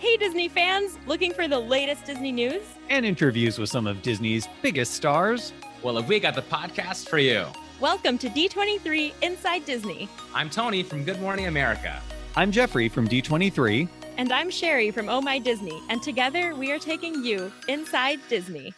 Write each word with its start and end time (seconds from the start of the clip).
Hey, 0.00 0.16
Disney 0.16 0.48
fans! 0.48 0.98
Looking 1.06 1.34
for 1.34 1.46
the 1.46 1.58
latest 1.58 2.06
Disney 2.06 2.32
news? 2.32 2.62
And 2.88 3.04
interviews 3.04 3.58
with 3.58 3.68
some 3.68 3.86
of 3.86 4.00
Disney's 4.00 4.48
biggest 4.62 4.94
stars. 4.94 5.52
Well, 5.82 5.98
if 5.98 6.08
we 6.08 6.18
got 6.18 6.34
the 6.34 6.40
podcast 6.40 7.06
for 7.10 7.18
you. 7.18 7.44
Welcome 7.80 8.16
to 8.16 8.30
D23 8.30 9.12
Inside 9.20 9.66
Disney. 9.66 10.08
I'm 10.32 10.48
Tony 10.48 10.82
from 10.82 11.04
Good 11.04 11.20
Morning 11.20 11.48
America. 11.48 12.00
I'm 12.34 12.50
Jeffrey 12.50 12.88
from 12.88 13.08
D23. 13.08 13.86
And 14.16 14.32
I'm 14.32 14.48
Sherry 14.48 14.90
from 14.90 15.10
Oh 15.10 15.20
My 15.20 15.38
Disney. 15.38 15.82
And 15.90 16.02
together 16.02 16.54
we 16.54 16.72
are 16.72 16.78
taking 16.78 17.22
you 17.22 17.52
inside 17.68 18.20
Disney. 18.30 18.72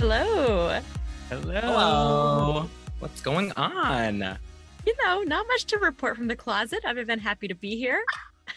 Hello. 0.00 0.80
Hello. 1.28 1.60
Hello. 1.60 2.70
What's 2.98 3.20
going 3.20 3.52
on? 3.52 4.36
You 4.86 4.94
know, 5.04 5.22
not 5.22 5.46
much 5.48 5.64
to 5.66 5.78
report 5.78 6.16
from 6.16 6.28
the 6.28 6.36
closet 6.36 6.80
other 6.86 7.04
than 7.04 7.18
happy 7.18 7.48
to 7.48 7.54
be 7.54 7.76
here. 7.76 8.02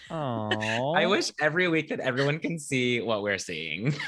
Aww. 0.10 0.98
I 0.98 1.06
wish 1.06 1.32
every 1.42 1.68
week 1.68 1.90
that 1.90 2.00
everyone 2.00 2.40
can 2.40 2.58
see 2.60 3.02
what 3.02 3.22
we're 3.24 3.38
seeing. 3.38 3.94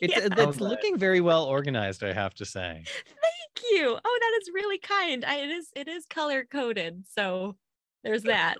It's, 0.00 0.16
Yeah. 0.16 0.26
it's 0.26 0.40
Okay. 0.40 0.58
looking 0.64 0.98
very 0.98 1.20
well 1.20 1.44
organized, 1.44 2.02
I 2.02 2.12
have 2.12 2.34
to 2.34 2.44
say. 2.44 2.82
Thank 2.84 3.70
you. 3.70 3.96
Oh, 4.04 4.18
that 4.20 4.38
is 4.40 4.50
really 4.52 4.78
kind. 4.78 5.24
I, 5.24 5.36
it 5.36 5.50
is 5.50 5.68
it 5.76 5.86
is 5.86 6.06
color 6.06 6.44
coded. 6.44 7.04
So 7.14 7.56
there's 8.02 8.22
that. 8.24 8.56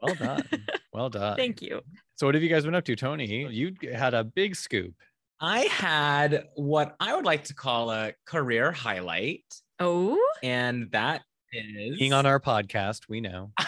Well 0.00 0.14
done. 0.14 0.42
Well 0.94 1.10
done. 1.10 1.36
Thank 1.36 1.60
you. 1.62 1.82
So, 2.16 2.26
what 2.26 2.34
have 2.34 2.42
you 2.42 2.48
guys 2.48 2.64
been 2.64 2.74
up 2.74 2.84
to, 2.86 2.96
Tony? 2.96 3.26
You 3.52 3.74
had 3.94 4.14
a 4.14 4.24
big 4.24 4.56
scoop. 4.56 4.94
I 5.40 5.60
had 5.70 6.44
what 6.56 6.96
I 6.98 7.14
would 7.14 7.24
like 7.26 7.44
to 7.44 7.54
call 7.54 7.90
a 7.90 8.14
career 8.24 8.72
highlight, 8.72 9.44
Oh. 9.78 10.18
and 10.42 10.90
that 10.92 11.22
is 11.52 11.98
Being 11.98 12.12
on 12.12 12.26
our 12.26 12.40
podcast, 12.40 13.08
we 13.08 13.20
know. 13.20 13.52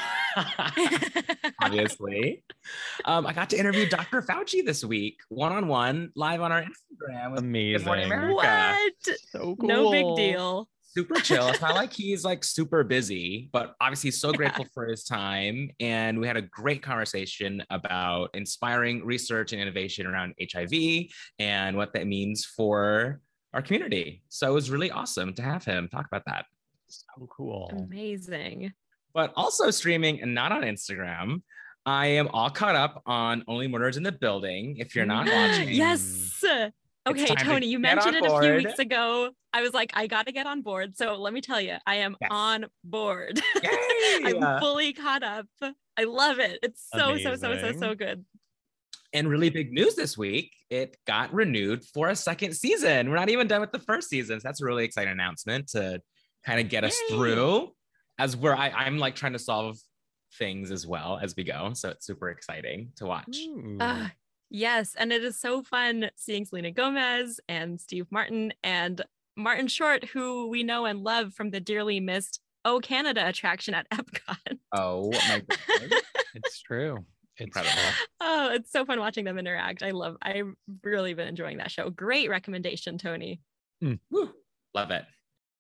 obviously. 1.63 2.45
Um, 3.05 3.27
I 3.27 3.33
got 3.33 3.51
to 3.51 3.59
interview 3.59 3.89
Dr. 3.89 4.23
Fauci 4.23 4.65
this 4.65 4.85
week, 4.85 5.19
one 5.29 5.53
on 5.53 5.67
one, 5.69 6.11
live 6.15 6.41
on 6.41 6.53
our 6.53 6.63
Instagram. 6.63 7.33
with 7.33 7.41
Good 7.43 7.85
Morning 7.85 8.13
Amazing. 8.13 8.35
What? 8.35 8.93
So 9.31 9.57
cool. 9.57 9.69
No 9.69 9.91
big 9.91 10.07
deal. 10.17 10.69
super 10.83 11.17
chill. 11.17 11.49
It's 11.49 11.61
not 11.61 11.75
like 11.75 11.93
he's 11.95 12.25
like 12.25 12.45
super 12.45 12.85
busy, 12.85 13.49
but 13.53 13.75
obviously 13.81 14.09
he's 14.09 14.21
so 14.21 14.31
Yeah. 14.31 14.37
grateful 14.37 14.67
for 14.75 14.87
his 14.87 15.05
time. 15.05 15.71
And 15.81 16.21
we 16.21 16.27
had 16.27 16.37
a 16.37 16.43
great 16.43 16.83
conversation 16.83 17.63
about 17.71 18.31
inspiring 18.35 19.05
research 19.05 19.53
and 19.53 19.61
innovation 19.61 20.07
around 20.07 20.35
HIV 20.53 21.07
and 21.39 21.77
what 21.77 21.93
that 21.95 22.07
means 22.07 22.45
for 22.45 23.21
our 23.53 23.63
community. 23.63 24.23
So 24.29 24.49
it 24.51 24.55
was 24.55 24.71
really 24.71 24.91
awesome 24.91 25.35
to 25.35 25.43
have 25.43 25.65
him 25.65 25.89
talk 25.89 26.07
about 26.07 26.23
that. 26.27 26.45
So 26.91 27.29
cool. 27.31 27.71
Amazing. 27.73 28.73
But 29.15 29.33
also 29.37 29.71
streaming 29.71 30.21
and 30.23 30.35
not 30.35 30.53
on 30.53 30.63
Instagram. 30.63 31.43
I 31.87 32.07
am 32.07 32.29
all 32.29 32.51
caught 32.51 32.77
up 32.77 33.03
on 33.07 33.43
Only 33.49 33.67
Murders 33.67 33.97
in 33.97 34.03
the 34.03 34.13
Building. 34.13 34.77
If 34.79 34.95
you're 34.95 35.07
not 35.07 35.27
watching, 35.33 35.71
yes. 35.71 36.43
Okay, 37.09 37.35
Tony, 37.37 37.67
you 37.67 37.79
mentioned 37.79 38.17
on 38.17 38.25
it 38.25 38.31
a 38.31 38.41
few 38.41 38.55
weeks 38.69 38.79
ago. 38.79 39.31
I 39.53 39.63
was 39.63 39.73
like, 39.73 39.91
I 39.95 40.07
got 40.07 40.27
to 40.27 40.33
get 40.33 40.47
on 40.47 40.61
board. 40.61 40.97
So 40.97 41.17
let 41.17 41.33
me 41.33 41.41
tell 41.41 41.61
you, 41.61 41.77
I 41.87 41.97
am 41.97 42.17
Yes. 42.21 42.29
on 42.31 42.67
board. 42.85 43.41
I'm 44.25 44.61
fully 44.61 44.93
caught 44.93 45.23
up. 45.23 45.47
I 45.97 46.05
love 46.05 46.39
it. 46.39 46.59
It's 46.63 46.87
so, 46.95 47.17
so, 47.19 47.35
so, 47.37 47.59
so, 47.59 47.73
so 47.73 47.95
good. 47.95 48.25
And 49.13 49.29
really 49.29 49.51
big 49.51 49.73
news 49.73 49.97
this 49.97 50.17
week, 50.17 50.53
it 50.69 50.97
got 51.07 51.33
renewed 51.35 51.85
for 51.85 52.11
a 52.11 52.17
second 52.17 52.55
season. 52.55 53.11
We're 53.11 53.17
not 53.17 53.29
even 53.31 53.49
done 53.49 53.61
with 53.61 53.73
the 53.73 53.81
first 53.81 54.09
season. 54.09 54.39
So 54.39 54.47
that's 54.47 54.61
a 54.61 54.65
really 54.65 54.85
exciting 54.85 55.11
announcement 55.13 55.69
to 55.71 56.01
kind 56.45 56.61
of 56.61 56.69
get 56.69 56.85
us 56.85 56.99
through 57.11 57.71
as 58.19 58.37
we're 58.37 58.55
I, 58.55 58.69
I'm 58.71 58.99
like 58.99 59.15
trying 59.15 59.33
to 59.33 59.39
solve 59.39 59.79
things 60.39 60.71
as 60.71 60.87
well 60.87 61.19
as 61.23 61.35
we 61.37 61.45
go. 61.45 61.73
So 61.75 61.91
it's 61.91 62.07
super 62.07 62.31
exciting 62.31 62.93
to 62.97 63.07
watch. 63.07 63.39
Ooh. 63.47 63.77
Ah, 63.81 64.13
yes. 64.51 64.95
And 64.97 65.13
it 65.13 65.25
is 65.25 65.39
so 65.41 65.63
fun 65.63 66.11
seeing 66.17 66.45
Selena 66.45 66.71
Gomez 66.71 67.41
and 67.49 67.81
Steve 67.81 68.07
Martin 68.11 68.53
and 68.63 69.03
Martin 69.37 69.69
Short, 69.69 70.05
who 70.05 70.49
we 70.49 70.63
know 70.63 70.85
and 70.85 71.01
love 71.03 71.35
from 71.35 71.51
the 71.51 71.61
dearly 71.61 71.99
missed 72.01 72.41
Oh 72.65 72.79
Canada 72.79 73.27
attraction 73.27 73.75
at 73.75 73.89
Epcot. 73.91 74.37
Oh 74.73 75.11
my 75.11 75.43
goodness. 75.79 76.03
it's 76.35 76.61
true. 76.63 76.99
It's 77.39 77.47
Incredible. 77.47 77.73
true. 77.73 78.07
Oh, 78.21 78.51
it's 78.53 78.71
so 78.71 78.85
fun 78.85 79.01
watching 79.01 79.25
them 79.25 79.37
interact. 79.39 79.83
I 79.83 79.91
love, 79.91 80.17
I've 80.23 80.53
really 80.85 81.13
been 81.15 81.27
enjoying 81.27 81.57
that 81.59 81.73
show. 81.73 81.91
Great 81.91 82.29
recommendation, 82.31 82.97
Tony. 82.99 83.41
Woo. 83.81 84.31
Love 84.75 84.91
it. 84.93 85.05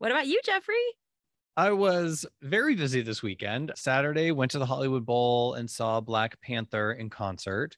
What 0.00 0.10
about 0.10 0.26
you, 0.26 0.40
Jeffrey? 0.42 0.74
I 1.58 1.72
was 1.72 2.24
very 2.40 2.74
busy 2.74 3.02
this 3.02 3.22
weekend. 3.22 3.72
Saturday, 3.76 4.32
went 4.32 4.50
to 4.52 4.58
the 4.58 4.64
Hollywood 4.64 5.04
Bowl 5.04 5.52
and 5.52 5.68
saw 5.68 6.00
Black 6.00 6.40
Panther 6.40 6.92
in 6.92 7.10
concert, 7.10 7.76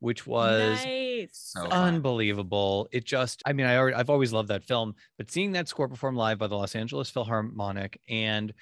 which 0.00 0.26
was 0.26 0.84
nice. 0.84 1.28
So 1.32 1.68
unbelievable. 1.68 2.88
It 2.90 3.04
just, 3.04 3.40
I 3.46 3.52
mean, 3.52 3.66
I 3.66 3.76
already, 3.76 3.94
I've 3.94 4.10
always 4.10 4.32
loved 4.32 4.48
that 4.48 4.64
film, 4.64 4.96
but 5.16 5.30
seeing 5.30 5.52
that 5.52 5.68
score 5.68 5.86
performed 5.86 6.18
live 6.18 6.38
by 6.38 6.48
the 6.48 6.56
Los 6.56 6.74
Angeles 6.74 7.08
Philharmonic 7.08 8.00
and 8.08 8.52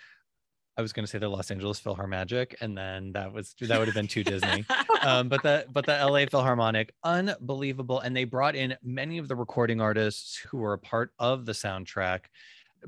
I 0.77 0.83
was 0.83 0.93
going 0.93 1.05
to 1.05 1.11
say 1.11 1.19
the 1.19 1.29
Los 1.29 1.51
Angeles 1.51 1.81
Philharmagic, 1.81 2.55
and 2.61 2.79
then 2.79 3.11
that 3.13 3.33
was 3.33 3.53
that 3.63 3.79
would 3.81 3.89
have 3.89 3.97
been 3.97 4.07
too 4.07 4.23
Disney. 4.23 4.65
Um, 5.01 5.29
but 5.29 5.45
the 5.45 5.65
but 5.71 5.87
the 5.87 5.93
LA 5.93 6.27
Philharmonic, 6.27 6.93
unbelievable, 7.05 8.01
and 8.01 8.17
they 8.17 8.25
brought 8.25 8.57
in 8.57 8.77
many 8.83 9.19
of 9.19 9.29
the 9.29 9.37
recording 9.37 9.81
artists 9.81 10.37
who 10.37 10.59
were 10.59 10.73
a 10.73 10.79
part 10.79 11.13
of 11.21 11.47
the 11.47 11.53
soundtrack. 11.53 12.23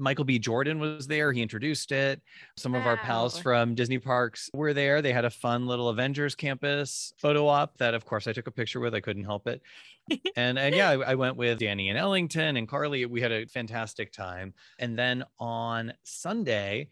Michael 0.00 0.24
B. 0.24 0.38
Jordan 0.38 0.80
was 0.80 1.06
there. 1.06 1.32
He 1.32 1.42
introduced 1.42 1.92
it. 1.92 2.20
Some 2.56 2.74
of 2.74 2.86
our 2.86 2.96
pals 2.96 3.38
from 3.38 3.74
Disney 3.74 3.98
parks 3.98 4.50
were 4.54 4.72
there. 4.72 5.02
They 5.02 5.12
had 5.12 5.24
a 5.24 5.30
fun 5.30 5.66
little 5.66 5.88
Avengers 5.88 6.34
campus 6.34 7.12
photo 7.18 7.46
op 7.46 7.76
that, 7.78 7.94
of 7.94 8.04
course, 8.04 8.26
I 8.26 8.32
took 8.32 8.46
a 8.46 8.50
picture 8.50 8.80
with. 8.80 8.94
I 8.94 9.00
couldn't 9.00 9.24
help 9.24 9.46
it. 9.46 9.62
and 10.36 10.58
and 10.58 10.74
yeah, 10.74 10.90
I, 10.90 10.94
I 10.94 11.14
went 11.14 11.36
with 11.36 11.58
Danny 11.58 11.88
and 11.90 11.98
Ellington 11.98 12.56
and 12.56 12.66
Carly. 12.66 13.06
We 13.06 13.20
had 13.20 13.32
a 13.32 13.46
fantastic 13.46 14.12
time. 14.12 14.54
And 14.78 14.98
then 14.98 15.24
on 15.38 15.92
Sunday, 16.02 16.88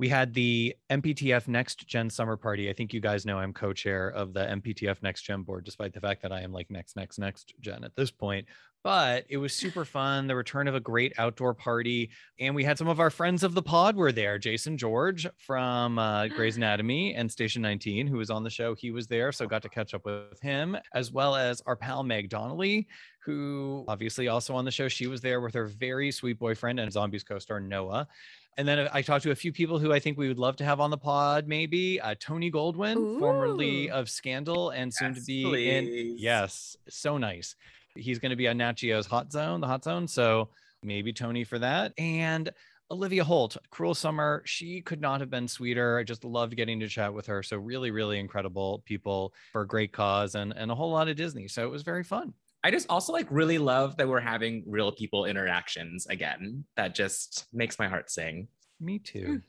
we 0.00 0.08
had 0.08 0.32
the 0.32 0.74
MPTF 0.88 1.46
Next 1.46 1.86
Gen 1.86 2.08
Summer 2.08 2.38
Party. 2.38 2.70
I 2.70 2.72
think 2.72 2.94
you 2.94 3.00
guys 3.00 3.26
know 3.26 3.38
I'm 3.38 3.52
co-chair 3.52 4.08
of 4.08 4.32
the 4.32 4.40
MPTF 4.40 5.02
Next 5.02 5.22
Gen 5.22 5.42
board, 5.42 5.64
despite 5.64 5.92
the 5.92 6.00
fact 6.00 6.22
that 6.22 6.32
I 6.32 6.40
am 6.40 6.52
like 6.52 6.70
next, 6.70 6.96
next, 6.96 7.18
next 7.18 7.52
gen 7.60 7.84
at 7.84 7.94
this 7.96 8.10
point. 8.10 8.46
But 8.82 9.26
it 9.28 9.36
was 9.36 9.52
super 9.52 9.84
fun. 9.84 10.26
The 10.26 10.34
return 10.34 10.66
of 10.66 10.74
a 10.74 10.80
great 10.80 11.12
outdoor 11.18 11.52
party, 11.52 12.10
and 12.38 12.54
we 12.54 12.64
had 12.64 12.78
some 12.78 12.88
of 12.88 12.98
our 12.98 13.10
friends 13.10 13.42
of 13.42 13.52
the 13.52 13.62
pod 13.62 13.94
were 13.94 14.10
there. 14.10 14.38
Jason 14.38 14.78
George 14.78 15.26
from 15.36 15.98
uh, 15.98 16.28
Grey's 16.28 16.56
Anatomy 16.56 17.14
and 17.14 17.30
Station 17.30 17.60
19, 17.60 18.06
who 18.06 18.16
was 18.16 18.30
on 18.30 18.42
the 18.42 18.48
show, 18.48 18.74
he 18.74 18.90
was 18.90 19.06
there, 19.06 19.32
so 19.32 19.46
got 19.46 19.60
to 19.62 19.68
catch 19.68 19.92
up 19.92 20.06
with 20.06 20.40
him, 20.40 20.78
as 20.94 21.12
well 21.12 21.36
as 21.36 21.60
our 21.66 21.76
pal 21.76 22.02
Meg 22.02 22.30
Donnelly, 22.30 22.88
who 23.22 23.84
obviously 23.86 24.28
also 24.28 24.54
on 24.54 24.64
the 24.64 24.70
show. 24.70 24.88
She 24.88 25.06
was 25.06 25.20
there 25.20 25.42
with 25.42 25.52
her 25.52 25.66
very 25.66 26.10
sweet 26.10 26.38
boyfriend 26.38 26.80
and 26.80 26.90
Zombies 26.90 27.22
co-star 27.22 27.60
Noah. 27.60 28.08
And 28.56 28.66
then 28.66 28.88
I 28.92 29.02
talked 29.02 29.22
to 29.24 29.30
a 29.30 29.34
few 29.36 29.52
people 29.52 29.78
who 29.78 29.92
I 29.92 30.00
think 30.00 30.18
we 30.18 30.26
would 30.28 30.38
love 30.38 30.56
to 30.56 30.64
have 30.64 30.80
on 30.80 30.90
the 30.90 30.98
pod, 30.98 31.46
maybe 31.46 32.00
uh, 32.00 32.14
Tony 32.18 32.50
Goldwyn, 32.50 33.18
formerly 33.18 33.90
of 33.90 34.08
Scandal 34.10 34.70
and 34.70 34.92
soon 34.92 35.14
to 35.14 35.20
Yes, 35.20 35.26
be 35.26 35.70
in. 35.70 36.18
Yes, 36.18 36.76
so 36.88 37.16
nice. 37.18 37.56
He's 37.94 38.18
going 38.18 38.30
to 38.30 38.36
be 38.36 38.48
on 38.48 38.58
Nat 38.58 38.76
Geo's 38.76 39.06
Hot 39.06 39.32
Zone, 39.32 39.60
the 39.60 39.66
Hot 39.66 39.84
Zone. 39.84 40.06
So 40.06 40.48
maybe 40.82 41.12
Tony 41.12 41.44
for 41.44 41.58
that. 41.58 41.92
And 41.98 42.50
Olivia 42.90 43.22
Holt, 43.22 43.56
Cruel 43.70 43.94
Summer. 43.94 44.42
She 44.44 44.80
could 44.80 45.00
not 45.00 45.20
have 45.20 45.30
been 45.30 45.46
sweeter. 45.46 45.98
I 45.98 46.02
just 46.02 46.24
loved 46.24 46.56
getting 46.56 46.80
to 46.80 46.88
chat 46.88 47.14
with 47.14 47.26
her. 47.26 47.42
So 47.42 47.56
really, 47.56 47.90
really 47.90 48.18
incredible 48.18 48.82
people 48.84 49.32
for 49.52 49.62
a 49.62 49.66
great 49.66 49.92
cause 49.92 50.34
and, 50.34 50.52
and 50.56 50.70
a 50.70 50.74
whole 50.74 50.90
lot 50.90 51.08
of 51.08 51.16
Disney. 51.16 51.46
So 51.46 51.64
it 51.64 51.70
was 51.70 51.82
very 51.82 52.02
fun. 52.02 52.34
I 52.62 52.70
just 52.70 52.90
also 52.90 53.12
like 53.12 53.26
really 53.30 53.58
love 53.58 53.96
that 53.96 54.08
we're 54.08 54.20
having 54.20 54.64
real 54.66 54.92
people 54.92 55.24
interactions 55.24 56.06
again. 56.06 56.64
That 56.76 56.94
just 56.94 57.46
makes 57.52 57.78
my 57.78 57.88
heart 57.88 58.10
sing. 58.10 58.48
Me 58.80 58.98
too. 58.98 59.40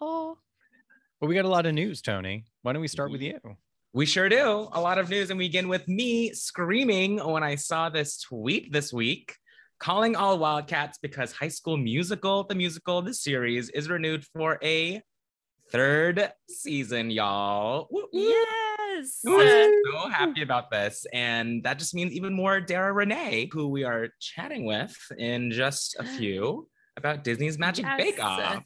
Oh. 0.00 0.38
But 1.20 1.28
we 1.28 1.34
got 1.34 1.46
a 1.46 1.48
lot 1.48 1.66
of 1.66 1.74
news, 1.74 2.02
Tony. 2.02 2.44
Why 2.62 2.72
don't 2.72 2.82
we 2.82 2.88
start 2.88 3.10
with 3.10 3.22
mm-hmm. 3.22 3.48
you? 3.48 3.56
We 3.94 4.06
sure 4.06 4.28
do. 4.28 4.68
A 4.72 4.80
lot 4.80 4.98
of 4.98 5.08
news, 5.08 5.30
and 5.30 5.38
we 5.38 5.44
begin 5.44 5.68
with 5.68 5.86
me 5.86 6.32
screaming 6.32 7.24
when 7.24 7.44
I 7.44 7.54
saw 7.54 7.88
this 7.88 8.18
tweet 8.18 8.72
this 8.72 8.92
week, 8.92 9.36
calling 9.78 10.16
all 10.16 10.36
Wildcats 10.36 10.98
because 11.00 11.30
High 11.30 11.46
School 11.46 11.76
Musical, 11.76 12.42
the 12.42 12.56
musical, 12.56 13.02
the 13.02 13.14
series, 13.14 13.70
is 13.70 13.88
renewed 13.88 14.24
for 14.34 14.58
a 14.64 15.00
third 15.70 16.32
season, 16.48 17.08
y'all. 17.08 17.88
Yes. 18.12 19.20
I'm 19.24 19.72
so 19.92 20.08
happy 20.08 20.42
about 20.42 20.72
this. 20.72 21.06
And 21.12 21.62
that 21.62 21.78
just 21.78 21.94
means 21.94 22.12
even 22.14 22.34
more 22.34 22.60
Dara 22.60 22.92
Renee, 22.92 23.48
who 23.52 23.68
we 23.68 23.84
are 23.84 24.08
chatting 24.18 24.64
with 24.64 24.96
in 25.16 25.52
just 25.52 25.94
a 26.00 26.04
few 26.18 26.68
about 26.96 27.22
Disney's 27.22 27.60
Magic 27.60 27.84
Yes. 27.84 27.96
Bake 27.96 28.24
Off. 28.24 28.64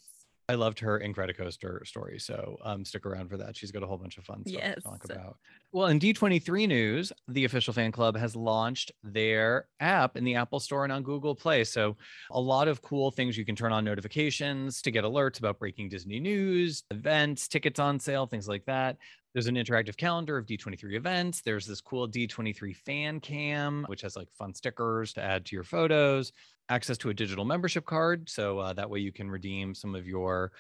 I 0.50 0.54
loved 0.54 0.78
her 0.80 0.98
Incredicoaster 0.98 1.86
story. 1.86 2.18
So 2.18 2.56
um, 2.64 2.82
stick 2.82 3.04
around 3.04 3.28
for 3.28 3.36
that. 3.36 3.54
She's 3.54 3.70
got 3.70 3.82
a 3.82 3.86
whole 3.86 3.98
bunch 3.98 4.16
of 4.16 4.24
fun 4.24 4.46
stuff 4.46 4.62
Yes. 4.62 4.76
to 4.76 4.80
talk 4.80 5.04
about. 5.04 5.36
Well, 5.72 5.88
in 5.88 5.98
D23 5.98 6.66
news, 6.66 7.12
the 7.28 7.44
official 7.44 7.74
fan 7.74 7.92
club 7.92 8.16
has 8.16 8.34
launched 8.34 8.90
their 9.04 9.66
app 9.80 10.16
in 10.16 10.24
the 10.24 10.36
Apple 10.36 10.58
Store 10.58 10.84
and 10.84 10.92
on 10.92 11.02
Google 11.02 11.34
Play. 11.34 11.64
So 11.64 11.98
a 12.30 12.40
lot 12.40 12.66
of 12.66 12.80
cool 12.80 13.10
things. 13.10 13.36
You 13.36 13.44
can 13.44 13.56
turn 13.56 13.72
on 13.72 13.84
notifications 13.84 14.80
to 14.82 14.90
get 14.90 15.04
alerts 15.04 15.38
about 15.38 15.58
breaking 15.58 15.90
Disney 15.90 16.18
news, 16.18 16.82
events, 16.90 17.46
tickets 17.46 17.78
on 17.78 18.00
sale, 18.00 18.26
things 18.26 18.48
like 18.48 18.64
that. 18.64 18.96
There's 19.34 19.46
an 19.46 19.56
interactive 19.56 19.96
calendar 19.96 20.38
of 20.38 20.46
D23 20.46 20.94
events. 20.94 21.42
There's 21.42 21.66
this 21.66 21.80
cool 21.80 22.08
D23 22.08 22.74
fan 22.74 23.20
cam, 23.20 23.84
which 23.88 24.00
has 24.02 24.16
like 24.16 24.28
fun 24.32 24.54
stickers 24.54 25.12
to 25.14 25.22
add 25.22 25.44
to 25.46 25.56
your 25.56 25.64
photos, 25.64 26.32
access 26.68 26.98
to 26.98 27.10
a 27.10 27.14
digital 27.14 27.44
membership 27.44 27.84
card. 27.84 28.28
So 28.28 28.58
uh, 28.58 28.72
that 28.74 28.88
way 28.88 29.00
you 29.00 29.12
can 29.12 29.30
redeem 29.30 29.74
some 29.74 29.94
of 29.94 30.06
your 30.06 30.52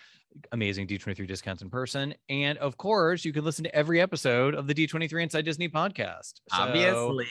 amazing 0.52 0.86
D23 0.86 1.26
discounts 1.26 1.62
in 1.62 1.70
person. 1.70 2.14
And 2.28 2.58
of 2.58 2.76
course, 2.76 3.24
you 3.24 3.32
can 3.32 3.44
listen 3.44 3.64
to 3.64 3.74
every 3.74 4.00
episode 4.00 4.54
of 4.54 4.66
the 4.66 4.74
D23 4.74 5.22
Inside 5.22 5.44
Disney 5.44 5.68
podcast. 5.68 6.34
So, 6.50 6.62
Obviously. 6.62 7.26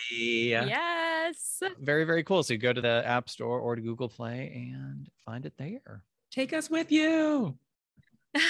Yes. 0.50 1.62
Very, 1.80 2.04
very 2.04 2.24
cool. 2.24 2.44
So 2.44 2.54
you 2.54 2.60
go 2.60 2.74
to 2.74 2.82
the 2.82 3.04
App 3.06 3.30
Store 3.30 3.60
or 3.60 3.76
to 3.76 3.82
Google 3.82 4.10
Play 4.10 4.52
and 4.72 5.08
find 5.26 5.46
it 5.46 5.54
there. 5.58 6.04
Take 6.32 6.54
us 6.54 6.70
with 6.70 6.92
you. 6.92 7.58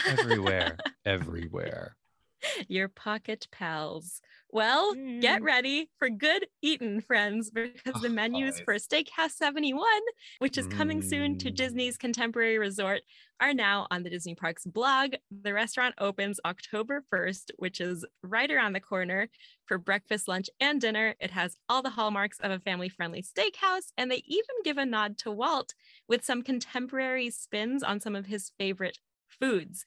Everywhere. 0.06 0.78
everywhere. 1.06 1.96
Your 2.68 2.88
pocket 2.88 3.48
pals. 3.52 4.22
Well, 4.50 4.96
get 5.20 5.40
Mm. 5.40 5.44
ready 5.44 5.90
for 5.98 6.10
good 6.10 6.48
eating, 6.62 7.02
friends, 7.02 7.50
because 7.52 8.02
the 8.02 8.10
Oh, 8.10 8.10
menus 8.10 8.60
always. 8.60 8.64
for 8.64 8.76
Steakhouse 8.76 9.32
71, 9.32 10.02
which 10.40 10.58
is 10.58 10.68
coming 10.68 11.02
soon 11.02 11.36
to 11.38 11.50
Mm. 11.50 11.52
Disney's 11.52 11.98
Contemporary 11.98 12.58
Resort, 12.58 13.02
are 13.40 13.54
now 13.54 13.88
on 13.92 14.04
the 14.04 14.10
Disney 14.10 14.36
Parks 14.36 14.66
blog. 14.66 15.16
The 15.32 15.54
restaurant 15.54 15.96
opens 15.98 16.40
October 16.46 17.04
1st, 17.10 17.52
which 17.58 17.82
is 17.82 18.06
right 18.24 18.50
around 18.50 18.74
the 18.74 18.80
corner 18.80 19.30
for 19.66 19.78
breakfast, 19.78 20.28
lunch, 20.28 20.50
and 20.60 20.80
dinner. 20.80 21.16
It 21.20 21.32
has 21.32 21.58
all 21.68 21.82
the 21.82 21.92
hallmarks 21.92 22.40
of 22.40 22.52
a 22.52 22.60
family 22.60 22.90
friendly 22.90 23.22
steakhouse, 23.24 23.92
and 23.98 24.10
they 24.12 24.22
even 24.26 24.56
give 24.64 24.78
a 24.78 24.86
nod 24.86 25.18
to 25.20 25.32
Walt 25.32 25.74
with 26.08 26.24
some 26.24 26.44
contemporary 26.44 27.30
spins 27.32 27.84
on 27.84 28.00
some 28.00 28.16
of 28.16 28.28
his 28.28 28.52
favorite 28.58 29.00
foods. 29.28 29.86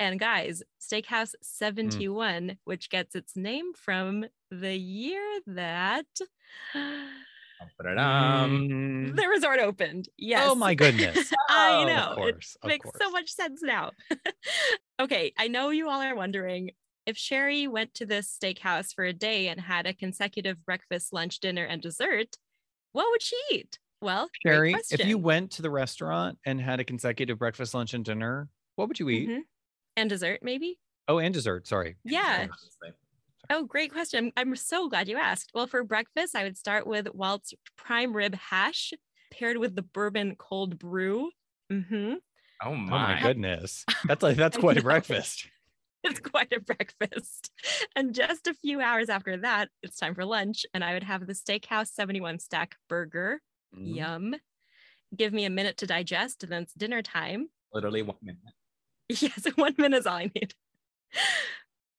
And 0.00 0.18
guys, 0.18 0.62
Steakhouse 0.80 1.34
71, 1.42 2.56
which 2.64 2.88
gets 2.88 3.14
its 3.14 3.36
name 3.36 3.74
from 3.74 4.24
the 4.50 4.74
year 4.74 5.22
that 5.46 6.06
Ba-da-dum. 6.74 8.68
Mm. 8.68 9.16
the 9.16 9.28
resort 9.28 9.60
opened. 9.60 10.08
Yes. 10.16 10.48
Oh 10.50 10.54
my 10.54 10.74
goodness. 10.74 11.32
I 11.50 11.82
Oh, 11.82 11.86
know. 11.86 12.12
Of 12.12 12.28
It 12.28 12.32
course. 12.32 12.56
Of 12.62 12.68
makes 12.68 12.84
course. 12.84 12.96
so 12.98 13.10
much 13.10 13.30
sense 13.30 13.62
now. 13.62 13.90
okay, 15.00 15.32
I 15.38 15.48
know 15.48 15.68
you 15.68 15.88
all 15.90 16.00
are 16.00 16.14
wondering 16.16 16.70
if 17.04 17.18
Sherry 17.18 17.68
went 17.68 17.92
to 17.94 18.06
this 18.06 18.34
steakhouse 18.42 18.94
for 18.94 19.04
a 19.04 19.12
day 19.12 19.48
and 19.48 19.60
had 19.60 19.86
a 19.86 19.92
consecutive 19.92 20.64
breakfast, 20.64 21.12
lunch, 21.12 21.40
dinner, 21.40 21.64
and 21.64 21.82
dessert, 21.82 22.36
what 22.92 23.06
would 23.10 23.22
she 23.22 23.36
eat? 23.52 23.78
Well, 24.00 24.30
Sherry, 24.42 24.74
if 24.90 25.04
you 25.04 25.18
went 25.18 25.50
to 25.52 25.62
the 25.62 25.70
restaurant 25.70 26.38
and 26.46 26.58
had 26.60 26.80
a 26.80 26.84
consecutive 26.84 27.38
breakfast, 27.38 27.74
lunch, 27.74 27.92
and 27.92 28.04
dinner, 28.04 28.48
what 28.76 28.88
would 28.88 28.98
you 28.98 29.10
eat? 29.10 29.28
Mhm. 29.28 29.40
And 30.00 30.10
dessert, 30.10 30.40
maybe? 30.42 30.78
Oh, 31.08 31.18
and 31.18 31.34
dessert. 31.34 31.66
Sorry. 31.66 31.96
Yeah. 32.04 32.48
Oh, 33.48 33.64
great 33.64 33.92
question. 33.92 34.32
I'm 34.36 34.50
I'm 34.50 34.56
so 34.56 34.88
glad 34.88 35.08
you 35.08 35.16
asked. 35.16 35.50
Well, 35.54 35.66
for 35.66 35.82
breakfast, 35.82 36.36
I 36.36 36.44
would 36.44 36.56
start 36.56 36.86
with 36.86 37.12
Walt's 37.14 37.52
prime 37.76 38.14
rib 38.16 38.34
hash 38.34 38.92
paired 39.30 39.56
with 39.58 39.74
the 39.74 39.82
bourbon 39.82 40.36
cold 40.36 40.78
brew. 40.78 41.30
Mm-hmm. 41.72 42.14
Oh 42.62 42.70
Oh 42.70 42.74
my. 42.76 43.14
my 43.14 43.20
goodness. 43.20 43.86
That's 44.04 44.22
like 44.22 44.36
that's 44.36 44.56
quite 44.58 44.78
a 44.78 44.82
breakfast. 44.82 45.48
It's 46.02 46.20
quite 46.20 46.52
a 46.52 46.60
breakfast. 46.60 47.50
And 47.94 48.14
just 48.14 48.46
a 48.46 48.54
few 48.54 48.80
hours 48.80 49.10
after 49.10 49.36
that, 49.38 49.68
it's 49.82 49.98
time 49.98 50.14
for 50.14 50.24
lunch, 50.24 50.64
and 50.72 50.82
I 50.82 50.94
would 50.94 51.02
have 51.02 51.26
the 51.26 51.34
Steakhouse 51.34 51.88
71 51.88 52.38
stack 52.38 52.76
burger. 52.88 53.42
Mm. 53.74 53.94
Yum. 53.96 54.34
Give 55.16 55.32
me 55.32 55.44
a 55.44 55.50
minute 55.50 55.76
to 55.78 55.86
digest, 55.86 56.42
and 56.44 56.52
then 56.52 56.62
it's 56.64 56.74
dinner 56.74 57.02
time. 57.02 57.50
Literally 57.72 58.02
one 58.02 58.16
minute. 58.22 58.54
Yes, 59.20 59.46
one 59.56 59.74
minute 59.78 59.98
is 59.98 60.06
all 60.06 60.16
I 60.16 60.30
need. 60.34 60.54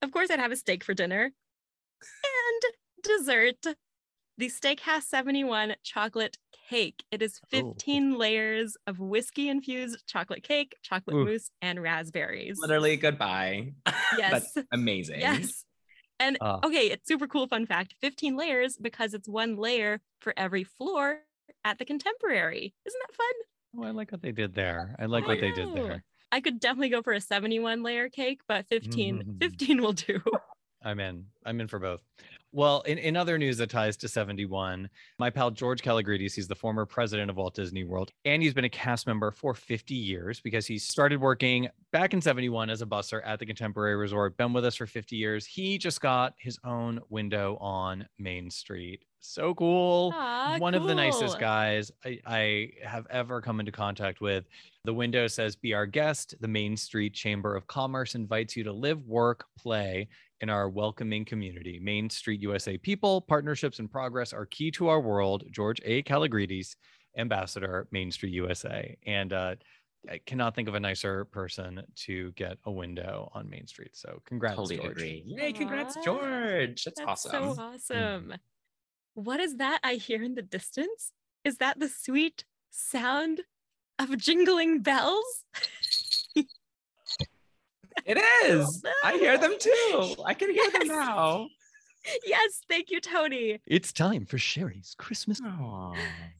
Of 0.01 0.11
course, 0.11 0.29
I'd 0.31 0.39
have 0.39 0.51
a 0.51 0.55
steak 0.55 0.83
for 0.83 0.93
dinner 0.93 1.23
and 1.23 2.63
dessert. 3.03 3.57
The 4.37 4.47
Steakhouse 4.49 5.03
71 5.03 5.75
chocolate 5.83 6.37
cake. 6.69 7.03
It 7.11 7.21
is 7.21 7.39
Oh. 7.53 7.73
15 7.75 8.17
layers 8.17 8.75
of 8.87 8.99
whiskey 8.99 9.49
infused 9.49 10.07
chocolate 10.07 10.41
cake, 10.41 10.75
chocolate 10.81 11.15
Ooh. 11.17 11.25
mousse, 11.25 11.51
and 11.61 11.81
raspberries. 11.81 12.57
Literally 12.59 12.95
goodbye. 12.97 13.73
Yes. 14.17 14.51
That's 14.55 14.67
amazing. 14.71 15.19
Yes. 15.21 15.63
And 16.19 16.37
Ah. 16.41 16.59
okay, 16.63 16.87
it's 16.91 17.07
super 17.07 17.27
cool 17.27 17.47
fun 17.47 17.65
fact 17.65 17.95
15 18.01 18.35
layers 18.35 18.77
because 18.77 19.13
it's 19.13 19.27
one 19.27 19.55
layer 19.57 20.01
for 20.21 20.33
every 20.37 20.63
floor 20.63 21.19
at 21.63 21.77
the 21.77 21.85
contemporary. 21.85 22.73
Isn't 22.85 23.01
that 23.07 23.15
fun? 23.15 23.33
Oh, 23.77 23.83
I 23.87 23.91
like 23.91 24.11
what 24.11 24.21
they 24.21 24.31
did 24.31 24.53
there. 24.53 24.95
I 24.99 25.05
like 25.05 25.23
I 25.25 25.27
what 25.27 25.39
they 25.41 25.51
did 25.51 25.73
there. 25.73 26.03
I 26.31 26.39
could 26.41 26.59
definitely 26.59 26.89
go 26.89 27.01
for 27.01 27.13
a 27.13 27.21
71 27.21 27.83
layer 27.83 28.09
cake, 28.09 28.41
but 28.47 28.65
15, 28.67 29.23
Mm. 29.23 29.39
15 29.39 29.81
will 29.81 29.93
do. 29.93 30.21
I'm 30.83 30.99
in. 30.99 31.25
I'm 31.45 31.59
in 31.61 31.67
for 31.67 31.79
both. 31.79 32.01
Well, 32.53 32.81
in, 32.81 32.97
in 32.97 33.15
other 33.15 33.37
news 33.37 33.57
that 33.57 33.69
ties 33.69 33.95
to 33.97 34.09
71, 34.09 34.89
my 35.19 35.29
pal 35.29 35.51
George 35.51 35.81
Kalogridis, 35.81 36.33
he's 36.33 36.49
the 36.49 36.55
former 36.55 36.85
president 36.85 37.29
of 37.29 37.37
Walt 37.37 37.55
Disney 37.55 37.85
World, 37.85 38.11
and 38.25 38.43
he's 38.43 38.53
been 38.53 38.65
a 38.65 38.69
cast 38.69 39.07
member 39.07 39.31
for 39.31 39.53
50 39.53 39.95
years 39.95 40.41
because 40.41 40.67
he 40.67 40.77
started 40.77 41.21
working 41.21 41.69
back 41.93 42.13
in 42.13 42.19
71 42.19 42.69
as 42.69 42.81
a 42.81 42.85
busser 42.85 43.21
at 43.25 43.39
the 43.39 43.45
Contemporary 43.45 43.95
Resort, 43.95 44.35
been 44.35 44.51
with 44.51 44.65
us 44.65 44.75
for 44.75 44.85
50 44.85 45.15
years. 45.15 45.45
He 45.45 45.77
just 45.77 46.01
got 46.01 46.33
his 46.37 46.59
own 46.65 46.99
window 47.09 47.57
on 47.61 48.05
Main 48.19 48.49
Street. 48.49 49.05
So 49.21 49.53
cool. 49.53 50.11
Aw, 50.15 50.57
One 50.57 50.73
of 50.73 50.87
the 50.87 50.95
nicest 50.95 51.39
guys 51.39 51.91
I, 52.03 52.19
I 52.25 52.69
have 52.83 53.05
ever 53.11 53.39
come 53.39 53.59
into 53.59 53.71
contact 53.71 54.19
with. 54.19 54.45
The 54.83 54.93
window 54.93 55.27
says, 55.27 55.55
Be 55.55 55.75
our 55.75 55.85
guest. 55.85 56.33
The 56.41 56.47
Main 56.47 56.75
Street 56.75 57.13
Chamber 57.13 57.55
of 57.55 57.67
Commerce 57.67 58.15
invites 58.15 58.57
you 58.57 58.63
to 58.63 58.73
live, 58.73 59.05
work, 59.05 59.45
play 59.57 60.07
in 60.41 60.49
our 60.49 60.69
welcoming 60.69 61.23
community. 61.23 61.79
Main 61.79 62.09
Street 62.09 62.41
USA 62.41 62.77
people, 62.77 63.21
partnerships, 63.21 63.79
and 63.79 63.89
progress 63.89 64.33
are 64.33 64.45
key 64.47 64.71
to 64.71 64.87
our 64.87 64.99
world. 64.99 65.43
George 65.51 65.79
A. 65.85 66.03
Kalogridis, 66.03 66.75
Ambassador, 67.17 67.87
Main 67.91 68.11
Street 68.11 68.33
USA. 68.33 68.97
And 69.05 69.33
uh, 69.33 69.55
I 70.09 70.19
cannot 70.25 70.55
think 70.55 70.67
of 70.67 70.73
a 70.75 70.79
nicer 70.79 71.25
person 71.25 71.81
to 72.07 72.31
get 72.31 72.57
a 72.65 72.71
window 72.71 73.29
on 73.33 73.49
Main 73.49 73.67
Street. 73.67 73.91
So 73.95 74.21
congrats, 74.25 74.55
Totally 74.55 74.77
George. 74.77 74.91
agree. 74.91 75.23
Yay, 75.25 75.53
congrats, 75.53 75.95
Aw, 75.97 76.03
George. 76.03 76.83
That's, 76.85 77.01
awesome. 77.01 77.31
That's 77.31 77.59
awesome. 77.59 77.79
so 77.79 77.95
awesome. 77.95 78.33
What 79.13 79.39
is 79.39 79.57
that 79.57 79.79
I 79.83 79.95
hear 79.95 80.23
in 80.23 80.35
the 80.35 80.41
distance? 80.41 81.11
Is 81.43 81.57
that 81.57 81.79
the 81.79 81.89
sweet 81.89 82.45
sound 82.71 83.41
of 83.99 84.17
jingling 84.17 84.79
bells? 84.79 85.45
It 88.05 88.17
is. 88.45 88.83
I 89.03 89.13
hear 89.17 89.37
them 89.37 89.55
too. 89.59 90.15
I 90.25 90.33
can 90.33 90.51
hear 90.53 90.69
them 90.71 90.87
now. 90.87 91.47
yes, 92.25 92.61
thank 92.69 92.89
you, 92.89 92.99
Tony. 93.01 93.59
It's 93.67 93.91
time 93.93 94.25
for 94.25 94.37
Sherry's 94.37 94.95
Christmas. 94.97 95.39
Aw. 95.43 95.93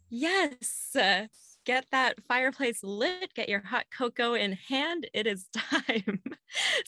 Yes. 0.10 0.96
uh, 0.96 1.28
Get 1.64 1.86
that 1.92 2.16
fireplace 2.28 2.84
lit, 2.84 3.36
get 3.36 3.48
your 3.48 3.62
hot 3.62 3.86
cocoa 3.96 4.34
in 4.34 4.54
hand. 4.54 5.08
It 5.14 5.28
is 5.28 5.48
time. 5.54 6.20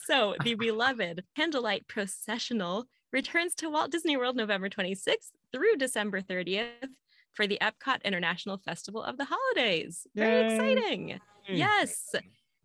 so, 0.04 0.34
the 0.42 0.54
beloved 0.58 1.22
Candlelight 1.36 1.86
Processional 1.86 2.86
returns 3.12 3.54
to 3.56 3.70
Walt 3.70 3.92
Disney 3.92 4.16
World 4.16 4.34
November 4.34 4.68
26th 4.68 5.30
through 5.52 5.76
December 5.76 6.20
30th 6.20 6.88
for 7.34 7.46
the 7.46 7.58
Epcot 7.62 8.02
International 8.04 8.58
Festival 8.58 9.00
of 9.04 9.16
the 9.16 9.26
Holidays. 9.30 10.08
Very 10.16 10.48
Yay. 10.48 10.54
exciting. 10.54 11.20
Yes. 11.48 12.12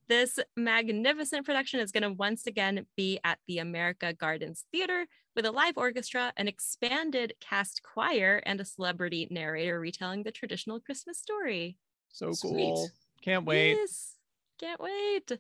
This 0.09 0.39
magnificent 0.57 1.45
production 1.45 1.79
is 1.79 1.91
going 1.91 2.01
to 2.01 2.11
once 2.11 2.47
again 2.47 2.87
be 2.97 3.19
at 3.23 3.37
the 3.47 3.59
America 3.59 4.11
Gardens 4.11 4.65
Theater 4.71 5.05
with 5.35 5.45
a 5.45 5.51
live 5.51 5.77
orchestra, 5.77 6.33
an 6.35 6.47
expanded 6.47 7.33
cast 7.39 7.83
choir, 7.83 8.41
and 8.43 8.59
a 8.59 8.65
celebrity 8.65 9.27
narrator 9.29 9.79
retelling 9.79 10.23
the 10.23 10.31
traditional 10.31 10.79
Christmas 10.79 11.19
story. 11.19 11.77
So 12.11 12.31
Sweet. 12.31 12.51
cool. 12.53 12.89
Can't 13.21 13.45
wait. 13.45 13.75
Yes, 13.75 14.15
can't 14.59 14.81
wait. 14.81 15.31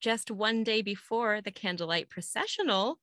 Just 0.00 0.30
one 0.30 0.62
day 0.62 0.82
before 0.82 1.40
the 1.40 1.50
Candlelight 1.50 2.10
Processional, 2.10 2.98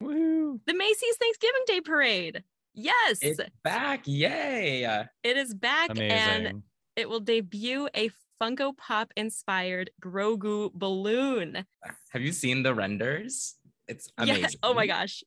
Woo. 0.00 0.60
the 0.66 0.74
Macy's 0.74 1.16
Thanksgiving 1.18 1.62
Day 1.68 1.80
Parade. 1.82 2.42
Yes, 2.74 3.18
It's 3.22 3.40
back. 3.62 4.02
Yay. 4.06 4.82
it 5.22 5.36
is 5.36 5.54
back 5.54 5.96
and 5.96 6.62
it 6.96 7.08
will 7.08 7.20
debut 7.20 7.88
a 7.94 8.10
Funko 8.40 8.76
Pop 8.76 9.12
inspired 9.16 9.90
Grogu 10.00 10.72
balloon. 10.72 11.64
Have 12.10 12.22
you 12.22 12.32
seen 12.32 12.62
the 12.62 12.74
renders? 12.74 13.56
It's 13.88 14.10
amazing. 14.18 14.42
Yes. 14.42 14.56
Oh 14.62 14.74
my 14.74 14.86
gosh. 14.86 15.22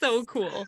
So 0.00 0.24
cool. 0.24 0.66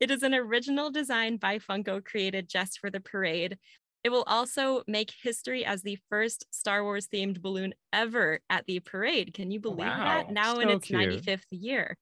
It 0.00 0.10
is 0.10 0.22
an 0.22 0.34
original 0.34 0.90
design 0.90 1.36
by 1.36 1.58
Funko 1.58 2.04
created 2.04 2.48
just 2.48 2.78
for 2.78 2.90
the 2.90 3.00
parade. 3.00 3.58
It 4.02 4.10
will 4.10 4.24
also 4.26 4.82
make 4.86 5.12
history 5.22 5.64
as 5.64 5.82
the 5.82 5.98
first 6.10 6.44
Star 6.50 6.84
Wars 6.84 7.08
themed 7.08 7.40
balloon 7.40 7.72
ever 7.92 8.40
at 8.50 8.66
the 8.66 8.80
parade. 8.80 9.32
Can 9.32 9.50
you 9.50 9.58
oh, 9.60 9.70
believe 9.70 9.86
wow. 9.86 10.04
that? 10.04 10.30
Now 10.30 10.58
in 10.58 10.68
its 10.68 10.88
cute. 10.88 11.24
95th 11.24 11.44
year. 11.50 11.96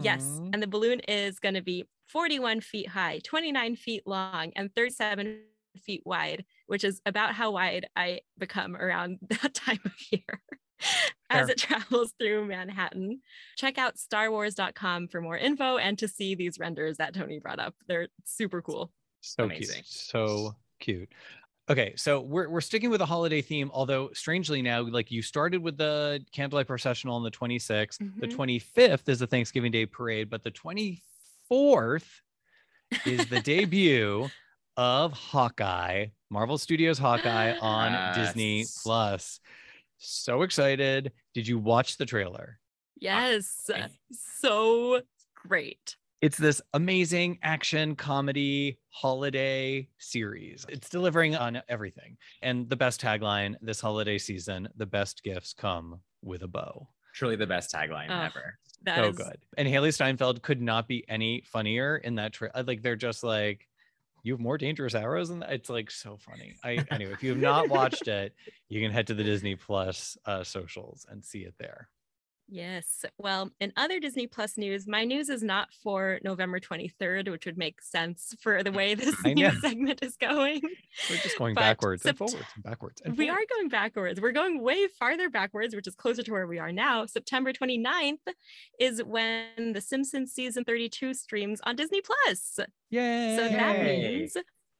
Yes. 0.00 0.40
And 0.52 0.62
the 0.62 0.68
balloon 0.68 1.00
is 1.00 1.40
going 1.40 1.56
to 1.56 1.62
be 1.62 1.84
41 2.08 2.60
feet 2.60 2.88
high, 2.88 3.20
29 3.24 3.74
feet 3.74 4.02
long, 4.06 4.52
and 4.54 4.72
37 4.76 5.40
feet 5.78 6.02
wide, 6.04 6.44
which 6.72 6.84
is 6.84 7.02
about 7.04 7.34
how 7.34 7.50
wide 7.50 7.86
I 7.96 8.20
become 8.38 8.74
around 8.74 9.18
that 9.28 9.52
time 9.52 9.78
of 9.84 9.92
year 10.10 10.40
as 11.30 11.50
it 11.50 11.58
travels 11.58 12.14
through 12.18 12.46
Manhattan. 12.46 13.20
Check 13.56 13.76
out 13.76 13.96
starwars.com 13.96 15.08
for 15.08 15.20
more 15.20 15.36
info 15.36 15.76
and 15.76 15.98
to 15.98 16.08
see 16.08 16.34
these 16.34 16.58
renders 16.58 16.96
that 16.96 17.12
Tony 17.12 17.38
brought 17.40 17.58
up. 17.58 17.74
They're 17.88 18.08
super 18.24 18.62
cool. 18.62 18.90
So 19.20 19.44
Amazing. 19.44 19.82
cute. 19.82 19.86
So 19.86 20.54
cute. 20.80 21.12
Okay, 21.68 21.92
so 21.94 22.22
we're 22.22 22.48
we're 22.48 22.62
sticking 22.62 22.88
with 22.88 23.00
the 23.00 23.06
holiday 23.06 23.42
theme, 23.42 23.70
although 23.74 24.08
strangely 24.14 24.62
now, 24.62 24.80
like 24.80 25.10
you 25.10 25.20
started 25.20 25.62
with 25.62 25.76
the 25.76 26.24
candlelight 26.32 26.68
processional 26.68 27.16
on 27.16 27.22
the 27.22 27.30
26th. 27.30 27.98
The 28.18 28.26
Mhm. 28.28 28.34
25th 28.34 29.10
is 29.10 29.18
the 29.18 29.26
Thanksgiving 29.26 29.72
Day 29.72 29.84
parade, 29.84 30.30
but 30.30 30.42
the 30.42 30.50
24th 30.50 32.08
is 33.04 33.26
the 33.28 33.40
debut 33.44 34.30
of 34.76 35.12
Hawkeye, 35.12 36.06
Marvel 36.30 36.58
Studios 36.58 36.98
Hawkeye 36.98 37.56
on 37.58 38.14
Disney 38.14 38.64
Plus. 38.82 39.40
So 39.98 40.42
excited. 40.42 41.12
Did 41.34 41.46
you 41.46 41.58
watch 41.58 41.96
the 41.96 42.06
trailer? 42.06 42.58
Yes. 42.98 43.70
I- 43.72 43.88
So 44.10 45.02
great. 45.34 45.96
It's 46.20 46.38
this 46.38 46.62
amazing 46.72 47.38
action 47.42 47.96
comedy 47.96 48.78
holiday 48.90 49.88
series. 49.98 50.64
It's 50.68 50.88
delivering 50.88 51.34
on 51.34 51.60
everything. 51.68 52.16
And 52.42 52.68
the 52.70 52.76
best 52.76 53.00
tagline 53.00 53.56
this 53.60 53.80
holiday 53.80 54.18
season 54.18 54.68
the 54.76 54.86
best 54.86 55.22
gifts 55.24 55.52
come 55.52 56.00
with 56.22 56.42
a 56.42 56.48
bow. 56.48 56.88
Truly 57.14 57.34
the 57.36 57.46
best 57.46 57.74
tagline 57.74 58.06
Oh. 58.10 58.22
ever. 58.22 58.58
So 58.86 59.08
is- 59.10 59.16
good. 59.16 59.36
And 59.58 59.66
Hailee 59.68 59.92
Steinfeld 59.92 60.42
could 60.42 60.62
not 60.62 60.86
be 60.88 61.04
any 61.08 61.42
funnier 61.42 61.96
in 61.98 62.14
that. 62.16 62.32
Tra- 62.32 62.50
like, 62.66 62.82
they're 62.82 62.96
just 62.96 63.22
like, 63.24 63.68
you 64.22 64.32
have 64.32 64.40
more 64.40 64.58
dangerous 64.58 64.94
arrows 64.94 65.30
and 65.30 65.44
it's 65.48 65.68
like 65.68 65.90
so 65.90 66.16
funny. 66.16 66.54
I 66.64 66.84
anyway, 66.90 67.12
if 67.12 67.22
you 67.22 67.30
have 67.30 67.40
not 67.40 67.68
watched 67.70 68.08
it, 68.08 68.34
you 68.68 68.80
can 68.80 68.90
head 68.90 69.06
to 69.08 69.14
the 69.14 69.24
Disney 69.24 69.56
Plus 69.56 70.16
uh, 70.26 70.44
socials 70.44 71.06
and 71.10 71.24
see 71.24 71.40
it 71.40 71.54
there. 71.58 71.88
Yes. 72.52 73.06
Well, 73.16 73.50
in 73.60 73.72
other 73.78 73.98
Disney 73.98 74.26
Plus 74.26 74.58
news, 74.58 74.86
my 74.86 75.04
news 75.04 75.30
is 75.30 75.42
not 75.42 75.72
for 75.72 76.20
November 76.22 76.60
23rd, 76.60 77.30
which 77.30 77.46
would 77.46 77.56
make 77.56 77.80
sense 77.80 78.34
for 78.40 78.62
the 78.62 78.70
way 78.70 78.94
this 78.94 79.16
news 79.24 79.58
segment 79.62 80.00
is 80.02 80.18
going. 80.18 80.60
We're 81.08 81.16
just 81.16 81.38
going 81.38 81.54
But 81.54 81.62
backwards 81.62 82.04
and 82.04 82.18
forwards 82.18 82.44
and 82.54 82.62
backwards. 82.62 83.00
And 83.02 83.16
we 83.16 83.30
are 83.30 83.38
going 83.48 83.70
backwards. 83.70 84.20
We're 84.20 84.32
going 84.32 84.60
way 84.60 84.86
farther 84.86 85.30
backwards, 85.30 85.74
which 85.74 85.86
is 85.86 85.94
closer 85.94 86.22
to 86.22 86.30
where 86.30 86.46
we 86.46 86.58
are 86.58 86.72
now. 86.72 87.06
September 87.06 87.54
29th 87.54 88.18
is 88.78 89.02
when 89.02 89.72
The 89.72 89.80
Simpsons 89.80 90.32
season 90.32 90.64
32 90.64 91.14
streams 91.14 91.58
on 91.64 91.74
Disney 91.74 92.02
Plus. 92.02 92.58
Yay. 92.90 93.34
So 93.34 93.48
that 93.48 93.82
means 93.82 94.36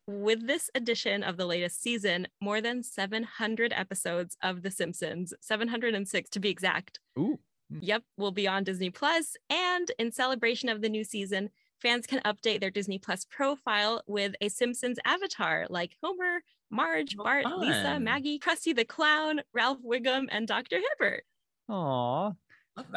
with 0.07 0.47
this 0.47 0.69
edition 0.75 1.23
of 1.23 1.39
the 1.39 1.47
latest 1.47 1.81
season, 1.81 2.29
more 2.39 2.61
than 2.61 2.83
700 2.83 3.73
episodes 3.75 4.37
of 4.43 4.63
The 4.63 4.71
Simpsons, 4.71 5.33
706 5.41 6.29
to 6.29 6.39
be 6.39 6.51
exact, 6.51 7.01
Ooh. 7.19 7.39
Mm. 7.73 7.79
Yep, 7.83 8.03
will 8.17 8.31
be 8.33 8.47
on 8.47 8.65
Disney 8.65 8.91
Plus. 8.91 9.37
And 9.51 9.91
in 9.99 10.13
celebration 10.13 10.69
of 10.69 10.81
the 10.83 10.89
new 10.89 11.05
season, 11.05 11.51
fans 11.81 12.07
can 12.07 12.21
update 12.21 12.61
their 12.61 12.71
Disney 12.71 12.99
Plus 12.99 13.25
profile 13.25 14.03
with 14.07 14.35
a 14.41 14.49
Simpsons 14.49 14.99
avatar 15.05 15.67
like 15.71 15.97
Homer, 16.03 16.43
Marge, 16.71 17.17
Oh, 17.19 17.25
Bart, 17.25 17.47
Lisa. 17.59 17.99
Maggie, 18.01 18.39
Krusty 18.39 18.75
the 18.75 18.85
Clown, 18.85 19.41
Ralph 19.53 19.79
Wiggum, 19.85 20.27
and 20.31 20.47
Dr. 20.47 20.79
Hibbert. 20.99 21.25
Aw. 21.69 22.31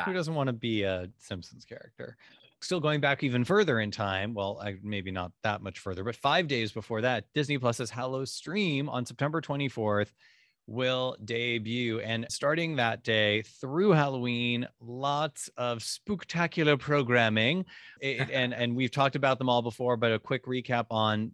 Who 0.06 0.14
doesn't 0.14 0.36
want 0.36 0.48
to 0.48 0.54
be 0.54 0.84
a 0.84 1.10
Simpsons 1.18 1.66
character? 1.66 2.16
Still 2.62 2.80
going 2.80 3.02
back 3.02 3.24
even 3.24 3.44
further 3.44 3.82
in 3.82 3.92
time. 3.92 4.34
Well, 4.34 4.60
I, 4.64 4.76
maybe 4.82 5.12
not 5.12 5.32
that 5.44 5.62
much 5.62 5.80
further, 5.80 6.04
but 6.04 6.16
five 6.16 6.48
days 6.48 6.72
before 6.72 7.02
that, 7.02 7.26
Disney 7.34 7.58
Plus's 7.58 7.90
Hallow 7.90 8.24
Stream 8.26 8.88
on 8.88 9.06
September 9.06 9.42
24th 9.42 10.14
will 10.68 11.16
debut. 11.24 12.00
And 12.00 12.26
starting 12.30 12.78
that 12.78 13.04
day 13.04 13.44
through 13.44 13.92
Halloween, 13.92 14.68
lots 14.80 15.50
of 15.58 15.84
spectacular 15.84 16.78
programming. 16.78 17.66
It- 18.02 18.30
and, 18.32 18.54
and 18.54 18.76
we've 18.76 18.92
talked 18.92 19.16
about 19.16 19.38
them 19.38 19.50
all 19.50 19.62
before, 19.62 19.98
but 19.98 20.12
a 20.12 20.20
quick 20.20 20.46
recap 20.46 20.86
on 20.90 21.32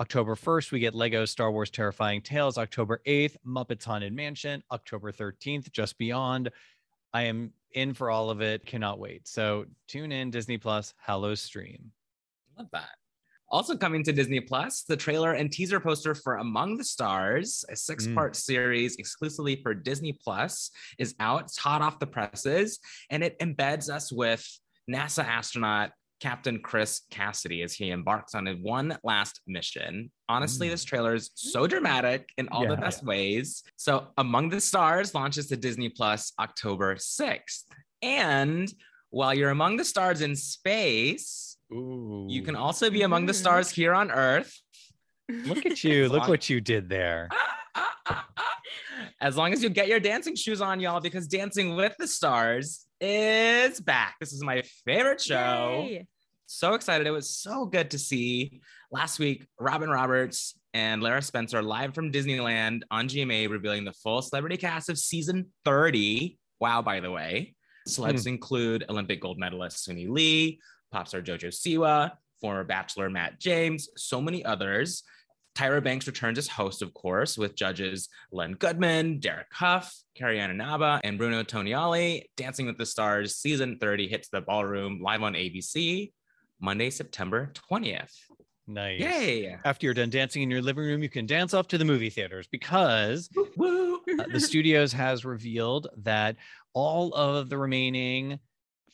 October 0.00 0.34
1st, 0.34 0.72
we 0.72 0.80
get 0.80 0.94
Lego 0.94 1.24
Star 1.24 1.52
Wars 1.52 1.70
Terrifying 1.70 2.20
Tales. 2.20 2.58
October 2.58 3.00
8th, 3.06 3.36
Muppets 3.46 3.84
Haunted 3.84 4.12
Mansion. 4.12 4.62
October 4.72 5.12
13th, 5.12 5.70
Just 5.70 5.96
Beyond. 5.98 6.50
I 7.12 7.22
am 7.22 7.52
in 7.70 7.94
for 7.94 8.10
all 8.10 8.30
of 8.30 8.40
it. 8.40 8.66
Cannot 8.66 8.98
wait. 8.98 9.28
So 9.28 9.66
tune 9.86 10.10
in 10.10 10.30
Disney 10.32 10.58
Plus, 10.58 10.94
Hallow 10.98 11.36
Stream. 11.36 11.92
Love 12.58 12.66
that. 12.72 12.90
Also 13.54 13.76
coming 13.76 14.02
to 14.02 14.12
Disney 14.12 14.40
Plus, 14.40 14.82
the 14.82 14.96
trailer 14.96 15.34
and 15.34 15.48
teaser 15.52 15.78
poster 15.78 16.12
for 16.12 16.38
Among 16.38 16.76
the 16.76 16.82
Stars, 16.82 17.64
a 17.70 17.76
six-part 17.76 18.34
series 18.34 18.96
exclusively 18.96 19.60
for 19.62 19.74
Disney 19.74 20.12
Plus, 20.12 20.72
is 20.98 21.14
out. 21.20 21.42
It's 21.42 21.56
hot 21.56 21.80
off 21.80 22.00
the 22.00 22.06
presses, 22.08 22.80
and 23.10 23.22
it 23.22 23.38
embeds 23.38 23.88
us 23.88 24.10
with 24.10 24.44
NASA 24.90 25.24
astronaut 25.24 25.92
Captain 26.18 26.58
Chris 26.58 27.02
Cassidy 27.12 27.62
as 27.62 27.72
he 27.74 27.90
embarks 27.92 28.34
on 28.34 28.46
one 28.60 28.98
last 29.04 29.40
mission. 29.46 30.10
Honestly, 30.28 30.66
Mm. 30.66 30.70
this 30.72 30.82
trailer 30.82 31.14
is 31.14 31.30
so 31.36 31.68
dramatic 31.68 32.30
in 32.36 32.48
all 32.48 32.66
the 32.66 32.74
Yeah. 32.74 32.80
best 32.80 33.04
ways. 33.04 33.62
So, 33.76 34.08
Among 34.18 34.48
the 34.48 34.60
Stars 34.60 35.14
launches 35.14 35.46
to 35.46 35.56
Disney 35.56 35.90
Plus 35.90 36.32
October 36.40 36.96
6th. 36.96 37.66
And 38.02 38.74
while 39.10 39.32
you're 39.32 39.50
among 39.50 39.76
the 39.76 39.84
stars 39.84 40.22
in 40.22 40.34
space, 40.34 41.53
Ooh. 41.74 42.26
you 42.28 42.42
can 42.42 42.56
also 42.56 42.90
be 42.90 43.02
among 43.02 43.26
the 43.26 43.34
stars 43.34 43.70
here 43.78 43.94
on 43.94 44.10
Earth. 44.10 44.60
look 45.28 45.66
at 45.66 45.82
you. 45.84 46.08
look 46.08 46.28
what 46.28 46.48
you 46.48 46.60
did 46.60 46.88
there. 46.88 47.28
As 49.20 49.36
long 49.36 49.52
as 49.52 49.62
you 49.62 49.70
get 49.70 49.88
your 49.88 50.00
dancing 50.00 50.36
shoes 50.36 50.60
on, 50.60 50.80
y'all, 50.80 51.00
because 51.00 51.26
Dancing 51.26 51.76
with 51.76 51.94
the 51.98 52.06
Stars 52.06 52.84
is 53.00 53.80
back. 53.80 54.16
This 54.20 54.34
is 54.34 54.42
my 54.42 54.62
favorite 54.84 55.20
show. 55.20 55.86
Yay. 55.88 56.06
So 56.46 56.74
excited. 56.74 57.06
It 57.06 57.10
was 57.10 57.30
so 57.30 57.64
good 57.64 57.90
to 57.92 57.98
see 57.98 58.60
last 58.92 59.18
week 59.18 59.46
Robin 59.58 59.88
Roberts 59.88 60.58
and 60.74 61.02
Lara 61.02 61.22
Spencer 61.22 61.62
live 61.62 61.94
from 61.94 62.12
Disneyland 62.12 62.82
on 62.90 63.08
GMA 63.08 63.48
revealing 63.48 63.84
the 63.84 63.92
full 63.92 64.20
celebrity 64.20 64.58
cast 64.58 64.90
of 64.90 64.98
season 64.98 65.46
30. 65.64 66.38
Wow, 66.60 66.82
by 66.82 67.00
the 67.00 67.10
way. 67.10 67.54
Celebs 67.88 68.24
hmm. 68.24 68.30
include 68.30 68.84
Olympic 68.88 69.20
gold 69.20 69.38
medalist 69.38 69.88
Suni 69.88 70.08
Lee, 70.08 70.58
pop 70.94 71.08
star 71.08 71.20
JoJo 71.20 71.48
Siwa, 71.48 72.12
former 72.40 72.62
bachelor 72.62 73.10
Matt 73.10 73.40
James, 73.40 73.88
so 73.96 74.20
many 74.20 74.44
others. 74.44 75.02
Tyra 75.56 75.82
Banks 75.82 76.06
returns 76.06 76.38
as 76.38 76.46
host, 76.46 76.82
of 76.82 76.94
course, 76.94 77.36
with 77.36 77.56
judges 77.56 78.08
Len 78.30 78.52
Goodman, 78.52 79.18
Derek 79.18 79.48
Hough, 79.50 79.92
Carrie 80.14 80.40
Naba, 80.54 81.00
and 81.02 81.18
Bruno 81.18 81.42
Tonioli. 81.42 82.24
Dancing 82.36 82.66
with 82.66 82.78
the 82.78 82.86
Stars 82.86 83.34
season 83.36 83.78
30 83.80 84.06
hits 84.06 84.28
the 84.28 84.40
ballroom 84.40 85.00
live 85.02 85.22
on 85.22 85.34
ABC 85.34 86.12
Monday, 86.60 86.90
September 86.90 87.52
20th. 87.70 88.14
Nice. 88.68 89.00
Yay! 89.00 89.56
After 89.64 89.86
you're 89.86 89.94
done 89.94 90.10
dancing 90.10 90.42
in 90.42 90.50
your 90.50 90.62
living 90.62 90.84
room, 90.84 91.02
you 91.02 91.08
can 91.08 91.26
dance 91.26 91.54
off 91.54 91.66
to 91.68 91.78
the 91.78 91.84
movie 91.84 92.08
theaters 92.08 92.46
because 92.46 93.28
uh, 93.36 94.26
the 94.32 94.40
studios 94.40 94.92
has 94.92 95.24
revealed 95.24 95.88
that 95.98 96.36
all 96.72 97.12
of 97.14 97.50
the 97.50 97.58
remaining 97.58 98.38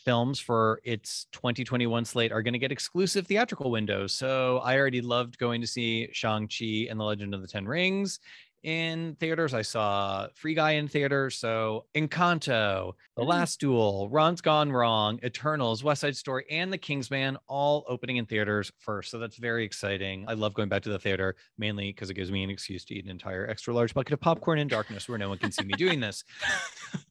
films 0.05 0.41
for 0.41 0.81
its 0.85 1.27
2021 1.33 2.05
slate 2.05 2.33
are 2.33 2.43
going 2.43 2.53
to 2.53 2.59
get 2.59 2.73
exclusive 2.73 3.27
theatrical 3.27 3.71
windows. 3.71 4.13
So 4.13 4.59
I 4.59 4.79
already 4.79 5.01
loved 5.01 5.39
going 5.39 5.61
to 5.61 5.67
see 5.67 6.09
Shang-Chi 6.13 6.87
and 6.91 6.99
the 6.99 7.05
Legend 7.05 7.35
of 7.35 7.43
the 7.43 7.49
Ten 7.49 7.67
Rings 7.67 8.21
in 8.63 9.17
theaters. 9.21 9.55
I 9.55 9.63
saw 9.63 10.29
Free 10.35 10.55
Guy 10.55 10.73
in 10.73 10.89
theaters. 10.89 11.37
So 11.37 11.87
Encanto, 11.95 12.93
The 13.17 13.23
Mm. 13.23 13.27
Last 13.29 13.61
Duel, 13.61 14.09
Ron's 14.11 14.41
Gone 14.41 14.71
Wrong, 14.73 15.19
Eternals, 15.25 15.83
West 15.85 16.03
Side 16.03 16.17
Story, 16.17 16.45
and 16.51 16.73
The 16.73 16.79
Kingsman 16.79 17.37
all 17.47 17.85
opening 17.89 18.17
in 18.17 18.27
theaters 18.27 18.71
first. 18.79 19.11
So 19.11 19.19
that's 19.19 19.37
very 19.37 19.65
exciting. 19.65 20.25
I 20.29 20.35
love 20.35 20.55
going 20.55 20.69
back 20.69 20.83
to 20.83 20.89
the 20.91 20.99
theater 20.99 21.37
mainly 21.59 21.93
because 21.93 22.11
it 22.11 22.15
gives 22.15 22.31
me 22.31 22.43
an 22.43 22.51
excuse 22.51 22.85
to 22.87 22.95
eat 22.95 23.05
an 23.05 23.11
entire 23.11 23.47
extra 23.49 23.73
large 23.75 23.95
bucket 23.95 24.13
of 24.13 24.21
popcorn 24.21 24.59
in 24.59 24.69
darkness 24.69 25.09
where 25.09 25.19
no 25.19 25.29
one 25.29 25.39
can 25.39 25.53
see 25.53 25.65
me 25.65 25.75
doing 25.75 26.01
this. 26.01 26.25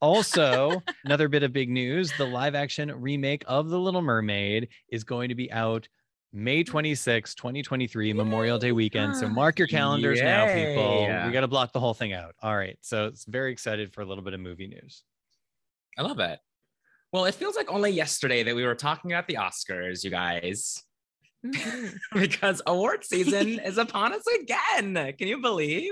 Also, 0.01 0.81
another 1.05 1.27
bit 1.27 1.43
of 1.43 1.53
big 1.53 1.69
news 1.69 2.11
the 2.17 2.25
live 2.25 2.55
action 2.55 2.91
remake 2.99 3.43
of 3.47 3.69
The 3.69 3.79
Little 3.79 4.01
Mermaid 4.01 4.69
is 4.89 5.03
going 5.03 5.29
to 5.29 5.35
be 5.35 5.51
out 5.51 5.87
May 6.31 6.63
26, 6.63 7.33
2023, 7.33 8.13
Memorial 8.13 8.59
Day 8.59 8.71
weekend. 8.71 9.15
So 9.17 9.27
mark 9.27 9.57
your 9.57 9.67
calendars 9.67 10.21
now, 10.21 10.45
people. 10.45 11.01
Yay. 11.07 11.23
We 11.25 11.31
got 11.33 11.41
to 11.41 11.47
block 11.47 11.73
the 11.73 11.79
whole 11.79 11.95
thing 11.95 12.13
out. 12.13 12.35
All 12.43 12.55
right. 12.55 12.77
So 12.81 13.07
it's 13.07 13.25
very 13.25 13.51
excited 13.51 13.91
for 13.91 14.01
a 14.01 14.05
little 14.05 14.23
bit 14.23 14.33
of 14.35 14.39
movie 14.39 14.67
news. 14.67 15.03
I 15.97 16.03
love 16.03 16.19
it. 16.19 16.39
Well, 17.11 17.25
it 17.25 17.33
feels 17.33 17.55
like 17.55 17.71
only 17.71 17.89
yesterday 17.89 18.43
that 18.43 18.55
we 18.55 18.63
were 18.63 18.75
talking 18.75 19.11
about 19.11 19.27
the 19.27 19.35
Oscars, 19.35 20.03
you 20.03 20.11
guys. 20.11 20.83
Mhm. 21.43 21.93
because 22.13 22.61
award 22.67 23.03
season 23.03 23.59
is 23.59 23.79
upon 23.79 24.13
us 24.13 24.23
again. 24.41 24.93
Can 25.17 25.27
you 25.27 25.39
believe? 25.41 25.91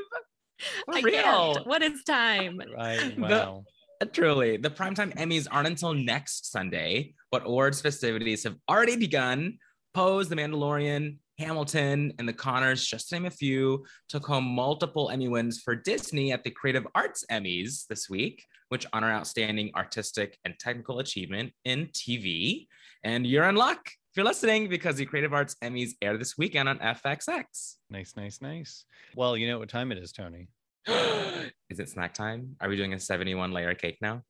For 0.85 0.97
I 0.97 1.01
real. 1.01 1.13
can't. 1.55 1.67
What 1.67 1.81
is 1.81 2.03
time? 2.03 2.61
Right. 2.75 2.99
The- 3.15 3.21
Wow. 3.21 3.63
Uh, 3.99 4.05
Truly, 4.05 4.57
the 4.57 4.69
primetime 4.69 5.11
Emmys 5.15 5.47
aren't 5.49 5.67
until 5.69 5.91
next 5.95 6.51
Sunday, 6.51 7.15
but 7.31 7.47
awards 7.47 7.81
festivities 7.81 8.43
have 8.43 8.55
already 8.69 8.95
begun. 8.95 9.57
Pose, 9.97 10.29
The 10.29 10.35
Mandalorian, 10.35 11.17
Hamilton, 11.39 12.13
and 12.19 12.29
The 12.29 12.33
Connors, 12.33 12.85
just 12.85 13.09
to 13.09 13.15
name 13.15 13.25
a 13.25 13.31
few, 13.31 13.83
took 14.07 14.27
home 14.27 14.43
multiple 14.43 15.09
Emmy 15.09 15.27
wins 15.27 15.59
for 15.59 15.73
Disney 15.73 16.31
at 16.31 16.43
the 16.43 16.51
Creative 16.51 16.85
Arts 16.93 17.25
Emmys 17.31 17.87
this 17.87 18.07
week, 18.07 18.45
which 18.69 18.85
honor 18.93 19.11
outstanding 19.11 19.71
artistic 19.75 20.37
and 20.45 20.53
technical 20.59 20.99
achievement 20.99 21.51
in 21.65 21.87
TV. 21.87 22.67
And 23.03 23.25
you're 23.25 23.49
in 23.49 23.55
luck 23.55 23.79
if 23.87 24.15
you're 24.15 24.23
listening 24.23 24.69
because 24.69 24.97
the 24.97 25.05
Creative 25.07 25.33
Arts 25.33 25.55
Emmys 25.63 25.93
air 25.99 26.15
this 26.15 26.37
weekend 26.37 26.69
on 26.69 26.77
FXX. 26.77 27.77
Nice, 27.89 28.13
nice, 28.15 28.39
nice. 28.39 28.85
Well, 29.15 29.35
you 29.35 29.47
know 29.47 29.57
what 29.57 29.69
time 29.69 29.91
it 29.91 29.97
is, 29.97 30.11
Tony. 30.11 30.47
Is 30.87 31.79
it 31.79 31.89
snack 31.89 32.13
time? 32.13 32.55
Are 32.61 32.69
we 32.69 32.77
doing 32.77 32.93
a 32.93 32.99
71 32.99 33.51
layer 33.51 33.73
cake 33.73 33.97
now? 33.99 34.21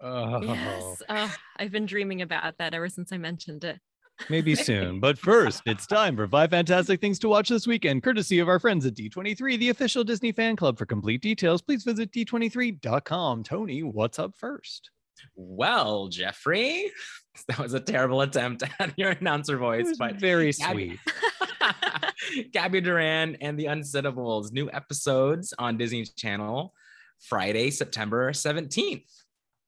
Oh, 0.00 0.40
Yes. 0.40 1.02
Oh, 1.08 1.34
I've 1.56 1.72
been 1.72 1.86
dreaming 1.86 2.22
about 2.22 2.58
that 2.58 2.74
ever 2.74 2.88
since 2.88 3.12
I 3.12 3.18
mentioned 3.18 3.64
it. 3.64 3.80
Maybe 4.28 4.54
soon. 4.56 5.00
But 5.00 5.18
first, 5.18 5.62
it's 5.66 5.86
time 5.86 6.16
for 6.16 6.26
five 6.28 6.50
fantastic 6.50 7.00
things 7.00 7.18
to 7.20 7.28
watch 7.28 7.48
this 7.48 7.66
weekend, 7.66 8.02
courtesy 8.02 8.38
of 8.38 8.48
our 8.48 8.58
friends 8.58 8.86
at 8.86 8.94
D23, 8.94 9.58
the 9.58 9.68
official 9.70 10.04
Disney 10.04 10.32
fan 10.32 10.56
club. 10.56 10.78
For 10.78 10.86
complete 10.86 11.22
details, 11.22 11.62
please 11.62 11.84
visit 11.84 12.12
d23.com. 12.12 13.42
Tony, 13.44 13.82
what's 13.82 14.18
up 14.18 14.34
first? 14.36 14.90
Well, 15.34 16.08
Jeffrey, 16.08 16.90
that 17.48 17.58
was 17.58 17.74
a 17.74 17.80
terrible 17.80 18.20
attempt 18.22 18.62
at 18.78 18.92
your 18.98 19.10
announcer 19.10 19.56
It 19.56 19.58
voice, 19.58 19.86
was 19.86 19.98
but 19.98 20.16
very 20.16 20.52
Gabby- 20.52 20.98
sweet. 20.98 22.52
Gabby 22.52 22.80
Duran 22.80 23.36
and 23.40 23.58
the 23.58 23.66
Unsittables, 23.66 24.52
new 24.52 24.70
episodes 24.72 25.54
on 25.58 25.76
Disney 25.76 26.04
Channel, 26.04 26.72
Friday, 27.20 27.70
September 27.70 28.32
17th. 28.32 29.04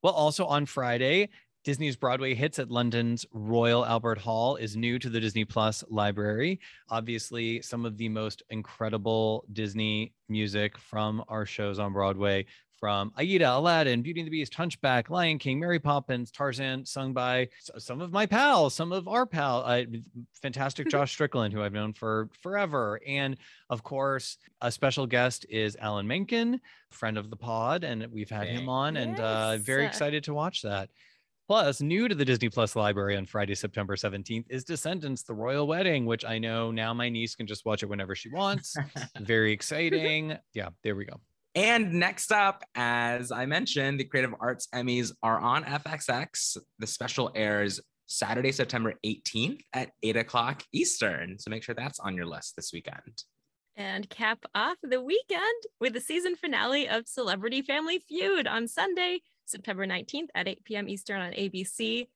Well, 0.03 0.13
also 0.13 0.45
on 0.47 0.67
Friday, 0.67 1.29
Disney's 1.65 1.97
Broadway 1.97 2.35
Hits 2.35 2.59
at 2.59 2.71
London's 2.71 3.27
Royal 3.33 3.85
Albert 3.85 4.19
Hall 4.19 4.57
is 4.57 4.77
new 4.77 4.99
to 4.99 5.11
the 5.11 5.21
Disney 5.21 5.45
Plus 5.45 5.85
library. 5.89 6.61
Obviously, 6.89 7.61
some 7.63 7.85
of 7.85 7.97
the 7.97 8.09
most 8.09 8.43
incredible 8.51 9.45
Disney 9.53 10.13
music 10.29 10.79
from 10.79 11.23
our 11.29 11.45
shows 11.45 11.79
on 11.79 11.93
Broadway, 11.93 12.47
from 12.79 13.13
Aida, 13.19 13.57
Aladdin, 13.57 14.03
Beauty 14.03 14.21
and 14.21 14.27
the 14.29 14.31
Beast, 14.31 14.55
Hunchback, 14.55 15.11
Lion 15.11 15.39
King, 15.39 15.59
Mary 15.59 15.81
Poppins, 15.81 16.31
Tarzan, 16.31 16.87
sung 16.87 17.13
by 17.13 17.49
some 17.77 18.01
of 18.01 18.13
my 18.13 18.25
pals, 18.25 18.73
some 18.73 18.93
of 18.93 19.09
our 19.09 19.27
pal, 19.27 19.65
uh, 19.67 19.83
fantastic 20.41 20.89
Josh 20.91 21.11
Strickland, 21.11 21.53
who 21.53 21.61
I've 21.61 21.73
known 21.73 21.93
for 21.93 22.31
forever. 22.41 23.01
And 23.07 23.37
of 23.69 23.83
course, 23.83 24.39
a 24.61 24.71
special 24.71 25.07
guest 25.07 25.45
is 25.51 25.77
Alan 25.81 26.07
Menken, 26.07 26.61
friend 26.91 27.19
of 27.19 27.31
the 27.31 27.37
pod, 27.37 27.83
and 27.83 28.07
we've 28.13 28.31
had 28.31 28.47
him 28.47 28.69
on, 28.69 28.97
and 28.97 29.19
uh, 29.19 29.57
very 29.59 29.85
excited 29.85 30.23
to 30.25 30.35
watch 30.35 30.63
that. 30.63 30.89
Plus, 31.49 31.81
new 31.81 32.09
to 32.09 32.15
the 32.15 32.27
Disney 32.27 32.51
Plus 32.51 32.77
library 32.77 33.17
on 33.17 33.25
Friday, 33.25 33.55
September 33.55 33.97
17th 33.97 34.45
is 34.51 34.65
Descendants, 34.65 35.23
the 35.23 35.33
Royal 35.33 35.67
Wedding, 35.67 36.05
which 36.05 36.23
I 36.23 36.39
know 36.39 36.71
now 36.71 36.93
my 36.93 37.09
niece 37.09 37.35
can 37.35 37.47
just 37.47 37.65
watch 37.65 37.83
it 37.83 37.87
whenever 37.87 38.15
she 38.15 38.29
wants. 38.29 38.77
Very 39.19 39.51
exciting. 39.51 40.37
Yeah, 40.53 40.69
there 40.85 40.95
we 40.95 41.07
go. 41.07 41.15
And 41.55 41.95
next 41.95 42.33
up, 42.33 42.65
as 42.75 43.33
I 43.33 43.47
mentioned, 43.47 43.99
the 43.99 44.05
Creative 44.05 44.35
Arts 44.39 44.69
Emmys 44.75 45.11
are 45.23 45.41
on 45.41 45.65
FXX. 45.65 46.59
The 46.81 46.87
special 46.87 47.33
airs 47.35 47.81
Saturday, 48.05 48.53
September 48.53 48.93
18th 49.07 49.61
at 49.73 49.93
8 50.03 50.19
o'clock 50.19 50.63
Eastern. 50.75 51.39
So 51.39 51.49
make 51.49 51.63
sure 51.63 51.75
that's 51.75 51.99
on 51.99 52.15
your 52.15 52.27
list 52.27 52.57
this 52.57 52.75
weekend. 52.75 53.25
and 53.75 54.11
cap 54.11 54.45
off 54.55 54.77
the 54.83 55.01
weekend 55.01 55.63
with 55.81 55.95
the 55.95 56.01
season 56.01 56.35
finale 56.37 56.87
of 56.89 57.09
Celebrity 57.09 57.63
Family 57.63 57.99
Feud 57.99 58.47
on 58.47 58.69
Sunday, 58.69 59.21
September 59.49 59.87
19th 59.87 60.29
at 60.35 60.47
8 60.49 60.65
p.m. 60.65 60.89
Eastern 60.89 61.21
on 61.21 61.33
ABC. 61.33 62.09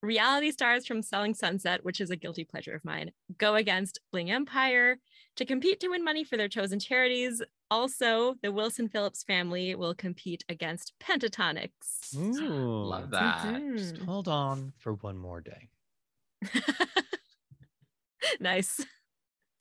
Reality 0.00 0.52
stars 0.52 0.86
from 0.86 1.02
Selling 1.02 1.34
Sunset, 1.34 1.84
which 1.84 2.00
is 2.00 2.10
a 2.10 2.16
guilty 2.16 2.44
pleasure 2.44 2.72
of 2.74 2.84
mine, 2.84 3.10
go 3.36 3.56
against 3.56 3.98
Bling 4.12 4.30
Empire 4.30 4.98
to 5.36 5.44
compete 5.44 5.80
to 5.80 5.88
win 5.88 6.04
money 6.04 6.22
for 6.22 6.36
their 6.36 6.48
chosen 6.48 6.78
charities. 6.78 7.42
Also, 7.70 8.36
the 8.42 8.52
Wilson 8.52 8.88
Phillips 8.88 9.24
family 9.24 9.74
will 9.74 9.94
compete 9.94 10.44
against 10.48 10.92
Pentatonix. 11.00 11.70
Ooh, 12.16 12.84
Love 12.84 13.10
that. 13.10 13.60
Just 13.76 13.96
Mhm. 13.96 14.04
hold 14.04 14.28
on 14.28 14.72
for 14.78 14.94
one 14.94 15.18
more 15.18 15.40
day. 15.40 15.68
nice. 18.40 18.84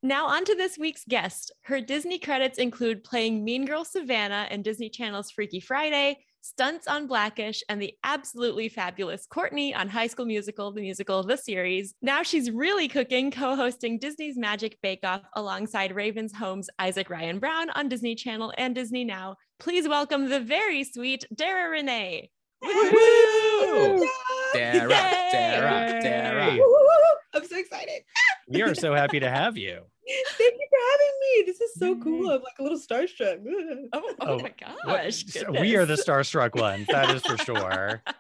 Now, 0.04 0.28
on 0.28 0.46
to 0.46 0.56
this 0.56 0.78
week's 0.78 1.04
guest. 1.10 1.52
Her 1.64 1.82
Disney 1.82 2.20
credits 2.20 2.60
include 2.60 3.04
playing 3.04 3.44
Mean 3.44 3.66
Girl 3.66 3.84
Savannah 3.84 4.48
in 4.52 4.62
Disney 4.62 4.90
Channel's 4.90 5.32
Freaky 5.32 5.60
Friday, 5.60 6.20
stunts 6.42 6.88
on 6.88 7.08
Blackish, 7.08 7.64
and 7.70 7.82
the 7.82 7.94
absolutely 8.04 8.70
fabulous 8.70 9.26
Courtney 9.26 9.74
on 9.74 9.90
High 9.90 10.08
School 10.08 10.26
Musical, 10.26 10.72
the 10.72 10.82
musical, 10.82 11.20
of 11.20 11.28
the 11.28 11.38
series. 11.38 11.94
Now 12.02 12.24
she's 12.24 12.52
really 12.52 12.88
cooking, 12.88 13.32
co 13.32 13.56
hosting 13.56 14.00
Disney's 14.00 14.38
Magic 14.38 14.78
Bake 14.82 15.04
Off 15.04 15.22
alongside 15.34 15.96
Ravens 15.96 16.34
Home's 16.34 16.70
Isaac 16.80 17.10
Ryan 17.10 17.40
Brown 17.40 17.70
on 17.72 17.90
Disney 17.90 18.16
Channel 18.16 18.54
and 18.58 18.76
Disney 18.76 19.04
Now. 19.04 19.36
Please 19.60 19.88
welcome 19.88 20.30
the 20.30 20.40
very 20.40 20.84
sweet 20.84 21.26
Dara 21.34 21.70
Renee. 21.70 22.30
Woo! 22.62 24.08
Dara, 24.54 24.88
Dara, 24.88 26.02
Dara. 26.02 26.60
I'm 27.34 27.46
so 27.46 27.58
excited. 27.58 28.02
We 28.48 28.62
are 28.62 28.74
so 28.74 28.94
happy 28.94 29.20
to 29.20 29.30
have 29.30 29.58
you. 29.58 29.84
Thank 30.38 30.54
you 30.54 30.68
for 30.70 30.80
having 30.92 31.16
me. 31.22 31.44
This 31.46 31.62
is 31.62 31.74
so 31.76 31.96
cool. 31.98 32.22
Mm-hmm. 32.22 32.30
I'm 32.32 32.42
like 32.42 32.60
a 32.60 32.64
little 32.64 32.80
starstruck. 32.80 33.44
Oh, 33.94 34.02
oh, 34.04 34.16
Oh, 34.22 34.40
my 34.40 34.54
gosh. 34.60 35.26
so 35.26 35.52
we 35.52 35.76
are 35.76 35.86
the 35.86 35.96
goodness. 35.96 36.06
starstruck 36.06 36.56
ones, 36.60 36.88
that 36.90 37.14
is 37.16 37.22
for 37.26 37.38
sure. 37.38 38.02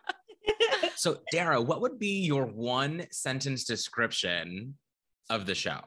So, 0.96 1.20
Dara, 1.32 1.62
what 1.62 1.82
would 1.82 2.00
be 2.00 2.22
your 2.22 2.46
one 2.46 3.06
sentence 3.12 3.66
description 3.66 4.76
of 5.30 5.46
the 5.46 5.54
show? 5.54 5.80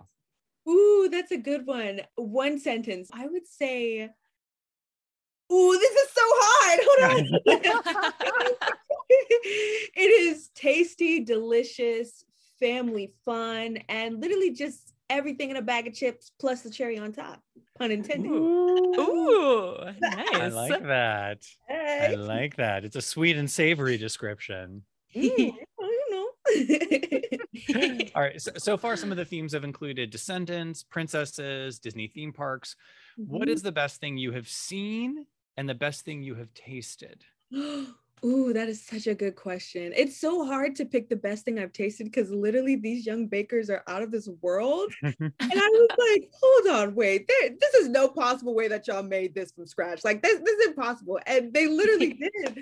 Ooh, 0.68 1.08
that's 1.10 1.32
a 1.32 1.36
good 1.36 1.66
one. 1.66 2.02
One 2.14 2.58
sentence. 2.60 3.10
I 3.12 3.26
would 3.26 3.46
say, 3.46 4.08
Ooh, 5.52 5.78
this 5.78 5.92
is 5.96 6.08
so 6.10 6.22
hard. 6.24 6.80
Hold 6.86 7.18
on. 7.18 7.40
it 9.08 10.20
is 10.22 10.50
tasty, 10.54 11.24
delicious, 11.24 12.24
family 12.60 13.12
fun, 13.24 13.78
and 13.88 14.20
literally 14.20 14.52
just 14.52 14.92
everything 15.10 15.50
in 15.50 15.56
a 15.56 15.62
bag 15.62 15.86
of 15.86 15.94
chips 15.94 16.30
plus 16.40 16.62
the 16.62 16.70
cherry 16.70 16.96
on 16.98 17.12
top. 17.12 17.42
Pun 17.78 17.90
intended. 17.90 18.30
Ooh, 18.30 19.76
nice. 20.00 20.28
I 20.32 20.48
like 20.48 20.82
that. 20.84 21.44
I 21.68 22.14
like 22.14 22.56
that. 22.56 22.84
It's 22.84 22.96
a 22.96 23.02
sweet 23.02 23.36
and 23.36 23.50
savory 23.50 23.98
description. 23.98 24.82
Mm, 25.14 25.54
I 25.80 26.06
don't 26.08 26.10
know. 26.12 28.10
All 28.14 28.22
right. 28.22 28.40
So, 28.40 28.52
so 28.56 28.76
far, 28.76 28.96
some 28.96 29.10
of 29.10 29.16
the 29.18 29.24
themes 29.24 29.52
have 29.52 29.64
included 29.64 30.10
descendants, 30.10 30.82
princesses, 30.82 31.78
Disney 31.78 32.08
theme 32.08 32.32
parks. 32.32 32.76
What 33.16 33.42
Mm-hmm. 33.42 33.50
is 33.50 33.62
the 33.62 33.72
best 33.72 34.00
thing 34.00 34.16
you 34.16 34.32
have 34.32 34.48
seen 34.48 35.26
and 35.56 35.68
the 35.68 35.74
best 35.74 36.04
thing 36.06 36.22
you 36.22 36.36
have 36.36 36.54
tasted? 36.54 37.24
Ooh, 38.24 38.52
that 38.52 38.68
is 38.68 38.84
such 38.84 39.06
a 39.06 39.14
good 39.14 39.34
question. 39.34 39.92
It's 39.96 40.20
so 40.20 40.44
hard 40.44 40.76
to 40.76 40.84
pick 40.84 41.08
the 41.08 41.16
best 41.16 41.44
thing 41.44 41.58
I've 41.58 41.72
tasted 41.72 42.04
because 42.04 42.30
literally 42.30 42.76
these 42.76 43.06
young 43.06 43.26
bakers 43.26 43.70
are 43.70 43.82
out 43.86 44.02
of 44.02 44.10
this 44.10 44.28
world. 44.42 44.92
And 45.02 45.32
I 45.40 45.68
was 45.68 45.88
like, 45.98 46.30
hold 46.40 46.76
on, 46.76 46.94
wait, 46.94 47.28
there, 47.28 47.50
this 47.58 47.74
is 47.74 47.88
no 47.88 48.08
possible 48.08 48.54
way 48.54 48.68
that 48.68 48.86
y'all 48.86 49.02
made 49.02 49.34
this 49.34 49.52
from 49.52 49.66
scratch. 49.66 50.04
Like 50.04 50.22
this, 50.22 50.38
this 50.44 50.58
is 50.58 50.68
impossible. 50.68 51.18
And 51.26 51.52
they 51.52 51.66
literally 51.66 52.12
did. 52.44 52.58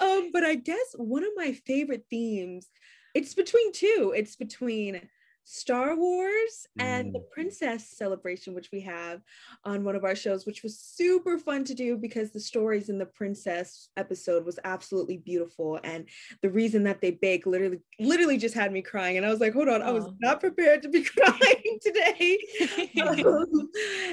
Um, 0.00 0.30
but 0.32 0.44
I 0.44 0.54
guess 0.54 0.94
one 0.96 1.24
of 1.24 1.30
my 1.36 1.52
favorite 1.52 2.04
themes, 2.08 2.68
it's 3.14 3.34
between 3.34 3.72
two. 3.72 4.12
It's 4.16 4.36
between 4.36 5.00
Star 5.44 5.96
Wars 5.96 6.66
and 6.78 7.12
the 7.14 7.18
Mm. 7.20 7.30
princess 7.30 7.88
celebration, 7.88 8.54
which 8.54 8.70
we 8.72 8.80
have 8.80 9.20
on 9.64 9.82
one 9.84 9.96
of 9.96 10.04
our 10.04 10.14
shows, 10.14 10.46
which 10.46 10.62
was 10.62 10.78
super 10.78 11.38
fun 11.38 11.64
to 11.64 11.74
do 11.74 11.96
because 11.96 12.30
the 12.30 12.38
stories 12.40 12.88
in 12.88 12.98
the 12.98 13.06
princess 13.06 13.88
episode 13.96 14.44
was 14.44 14.58
absolutely 14.64 15.16
beautiful. 15.16 15.80
And 15.82 16.08
the 16.42 16.50
reason 16.50 16.84
that 16.84 17.00
they 17.00 17.10
bake 17.12 17.46
literally, 17.46 17.80
literally 17.98 18.38
just 18.38 18.54
had 18.54 18.72
me 18.72 18.82
crying. 18.82 19.16
And 19.16 19.26
I 19.26 19.30
was 19.30 19.40
like, 19.40 19.52
hold 19.52 19.68
on, 19.68 19.82
I 19.82 19.90
was 19.90 20.06
not 20.20 20.40
prepared 20.40 20.82
to 20.82 20.88
be 20.88 21.02
crying 21.16 21.78
today. 21.82 22.38
Um, 23.00 23.70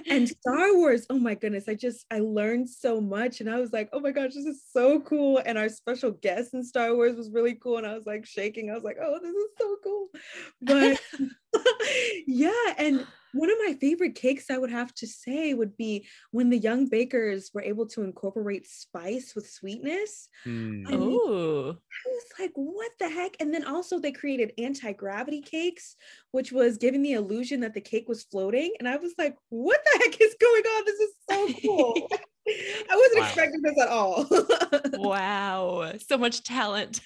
and 0.10 0.28
Star 0.28 0.76
Wars, 0.76 1.06
oh 1.10 1.20
my 1.20 1.36
goodness, 1.36 1.66
I 1.68 1.76
just 1.76 2.06
I 2.12 2.20
learned 2.20 2.70
so 2.70 3.00
much. 3.02 3.42
And 3.42 3.50
I 3.50 3.60
was 3.60 3.74
like, 3.74 3.90
oh 3.94 4.00
my 4.00 4.12
gosh, 4.12 4.34
this 4.34 4.46
is 4.46 4.64
so 4.72 5.00
cool. 5.02 5.42
And 5.46 5.58
our 5.58 5.70
special 5.70 6.12
guest 6.12 6.54
in 6.54 6.64
Star 6.64 6.96
Wars 6.96 7.16
was 7.16 7.30
really 7.32 7.56
cool. 7.56 7.78
And 7.78 7.86
I 7.88 7.94
was 7.94 8.06
like 8.06 8.26
shaking. 8.26 8.70
I 8.72 8.74
was 8.74 8.84
like, 8.84 8.98
oh, 9.02 9.20
this 9.22 9.36
is 9.36 9.50
so 9.60 9.76
cool. 9.84 10.08
But 10.62 11.00
yeah, 12.28 12.74
and 12.78 13.06
One 13.34 13.52
of 13.52 13.58
my 13.64 13.74
favorite 13.80 14.16
cakes, 14.16 14.50
I 14.50 14.58
would 14.58 14.72
have 14.72 14.94
to 14.96 15.06
say, 15.06 15.54
would 15.54 15.76
be 15.78 16.08
when 16.32 16.50
the 16.50 16.58
young 16.58 16.88
bakers 16.88 17.52
were 17.54 17.62
able 17.62 17.86
to 17.90 18.02
incorporate 18.04 18.66
spice 18.66 19.36
with 19.36 19.48
sweetness. 19.50 20.30
Hmm. 20.44 20.84
I 20.88 20.92
mean, 20.92 21.12
Ooh. 21.12 21.70
I 21.70 22.10
was 22.10 22.24
like, 22.40 22.52
what 22.56 22.92
the 23.00 23.10
heck? 23.10 23.36
And 23.40 23.54
then 23.54 23.66
also 23.66 24.00
they 24.00 24.12
created 24.14 24.54
anti-gravity 24.58 25.42
cakes, 25.42 25.98
which 26.32 26.52
was 26.52 26.78
giving 26.78 27.04
the 27.04 27.14
illusion 27.14 27.60
that 27.60 27.74
the 27.74 27.82
cake 27.82 28.08
was 28.08 28.24
floating. 28.24 28.74
And 28.80 28.88
I 28.88 28.96
was 28.96 29.14
like, 29.20 29.36
what 29.50 29.80
the 29.84 30.00
heck 30.04 30.20
is 30.22 30.36
going 30.40 30.64
on? 30.64 30.86
This 30.86 31.00
is 31.00 31.14
so 31.30 31.54
cool. 31.62 32.10
I 32.90 32.96
wasn't 32.96 33.20
Wow. 33.20 33.26
expecting 33.28 33.62
this 33.62 33.82
at 33.82 33.90
all. 33.90 34.26
Wow. 34.98 35.94
So 36.08 36.18
much 36.18 36.44
talent. 36.44 37.02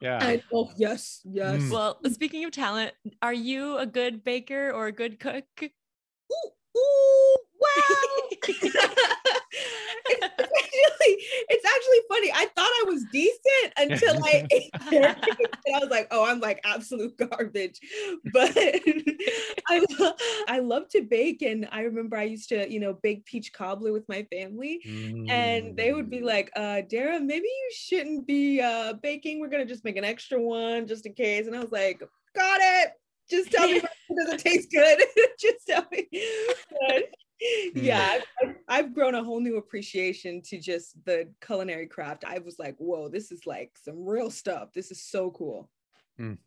Yeah. 0.00 0.18
I, 0.22 0.42
oh, 0.52 0.70
yes, 0.76 1.20
yes. 1.24 1.62
Mm. 1.62 1.70
well, 1.70 1.98
speaking 2.12 2.44
of 2.44 2.50
talent, 2.50 2.92
are 3.22 3.32
you 3.32 3.78
a 3.78 3.86
good 3.86 4.24
baker 4.24 4.70
or 4.70 4.86
a 4.88 4.92
good 4.92 5.18
cook? 5.18 5.44
Ooh, 5.62 6.50
ooh, 6.76 7.36
wow. 7.60 8.28
it's 10.08 10.22
actually 10.36 11.16
it's 11.48 11.64
actually 11.64 12.00
funny. 12.08 12.30
I 12.32 12.46
thought 12.54 12.70
I 12.70 12.84
was 12.86 13.04
decent 13.12 13.72
until 13.76 14.14
I 14.24 14.44
ate 14.50 14.70
and 14.92 15.74
I 15.74 15.78
was 15.80 15.90
like, 15.90 16.08
oh, 16.10 16.24
I'm 16.24 16.40
like 16.40 16.60
absolute 16.64 17.16
garbage. 17.16 17.80
But 18.32 18.52
I 18.56 19.84
lo- 19.98 20.12
I 20.48 20.58
love 20.60 20.88
to 20.90 21.02
bake, 21.02 21.42
and 21.42 21.68
I 21.72 21.82
remember 21.82 22.16
I 22.16 22.24
used 22.24 22.48
to 22.50 22.70
you 22.70 22.80
know 22.80 22.94
bake 22.94 23.24
peach 23.24 23.52
cobbler 23.52 23.92
with 23.92 24.08
my 24.08 24.26
family. 24.32 24.80
And 25.28 25.76
they 25.76 25.92
would 25.92 26.08
be 26.10 26.18
Mm. 26.20 26.24
like, 26.24 26.50
uh, 26.56 26.82
Dara, 26.88 27.18
maybe 27.20 27.46
you 27.46 27.70
shouldn't 27.72 28.26
be 28.26 28.60
uh, 28.60 28.94
baking. 29.02 29.40
We're 29.40 29.48
gonna 29.48 29.66
just 29.66 29.84
make 29.84 29.96
an 29.96 30.04
extra 30.04 30.40
one 30.40 30.86
just 30.86 31.04
in 31.06 31.14
case. 31.14 31.46
And 31.46 31.56
I 31.56 31.60
was 31.60 31.72
like, 31.72 32.00
got 32.34 32.60
it. 32.62 32.92
Just 33.28 33.50
tell 33.50 33.66
me 33.68 33.78
it 33.78 34.16
doesn't 34.16 34.38
taste 34.38 34.70
good? 34.70 35.02
just 35.40 35.66
tell 35.66 35.84
me. 35.90 36.06
But, 36.70 37.04
yeah, 37.74 38.20
I've, 38.42 38.54
I've- 38.68 38.88
grown 38.94 39.14
a 39.14 39.22
whole 39.24 39.40
new 39.40 39.56
appreciation 39.58 40.40
to 40.42 40.58
just 40.58 41.02
the 41.04 41.28
culinary 41.44 41.86
craft. 41.86 42.24
I 42.26 42.38
was 42.38 42.58
like, 42.58 42.76
whoa, 42.78 43.08
this 43.08 43.30
is 43.32 43.46
like 43.46 43.72
some 43.82 44.04
real 44.06 44.30
stuff. 44.30 44.72
This 44.74 44.90
is 44.90 45.00
so 45.02 45.30
cool. 45.30 45.68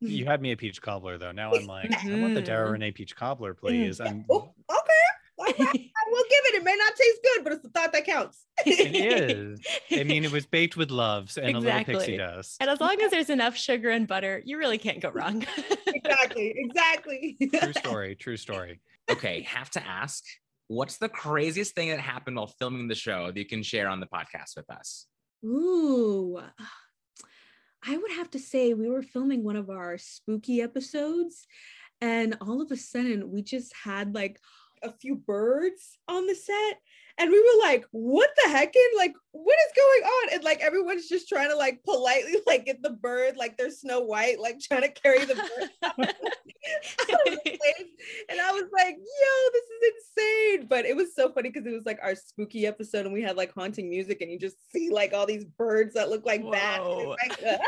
You 0.00 0.26
had 0.26 0.40
me 0.40 0.52
a 0.52 0.56
peach 0.56 0.80
cobbler 0.80 1.18
though. 1.18 1.32
Now 1.32 1.52
I'm 1.52 1.66
like, 1.66 1.92
I 2.06 2.20
want 2.20 2.34
the 2.36 2.40
Dara 2.40 2.68
Mhm. 2.68 2.72
Renee 2.74 2.92
peach 2.92 3.16
cobbler, 3.16 3.52
please. 3.52 4.00
I'm, 4.00 4.24
Oh, 4.30 4.48
okay. 4.70 5.54
I 5.60 6.04
will 6.08 6.24
give 6.30 6.40
it. 6.44 6.54
It 6.54 6.62
may 6.64 6.76
not 6.76 6.94
taste 6.94 7.18
good, 7.24 7.42
but 7.42 7.52
it's 7.54 7.67
thought 7.78 7.92
that 7.92 8.04
counts. 8.04 8.44
it 8.66 9.30
is. 9.30 9.60
I 9.90 10.04
mean, 10.04 10.24
it 10.24 10.32
was 10.32 10.46
baked 10.46 10.76
with 10.76 10.90
loves 10.90 11.36
and 11.36 11.56
a 11.56 11.60
little 11.60 11.62
Exactly. 11.62 11.94
pixie 11.94 12.16
dust. 12.16 12.56
And 12.60 12.68
as 12.68 12.80
long 12.80 13.00
as 13.00 13.10
there's 13.10 13.30
enough 13.30 13.56
sugar 13.56 13.90
and 13.90 14.06
butter, 14.06 14.42
you 14.44 14.58
really 14.58 14.78
can't 14.78 15.00
go 15.00 15.10
wrong. 15.10 15.46
exactly. 15.86 16.54
Exactly. 16.56 17.36
True 17.54 17.72
story. 17.72 18.14
True 18.16 18.36
story. 18.36 18.80
Okay, 19.10 19.42
have 19.42 19.70
to 19.70 19.86
ask, 19.86 20.24
what's 20.66 20.98
the 20.98 21.08
craziest 21.08 21.74
thing 21.74 21.90
that 21.90 22.00
happened 22.00 22.36
while 22.36 22.48
filming 22.48 22.88
the 22.88 22.94
show 22.94 23.26
that 23.26 23.38
you 23.38 23.46
can 23.46 23.62
share 23.62 23.88
on 23.88 24.00
the 24.00 24.06
podcast 24.06 24.56
with 24.56 24.68
us? 24.70 25.06
Ooh. 25.44 26.40
I 27.86 27.96
would 27.96 28.10
have 28.12 28.30
to 28.32 28.38
say 28.38 28.74
we 28.74 28.88
were 28.88 29.02
filming 29.02 29.44
one 29.44 29.56
of 29.56 29.70
our 29.70 29.98
spooky 29.98 30.60
episodes 30.60 31.46
and 32.00 32.36
all 32.40 32.60
of 32.60 32.70
a 32.72 32.76
sudden 32.76 33.30
we 33.30 33.42
just 33.42 33.72
had 33.84 34.14
like 34.14 34.40
a 34.82 34.92
few 34.92 35.16
birds 35.16 35.98
on 36.08 36.26
the 36.26 36.34
set 36.34 36.78
and 37.18 37.30
we 37.30 37.40
were 37.40 37.66
like 37.66 37.84
what 37.90 38.30
the 38.42 38.50
heck 38.50 38.74
and 38.74 38.96
like 38.96 39.14
what 39.32 39.56
is 39.66 39.72
going 39.76 40.02
on 40.02 40.34
and 40.34 40.44
like 40.44 40.60
everyone's 40.60 41.08
just 41.08 41.28
trying 41.28 41.50
to 41.50 41.56
like 41.56 41.82
politely 41.84 42.36
like 42.46 42.64
get 42.64 42.82
the 42.82 42.90
bird 42.90 43.36
like 43.36 43.56
they're 43.56 43.70
snow 43.70 44.00
white 44.00 44.40
like 44.40 44.58
trying 44.60 44.82
to 44.82 44.88
carry 44.88 45.24
the 45.24 45.34
bird 45.34 45.70
out 45.84 45.98
of 45.98 46.06
the 47.24 47.40
place. 47.44 47.88
and 48.28 48.40
i 48.40 48.52
was 48.52 48.64
like 48.72 48.96
yo 48.96 49.50
this 49.52 49.62
is 49.62 49.92
insane 49.96 50.66
but 50.68 50.84
it 50.84 50.96
was 50.96 51.14
so 51.14 51.30
funny 51.32 51.50
because 51.50 51.66
it 51.66 51.74
was 51.74 51.86
like 51.86 51.98
our 52.02 52.14
spooky 52.14 52.66
episode 52.66 53.04
and 53.04 53.12
we 53.12 53.22
had 53.22 53.36
like 53.36 53.52
haunting 53.52 53.88
music 53.88 54.20
and 54.20 54.30
you 54.30 54.38
just 54.38 54.70
see 54.70 54.90
like 54.90 55.12
all 55.12 55.26
these 55.26 55.44
birds 55.44 55.94
that 55.94 56.08
look 56.08 56.24
like 56.24 56.42
bats 56.50 56.80
Whoa. 56.80 57.16
it's 57.20 57.42
like, 57.42 57.60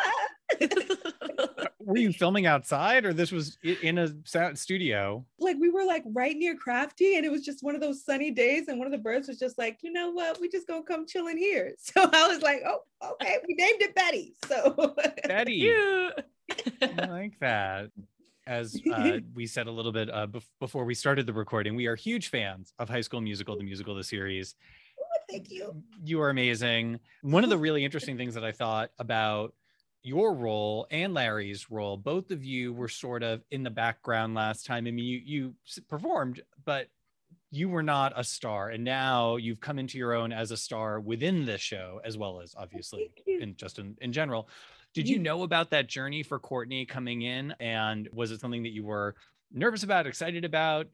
ah. 1.59 1.65
Were 1.81 1.97
you 1.97 2.13
filming 2.13 2.47
outside 2.47 3.05
or 3.05 3.13
this 3.13 3.33
was 3.33 3.57
in 3.83 3.99
a 3.99 4.09
sound 4.25 4.59
studio? 4.59 5.25
like 5.39 5.57
we 5.59 5.71
were 5.71 5.85
like 5.85 6.05
right 6.07 6.37
near 6.37 6.55
crafty 6.55 7.17
and 7.17 7.25
it 7.25 7.31
was 7.31 7.43
just 7.45 7.63
one 7.63 7.75
of 7.75 7.81
those 7.81 8.05
sunny 8.05 8.31
days 8.31 8.69
and 8.69 8.79
one 8.79 8.87
of 8.87 8.93
the 8.93 8.99
birds 8.99 9.27
was 9.29 9.39
just 9.39 9.57
like 9.59 9.79
you 9.83 9.91
know 9.93 10.11
what 10.11 10.41
we 10.41 10.49
just 10.49 10.67
gonna 10.67 10.83
come 10.83 11.07
chill 11.07 11.29
in 11.29 11.39
here 11.39 11.75
so 11.79 12.09
i 12.13 12.29
was 12.29 12.43
like 12.43 12.63
oh 12.67 12.81
okay 13.13 13.39
we 13.49 13.55
named 13.55 13.81
it 13.81 13.95
betty 13.95 14.35
so 14.47 14.95
Betty. 15.27 15.61
Cute. 15.61 16.25
I 16.83 17.07
like 17.07 17.39
that. 17.41 17.91
As 18.47 18.81
uh, 18.93 19.19
we 19.35 19.47
said 19.47 19.67
a 19.69 19.71
little 19.71 19.93
bit 19.93 20.11
uh, 20.11 20.27
bef- 20.27 20.45
before 20.59 20.85
we 20.85 20.95
started 20.95 21.25
the 21.27 21.33
recording, 21.33 21.77
we 21.77 21.87
are 21.87 21.95
huge 21.95 22.29
fans 22.31 22.73
of 22.81 22.89
High 22.89 23.03
School 23.03 23.21
Musical, 23.21 23.57
the 23.57 23.63
musical, 23.63 23.95
the 23.95 24.03
series. 24.03 24.57
thank 25.31 25.51
you 25.51 25.83
You 26.03 26.21
are 26.21 26.31
amazing. 26.31 26.99
One 27.23 27.45
of 27.45 27.51
the 27.51 27.59
really 27.59 27.85
interesting 27.85 28.17
things 28.17 28.35
that 28.35 28.45
I 28.45 28.51
thought 28.53 28.91
about 28.99 29.55
your 30.03 30.35
role 30.35 30.87
and 30.91 31.15
Larry's 31.15 31.71
role, 31.71 31.97
both 31.97 32.31
of 32.31 32.45
you 32.45 32.73
were 32.73 32.89
sort 32.89 33.23
of 33.23 33.43
in 33.51 33.63
the 33.63 33.71
background 33.71 34.35
last 34.35 34.67
time. 34.67 34.87
I 34.87 34.91
mean, 34.91 35.05
you 35.05 35.21
you 35.25 35.55
performed, 35.89 36.41
but 36.65 36.89
you 37.51 37.69
were 37.69 37.83
not 37.83 38.13
a 38.17 38.25
star, 38.25 38.71
and 38.71 38.85
now 38.85 39.37
you've 39.37 39.61
come 39.61 39.79
into 39.79 39.99
your 39.99 40.15
own 40.15 40.33
as 40.33 40.51
a 40.51 40.57
star 40.57 41.01
within 41.01 41.45
the 41.45 41.59
show, 41.59 42.01
as 42.05 42.17
well 42.17 42.41
as 42.41 42.55
oh, 42.57 42.63
obviously 42.63 43.11
Thank 43.15 43.27
you. 43.27 43.41
in 43.41 43.57
just 43.57 43.79
in, 43.79 43.97
in 44.01 44.13
general. 44.13 44.49
Did 44.95 45.09
you 45.09 45.19
know 45.19 45.45
about 45.45 45.71
that 45.71 45.87
journey 45.87 46.23
for 46.23 46.39
Courtney 46.39 46.85
coming 46.85 47.23
in, 47.23 47.55
and 47.61 48.09
was 48.13 48.31
it 48.31 48.41
something 48.41 48.63
that 48.65 48.73
you 48.73 48.85
were 48.85 49.15
nervous 49.53 49.83
about, 49.83 50.07
excited 50.07 50.45
about? 50.45 50.87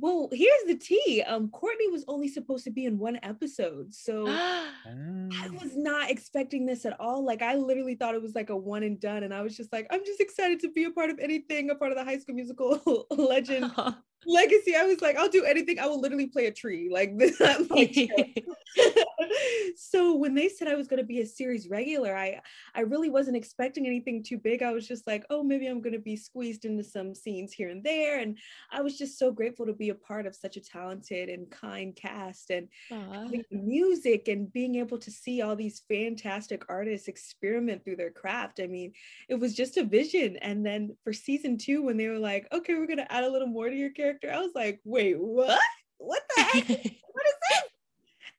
Well 0.00 0.28
here's 0.32 0.64
the 0.66 0.76
tea. 0.76 1.22
Um 1.22 1.48
courtney 1.48 1.88
was 1.88 2.04
only 2.08 2.28
supposed 2.28 2.64
to 2.64 2.70
be 2.70 2.86
in 2.86 2.98
one 2.98 3.18
episode 3.22 3.94
so 3.94 4.26
I 4.86 5.48
was 5.50 5.76
not 5.76 6.10
expecting 6.10 6.66
this 6.66 6.84
at 6.84 6.98
all. 7.00 7.24
Like 7.24 7.42
I 7.42 7.54
literally 7.54 7.94
thought 7.94 8.14
it 8.14 8.22
was 8.22 8.34
like 8.34 8.50
a 8.50 8.56
one 8.56 8.82
and 8.82 9.00
done, 9.00 9.22
and 9.22 9.32
I 9.32 9.42
was 9.42 9.56
just 9.56 9.72
like, 9.72 9.86
I'm 9.90 10.04
just 10.04 10.20
excited 10.20 10.60
to 10.60 10.70
be 10.70 10.84
a 10.84 10.90
part 10.90 11.10
of 11.10 11.18
anything, 11.18 11.70
a 11.70 11.74
part 11.74 11.92
of 11.92 11.98
the 11.98 12.04
High 12.04 12.18
School 12.18 12.34
Musical 12.34 13.06
legend 13.10 13.72
legacy. 14.26 14.74
I 14.76 14.84
was 14.84 15.00
like, 15.00 15.16
I'll 15.16 15.28
do 15.28 15.44
anything. 15.44 15.78
I 15.78 15.86
will 15.86 16.00
literally 16.00 16.26
play 16.26 16.46
a 16.46 16.52
tree. 16.52 16.88
Like 16.92 17.18
this. 17.18 17.40
Like, 17.40 18.14
so 19.76 20.14
when 20.14 20.34
they 20.34 20.48
said 20.48 20.68
I 20.68 20.74
was 20.74 20.88
going 20.88 20.98
to 20.98 21.06
be 21.06 21.20
a 21.20 21.26
series 21.26 21.68
regular, 21.68 22.16
I 22.16 22.40
I 22.74 22.80
really 22.80 23.10
wasn't 23.10 23.36
expecting 23.36 23.86
anything 23.86 24.22
too 24.22 24.38
big. 24.38 24.62
I 24.62 24.72
was 24.72 24.86
just 24.86 25.06
like, 25.06 25.24
oh, 25.30 25.42
maybe 25.42 25.66
I'm 25.66 25.80
going 25.80 25.94
to 25.94 25.98
be 25.98 26.16
squeezed 26.16 26.64
into 26.64 26.84
some 26.84 27.14
scenes 27.14 27.52
here 27.52 27.68
and 27.68 27.82
there, 27.82 28.20
and 28.20 28.38
I 28.72 28.82
was 28.82 28.98
just 28.98 29.18
so 29.18 29.30
grateful 29.30 29.66
to 29.66 29.72
be 29.72 29.90
a 29.90 29.94
part 29.94 30.26
of 30.26 30.34
such 30.34 30.56
a 30.56 30.60
talented 30.60 31.28
and 31.28 31.50
kind 31.50 31.94
cast 31.94 32.50
and 32.50 32.68
Aw. 32.90 33.12
having 33.12 33.44
the 33.50 33.58
music 33.58 34.28
and 34.28 34.52
being 34.52 34.76
able 34.76 34.98
to 34.98 35.10
see 35.10 35.42
all 35.42 35.56
these 35.56 35.82
fantastic 35.88 36.64
artists 36.68 37.08
experiment 37.08 37.84
through 37.84 37.96
their 37.96 38.10
craft. 38.10 38.60
I 38.60 38.66
mean, 38.66 38.92
it 39.28 39.34
was 39.34 39.54
just 39.54 39.76
a 39.76 39.84
vision. 39.84 40.36
And 40.38 40.64
then 40.64 40.96
for 41.04 41.12
season 41.12 41.58
two, 41.58 41.82
when 41.82 41.96
they 41.96 42.08
were 42.08 42.18
like, 42.18 42.46
okay, 42.52 42.74
we're 42.74 42.86
gonna 42.86 43.06
add 43.10 43.24
a 43.24 43.30
little 43.30 43.48
more 43.48 43.68
to 43.68 43.76
your 43.76 43.90
character, 43.90 44.13
I 44.30 44.38
was 44.38 44.52
like, 44.54 44.80
wait, 44.84 45.18
what? 45.18 45.58
What 45.98 46.22
the 46.36 46.42
heck? 46.42 46.68
what 46.68 47.26
is 47.26 47.34
this? 47.50 47.62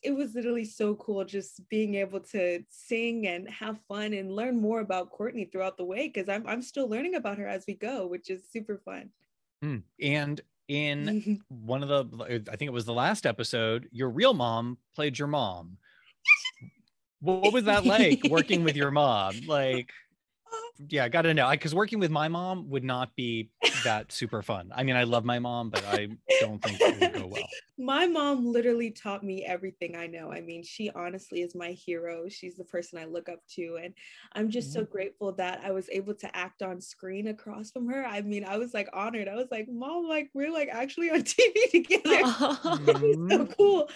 It 0.03 0.15
was 0.15 0.35
literally 0.35 0.65
so 0.65 0.95
cool 0.95 1.25
just 1.25 1.67
being 1.69 1.95
able 1.95 2.19
to 2.19 2.63
sing 2.69 3.25
and 3.27 3.49
have 3.49 3.79
fun 3.87 4.13
and 4.13 4.31
learn 4.31 4.61
more 4.61 4.81
about 4.81 5.09
Courtney 5.09 5.45
throughout 5.45 5.77
the 5.77 5.85
way 5.85 6.07
because 6.07 6.29
I'm 6.29 6.45
I'm 6.45 6.61
still 6.61 6.87
learning 6.87 7.15
about 7.15 7.39
her 7.39 7.47
as 7.47 7.65
we 7.67 7.73
go, 7.73 8.05
which 8.05 8.29
is 8.29 8.43
super 8.51 8.77
fun. 8.85 9.09
Mm. 9.63 9.81
And 10.01 10.41
in 10.67 11.41
one 11.49 11.83
of 11.83 11.89
the 11.89 12.43
i 12.51 12.55
think 12.55 12.67
it 12.67 12.73
was 12.73 12.85
the 12.85 12.93
last 12.93 13.25
episode 13.25 13.87
your 13.91 14.09
real 14.09 14.33
mom 14.33 14.77
played 14.95 15.17
your 15.17 15.27
mom 15.27 15.77
what 17.19 17.53
was 17.53 17.65
that 17.65 17.85
like 17.85 18.21
working 18.29 18.63
with 18.63 18.75
your 18.75 18.91
mom 18.91 19.33
like 19.47 19.91
yeah 20.89 21.03
i 21.03 21.09
gotta 21.09 21.33
know 21.33 21.49
because 21.51 21.73
working 21.73 21.99
with 21.99 22.11
my 22.11 22.27
mom 22.27 22.69
would 22.69 22.83
not 22.83 23.15
be 23.15 23.49
that 23.83 24.11
super 24.11 24.41
fun. 24.41 24.71
I 24.75 24.83
mean 24.83 24.95
i 24.95 25.03
love 25.03 25.25
my 25.25 25.39
mom 25.39 25.69
but 25.69 25.83
i 25.87 26.07
don't 26.39 26.61
think 26.61 26.79
it 26.81 26.99
would 26.99 27.13
go 27.21 27.27
well 27.31 27.47
my 27.77 28.07
mom 28.07 28.45
literally 28.45 28.91
taught 28.91 29.23
me 29.23 29.43
everything 29.43 29.95
I 29.95 30.07
know. 30.07 30.31
I 30.31 30.39
mean, 30.39 30.63
she 30.63 30.89
honestly 30.91 31.41
is 31.41 31.55
my 31.55 31.71
hero. 31.71 32.29
She's 32.29 32.55
the 32.55 32.63
person 32.63 32.97
I 32.97 33.05
look 33.05 33.27
up 33.27 33.39
to. 33.55 33.79
And 33.83 33.93
I'm 34.33 34.49
just 34.49 34.71
so 34.71 34.85
grateful 34.85 35.33
that 35.33 35.61
I 35.63 35.71
was 35.71 35.89
able 35.89 36.13
to 36.15 36.35
act 36.35 36.61
on 36.61 36.79
screen 36.79 37.27
across 37.27 37.71
from 37.71 37.89
her. 37.89 38.05
I 38.05 38.21
mean, 38.21 38.45
I 38.45 38.57
was 38.57 38.73
like 38.73 38.87
honored. 38.93 39.27
I 39.27 39.35
was 39.35 39.47
like, 39.51 39.67
Mom, 39.69 40.07
like, 40.07 40.29
we're 40.33 40.53
like 40.53 40.69
actually 40.71 41.09
on 41.09 41.21
TV 41.23 41.71
together. 41.71 42.05
So 43.35 43.45
cool. 43.57 43.89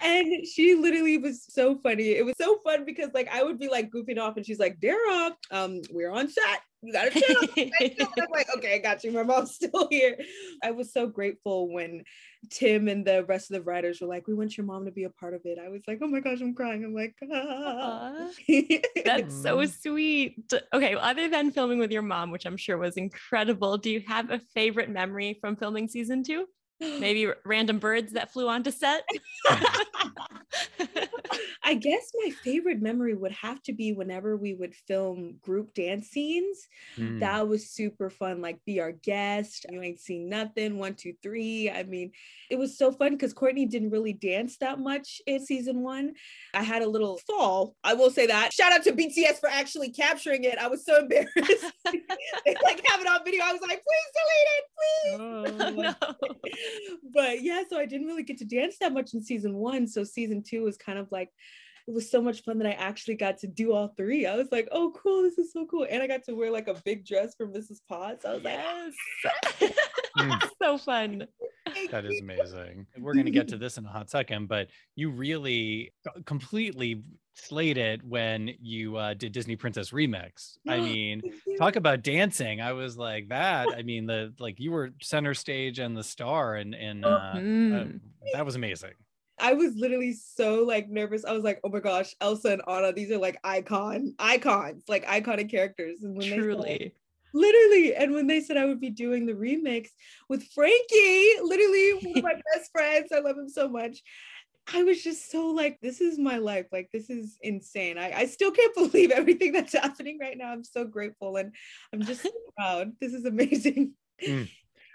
And 0.00 0.46
she 0.46 0.74
literally 0.74 1.18
was 1.18 1.44
so 1.48 1.78
funny. 1.82 2.10
It 2.10 2.24
was 2.24 2.34
so 2.40 2.58
fun 2.64 2.84
because 2.84 3.10
like 3.14 3.28
I 3.32 3.42
would 3.42 3.58
be 3.58 3.68
like 3.68 3.90
goofing 3.90 4.18
off 4.18 4.36
and 4.36 4.46
she's 4.46 4.58
like, 4.58 4.80
Dara, 4.80 5.36
um, 5.50 5.82
we're 5.90 6.10
on 6.10 6.28
set. 6.28 6.60
You 6.82 6.92
gotta 6.92 7.10
chill. 7.10 7.36
I'm 7.80 8.30
like, 8.30 8.48
okay, 8.56 8.74
I 8.74 8.78
got 8.78 9.04
you. 9.04 9.12
My 9.12 9.22
mom's 9.22 9.54
still 9.54 9.88
here. 9.90 10.16
I 10.62 10.70
was 10.70 10.92
so 10.92 11.06
grateful 11.06 11.72
when 11.72 12.04
Tim 12.50 12.88
and 12.88 13.04
the 13.04 13.24
rest 13.24 13.50
of 13.50 13.54
the 13.54 13.62
writers 13.62 14.00
were 14.00 14.06
like, 14.06 14.26
we 14.26 14.34
want 14.34 14.56
your 14.56 14.64
mom 14.64 14.86
to 14.86 14.90
be 14.90 15.04
a 15.04 15.10
part 15.10 15.34
of 15.34 15.42
it. 15.44 15.58
I 15.62 15.68
was 15.68 15.82
like, 15.86 15.98
oh 16.02 16.06
my 16.06 16.20
gosh, 16.20 16.40
I'm 16.40 16.54
crying. 16.54 16.84
I'm 16.84 16.94
like, 16.94 17.14
ah. 17.32 18.28
That's 19.04 19.34
so 19.42 19.64
sweet. 19.66 20.52
Okay, 20.72 20.94
well, 20.94 21.04
other 21.04 21.28
than 21.28 21.50
filming 21.50 21.78
with 21.78 21.90
your 21.90 22.02
mom, 22.02 22.30
which 22.30 22.46
I'm 22.46 22.56
sure 22.56 22.78
was 22.78 22.96
incredible, 22.96 23.76
do 23.76 23.90
you 23.90 24.02
have 24.06 24.30
a 24.30 24.40
favorite 24.54 24.88
memory 24.88 25.38
from 25.40 25.56
filming 25.56 25.86
season 25.86 26.22
two? 26.24 26.46
Maybe 26.80 27.30
random 27.44 27.78
birds 27.78 28.12
that 28.12 28.32
flew 28.32 28.48
onto 28.48 28.70
set? 28.70 29.04
I 31.62 31.74
guess 31.74 32.10
my 32.24 32.30
favorite 32.30 32.80
memory 32.80 33.14
would 33.14 33.32
have 33.32 33.62
to 33.64 33.72
be 33.72 33.92
whenever 33.92 34.36
we 34.36 34.54
would 34.54 34.74
film 34.74 35.36
group 35.40 35.74
dance 35.74 36.08
scenes. 36.08 36.66
Mm. 36.96 37.20
That 37.20 37.48
was 37.48 37.70
super 37.70 38.10
fun. 38.10 38.40
Like, 38.40 38.58
be 38.64 38.80
our 38.80 38.92
guest. 38.92 39.66
You 39.70 39.82
ain't 39.82 40.00
seen 40.00 40.28
nothing. 40.28 40.78
One, 40.78 40.94
two, 40.94 41.14
three. 41.22 41.70
I 41.70 41.84
mean, 41.84 42.12
it 42.50 42.58
was 42.58 42.76
so 42.76 42.90
fun 42.90 43.12
because 43.12 43.32
Courtney 43.32 43.66
didn't 43.66 43.90
really 43.90 44.12
dance 44.12 44.56
that 44.58 44.78
much 44.78 45.20
in 45.26 45.44
season 45.44 45.82
one. 45.82 46.14
I 46.54 46.62
had 46.62 46.82
a 46.82 46.88
little 46.88 47.18
fall. 47.26 47.76
I 47.84 47.94
will 47.94 48.10
say 48.10 48.26
that. 48.26 48.52
Shout 48.52 48.72
out 48.72 48.82
to 48.84 48.92
BTS 48.92 49.38
for 49.38 49.48
actually 49.48 49.90
capturing 49.90 50.44
it. 50.44 50.58
I 50.58 50.68
was 50.68 50.84
so 50.84 50.98
embarrassed. 51.00 51.36
they 51.84 52.56
like 52.64 52.82
have 52.86 53.00
it 53.00 53.06
on 53.06 53.24
video. 53.24 53.44
I 53.44 53.52
was 53.52 53.60
like, 53.60 53.82
please 53.82 54.10
delete 54.16 54.48
it, 54.56 54.64
please. 54.76 55.20
Oh, 55.20 55.70
no. 55.70 55.94
but 57.12 57.42
yeah, 57.42 57.62
so 57.68 57.78
I 57.78 57.86
didn't 57.86 58.06
really 58.06 58.22
get 58.22 58.38
to 58.38 58.44
dance 58.44 58.76
that 58.80 58.92
much 58.92 59.14
in 59.14 59.22
season 59.22 59.54
one. 59.54 59.86
So 59.86 60.04
season 60.04 60.42
two 60.42 60.62
was 60.62 60.76
kind 60.76 60.98
of 60.98 61.10
like 61.10 61.19
it 61.90 61.94
was 61.94 62.10
so 62.10 62.22
much 62.22 62.42
fun 62.42 62.58
that 62.58 62.68
I 62.68 62.72
actually 62.72 63.16
got 63.16 63.38
to 63.38 63.46
do 63.46 63.72
all 63.72 63.88
three. 63.96 64.26
I 64.26 64.36
was 64.36 64.48
like, 64.52 64.68
oh, 64.70 64.92
cool, 64.96 65.22
this 65.22 65.38
is 65.38 65.52
so 65.52 65.66
cool. 65.66 65.86
And 65.88 66.02
I 66.02 66.06
got 66.06 66.24
to 66.24 66.34
wear 66.34 66.50
like 66.50 66.68
a 66.68 66.74
big 66.84 67.04
dress 67.04 67.34
for 67.36 67.46
Mrs. 67.46 67.78
Potts. 67.88 68.24
I 68.24 68.34
was 68.34 68.42
yes. 68.44 68.92
like, 69.60 69.74
mm. 70.18 70.50
so 70.62 70.78
fun. 70.78 71.26
That 71.90 72.04
is 72.04 72.20
amazing. 72.20 72.86
We're 72.98 73.14
going 73.14 73.26
to 73.26 73.32
get 73.32 73.48
to 73.48 73.56
this 73.56 73.78
in 73.78 73.84
a 73.86 73.88
hot 73.88 74.10
second, 74.10 74.48
but 74.48 74.68
you 74.94 75.10
really 75.10 75.92
completely 76.26 77.02
slayed 77.34 77.78
it 77.78 78.02
when 78.04 78.50
you 78.60 78.96
uh, 78.96 79.14
did 79.14 79.32
Disney 79.32 79.56
Princess 79.56 79.90
Remix. 79.90 80.58
I 80.68 80.78
mean, 80.78 81.22
talk 81.58 81.76
about 81.76 82.02
dancing. 82.02 82.60
I 82.60 82.72
was 82.72 82.96
like 82.96 83.28
that. 83.28 83.68
I 83.76 83.82
mean, 83.82 84.06
the 84.06 84.34
like 84.38 84.60
you 84.60 84.72
were 84.72 84.90
center 85.00 85.34
stage 85.34 85.78
and 85.78 85.96
the 85.96 86.04
star, 86.04 86.56
and 86.56 86.74
and 86.74 87.04
uh, 87.04 87.32
mm-hmm. 87.34 87.74
uh, 87.74 87.84
that 88.34 88.44
was 88.44 88.56
amazing. 88.56 88.92
I 89.40 89.54
was 89.54 89.74
literally 89.76 90.12
so 90.12 90.62
like 90.64 90.88
nervous. 90.88 91.24
I 91.24 91.32
was 91.32 91.44
like, 91.44 91.60
oh 91.64 91.70
my 91.70 91.80
gosh, 91.80 92.14
Elsa 92.20 92.52
and 92.52 92.62
Anna, 92.68 92.92
these 92.92 93.10
are 93.10 93.18
like 93.18 93.38
icon, 93.44 94.14
icons, 94.18 94.84
like 94.88 95.06
iconic 95.06 95.50
characters. 95.50 96.02
And 96.02 96.16
when 96.16 96.28
Truly. 96.28 96.62
They 96.62 96.78
said, 96.78 96.92
literally, 97.32 97.94
and 97.94 98.12
when 98.12 98.26
they 98.26 98.40
said 98.40 98.56
I 98.56 98.66
would 98.66 98.80
be 98.80 98.90
doing 98.90 99.26
the 99.26 99.32
remix 99.32 99.88
with 100.28 100.44
Frankie, 100.52 101.34
literally 101.42 101.92
one 102.02 102.18
of 102.18 102.24
my 102.24 102.34
best 102.54 102.70
friends, 102.72 103.12
I 103.12 103.20
love 103.20 103.38
him 103.38 103.48
so 103.48 103.68
much. 103.68 104.02
I 104.72 104.84
was 104.84 105.02
just 105.02 105.30
so 105.30 105.48
like, 105.48 105.78
this 105.80 106.00
is 106.00 106.18
my 106.18 106.36
life. 106.38 106.66
Like, 106.70 106.90
this 106.92 107.10
is 107.10 107.38
insane. 107.42 107.98
I, 107.98 108.12
I 108.12 108.26
still 108.26 108.50
can't 108.50 108.74
believe 108.74 109.10
everything 109.10 109.52
that's 109.52 109.72
happening 109.72 110.18
right 110.20 110.36
now. 110.36 110.52
I'm 110.52 110.64
so 110.64 110.84
grateful 110.84 111.36
and 111.36 111.54
I'm 111.92 112.02
just 112.02 112.22
so 112.22 112.30
proud. 112.56 112.92
This 113.00 113.12
is 113.12 113.24
amazing. 113.24 113.94
Mm. 114.24 114.48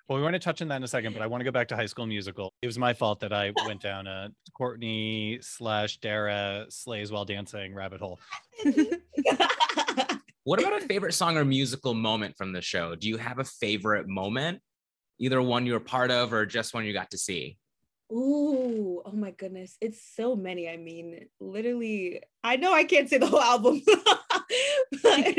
Well, 0.08 0.20
we 0.20 0.24
want 0.24 0.34
to 0.34 0.40
touch 0.40 0.62
on 0.62 0.68
that 0.68 0.76
in 0.76 0.84
a 0.84 0.88
second, 0.88 1.14
but 1.14 1.24
I 1.24 1.28
want 1.28 1.42
to 1.42 1.46
go 1.46 1.52
back 1.52 1.68
to 1.70 1.76
High 1.76 1.88
School 1.88 2.06
Musical. 2.06 2.54
It 2.62 2.68
was 2.68 2.78
my 2.78 2.94
fault 2.94 3.22
that 3.22 3.34
I 3.34 3.52
went 3.66 3.82
down 3.82 4.06
a 4.06 4.30
Courtney 4.54 5.40
slash 5.42 5.98
Dara 5.98 6.68
slays 6.70 7.12
while 7.12 7.26
dancing 7.26 7.74
rabbit 7.74 8.02
hole. 8.02 8.20
what 10.44 10.60
about 10.60 10.80
a 10.80 10.86
favorite 10.86 11.14
song 11.14 11.38
or 11.38 11.46
musical 11.46 11.96
moment 11.96 12.38
from 12.38 12.54
the 12.54 12.62
show? 12.62 12.94
Do 12.94 13.10
you 13.10 13.18
have 13.18 13.40
a 13.40 13.44
favorite 13.44 14.08
moment? 14.08 14.62
Either 15.18 15.42
one 15.42 15.66
you're 15.66 15.80
part 15.80 16.12
of 16.12 16.34
or 16.34 16.46
just 16.46 16.76
one 16.76 16.86
you 16.86 16.94
got 16.94 17.10
to 17.10 17.18
see? 17.18 17.58
Ooh, 18.12 19.02
oh 19.04 19.12
my 19.12 19.32
goodness. 19.32 19.76
It's 19.82 20.00
so 20.16 20.36
many. 20.36 20.70
I 20.70 20.78
mean, 20.78 21.30
literally, 21.40 22.22
I 22.44 22.58
know 22.58 22.72
I 22.72 22.84
can't 22.84 23.10
say 23.10 23.18
the 23.18 23.26
whole 23.26 23.42
album, 23.42 23.82
but 25.02 25.36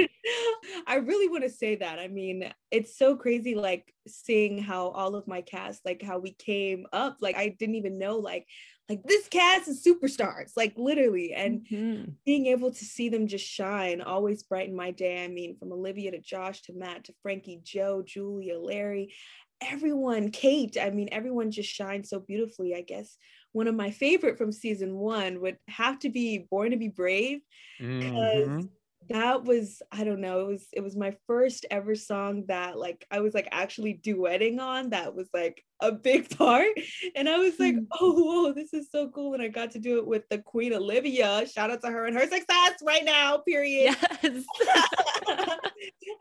I 0.87 0.97
really 0.97 1.29
want 1.29 1.45
to 1.45 1.51
say 1.51 1.77
that. 1.77 1.99
I 1.99 2.09
mean, 2.09 2.53
it's 2.71 2.97
so 2.97 3.17
crazy, 3.17 3.55
like 3.55 3.93
seeing 4.07 4.59
how 4.59 4.89
all 4.89 5.15
of 5.15 5.27
my 5.27 5.43
cast, 5.43 5.85
like 5.85 6.03
how 6.03 6.19
we 6.19 6.33
came 6.33 6.87
up. 6.93 7.19
Like, 7.21 7.37
I 7.37 7.57
didn't 7.59 7.77
even 7.77 7.99
know, 7.99 8.19
like, 8.19 8.47
like 8.89 9.03
this 9.05 9.27
cast 9.29 9.69
is 9.69 9.85
superstars, 9.85 10.53
like 10.57 10.75
literally, 10.77 11.33
and 11.33 11.67
mm-hmm. 11.71 12.11
being 12.25 12.47
able 12.47 12.71
to 12.71 12.85
see 12.85 13.09
them 13.09 13.27
just 13.27 13.45
shine 13.45 14.01
always 14.01 14.45
brighten 14.45 14.77
my 14.77 14.93
day. 14.93 15.25
I 15.25 15.29
mean, 15.29 15.57
from 15.59 15.73
Olivia 15.73 16.13
to 16.13 16.21
Josh 16.21 16.63
to 16.63 16.73
Matt 16.73 17.05
to 17.05 17.15
Frankie, 17.21 17.61
Joe, 17.65 18.03
Julia, 18.07 18.59
Larry, 18.59 19.13
everyone, 19.61 20.31
Kate, 20.31 20.77
I 20.81 20.91
mean, 20.91 21.09
everyone 21.11 21.51
just 21.51 21.69
shines 21.69 22.11
so 22.11 22.21
beautifully. 22.21 22.75
I 22.75 22.83
guess 22.83 23.17
one 23.53 23.69
of 23.69 23.75
my 23.75 23.91
favorite 23.91 24.39
from 24.39 24.53
season 24.53 24.95
one 24.95 25.41
would 25.41 25.57
have 25.69 25.99
to 26.01 26.11
be 26.11 26.47
Born 26.51 26.71
to 26.71 26.77
Be 26.77 26.89
Brave 26.89 27.41
because 27.79 28.49
mm-hmm. 28.49 28.67
That 29.09 29.45
was, 29.45 29.83
I 29.93 30.05
don't 30.05 30.21
know, 30.21 30.41
it 30.41 30.47
was 30.49 30.67
it 30.73 30.81
was 30.81 30.97
my 30.97 31.15
first 31.27 31.67
ever 31.71 31.95
song 31.95 32.45
that 32.49 32.79
like 32.79 33.07
I 33.11 33.21
was 33.21 33.35
like 33.35 33.49
actually 33.53 34.01
duetting 34.05 34.61
on 34.61 34.91
that 34.91 35.15
was 35.15 35.29
like 35.33 35.63
a 35.81 35.93
big 35.93 36.31
part. 36.39 36.69
And 37.15 37.29
I 37.29 37.39
was 37.39 37.59
like, 37.59 37.75
mm. 37.75 37.87
oh 38.01 38.13
whoa, 38.13 38.53
this 38.53 38.73
is 38.73 38.89
so 38.91 39.09
cool. 39.09 39.35
And 39.35 39.43
I 39.43 39.49
got 39.49 39.71
to 39.73 39.79
do 39.79 39.99
it 39.99 40.07
with 40.07 40.29
the 40.31 40.39
Queen 40.39 40.73
Olivia. 40.73 41.47
Shout 41.47 41.71
out 41.71 41.83
to 41.83 41.91
her 41.91 42.07
and 42.07 42.17
her 42.17 42.27
success 42.27 42.75
right 42.83 43.05
now, 43.05 43.39
period. 43.39 43.97
Yes. 44.23 44.45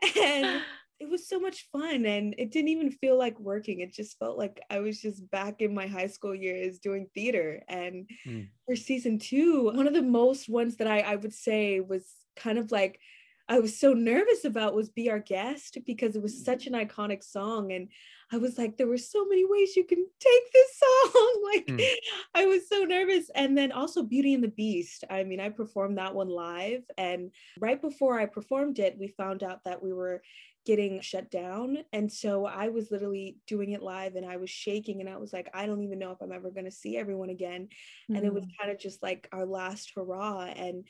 and 0.20 0.62
it 0.98 1.10
was 1.10 1.28
so 1.28 1.38
much 1.38 1.68
fun 1.72 2.06
and 2.06 2.34
it 2.38 2.50
didn't 2.50 2.68
even 2.68 2.90
feel 2.90 3.18
like 3.18 3.38
working 3.38 3.80
it 3.80 3.92
just 3.92 4.18
felt 4.18 4.38
like 4.38 4.60
i 4.70 4.78
was 4.78 5.00
just 5.00 5.30
back 5.30 5.60
in 5.60 5.74
my 5.74 5.86
high 5.86 6.06
school 6.06 6.34
years 6.34 6.78
doing 6.78 7.06
theater 7.14 7.62
and 7.68 8.08
mm. 8.26 8.48
for 8.64 8.74
season 8.74 9.18
two 9.18 9.70
one 9.74 9.86
of 9.86 9.92
the 9.92 10.02
most 10.02 10.48
ones 10.48 10.76
that 10.76 10.86
i 10.86 11.00
i 11.00 11.16
would 11.16 11.34
say 11.34 11.80
was 11.80 12.06
kind 12.36 12.58
of 12.58 12.70
like 12.70 13.00
i 13.48 13.58
was 13.58 13.78
so 13.78 13.92
nervous 13.92 14.44
about 14.44 14.74
was 14.74 14.88
be 14.90 15.10
our 15.10 15.18
guest 15.18 15.78
because 15.86 16.16
it 16.16 16.22
was 16.22 16.44
such 16.44 16.66
an 16.66 16.72
iconic 16.72 17.22
song 17.22 17.72
and 17.72 17.88
i 18.32 18.36
was 18.36 18.58
like 18.58 18.76
there 18.76 18.86
were 18.86 18.98
so 18.98 19.24
many 19.26 19.44
ways 19.46 19.76
you 19.76 19.84
can 19.84 20.04
take 20.20 20.52
this 20.52 20.78
song 21.14 21.50
like 21.54 21.66
mm. 21.66 21.90
i 22.34 22.44
was 22.44 22.68
so 22.68 22.84
nervous 22.84 23.30
and 23.34 23.56
then 23.56 23.72
also 23.72 24.02
beauty 24.02 24.34
and 24.34 24.44
the 24.44 24.48
beast 24.48 25.04
i 25.10 25.22
mean 25.22 25.40
i 25.40 25.48
performed 25.48 25.98
that 25.98 26.14
one 26.14 26.28
live 26.28 26.82
and 26.98 27.30
right 27.60 27.80
before 27.80 28.18
i 28.18 28.26
performed 28.26 28.78
it 28.78 28.98
we 28.98 29.08
found 29.08 29.42
out 29.42 29.64
that 29.64 29.82
we 29.82 29.92
were 29.92 30.22
getting 30.66 31.00
shut 31.00 31.30
down. 31.30 31.78
And 31.92 32.12
so 32.12 32.44
I 32.44 32.68
was 32.68 32.90
literally 32.90 33.38
doing 33.46 33.70
it 33.70 33.82
live 33.82 34.16
and 34.16 34.26
I 34.26 34.36
was 34.36 34.50
shaking 34.50 35.00
and 35.00 35.08
I 35.08 35.16
was 35.16 35.32
like, 35.32 35.48
I 35.54 35.64
don't 35.64 35.82
even 35.82 36.00
know 36.00 36.10
if 36.10 36.20
I'm 36.20 36.32
ever 36.32 36.50
going 36.50 36.64
to 36.64 36.72
see 36.72 36.96
everyone 36.96 37.30
again. 37.30 37.68
Mm-hmm. 38.10 38.16
And 38.16 38.26
it 38.26 38.34
was 38.34 38.44
mm. 38.44 38.50
kind 38.60 38.72
of 38.72 38.78
just 38.78 39.02
like 39.02 39.28
our 39.32 39.46
last 39.46 39.92
hurrah. 39.94 40.46
And 40.46 40.84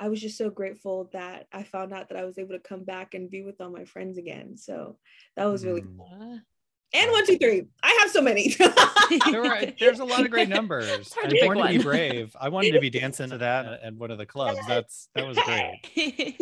I 0.00 0.08
was 0.08 0.20
just 0.20 0.38
so 0.38 0.48
grateful 0.48 1.10
that 1.12 1.46
I 1.52 1.62
found 1.62 1.92
out 1.92 2.08
that 2.08 2.18
I 2.18 2.24
was 2.24 2.38
able 2.38 2.54
to 2.54 2.58
come 2.58 2.84
back 2.84 3.12
and 3.12 3.30
be 3.30 3.42
with 3.42 3.60
all 3.60 3.70
my 3.70 3.84
friends 3.84 4.16
again. 4.16 4.56
So 4.56 4.96
that 5.36 5.44
was 5.44 5.64
really 5.64 5.82
mm-hmm. 5.82 5.98
cool. 5.98 6.40
And 6.92 7.10
one, 7.12 7.24
two, 7.24 7.38
three. 7.38 7.66
I 7.82 7.98
have 8.00 8.10
so 8.10 8.20
many. 8.20 8.48
there 9.30 9.42
were, 9.42 9.72
there's 9.78 10.00
a 10.00 10.04
lot 10.04 10.24
of 10.24 10.30
great 10.30 10.48
numbers. 10.48 11.14
And 11.22 11.32
Born 11.42 11.58
to 11.58 11.68
be 11.68 11.78
brave. 11.78 12.34
I 12.40 12.48
wanted 12.48 12.72
to 12.72 12.80
be 12.80 12.90
dancing 12.90 13.30
to 13.30 13.38
that 13.38 13.80
at 13.82 13.94
one 13.94 14.10
of 14.10 14.18
the 14.18 14.26
clubs. 14.26 14.58
That's 14.66 15.08
that 15.14 15.26
was 15.26 15.38
great. 15.38 16.36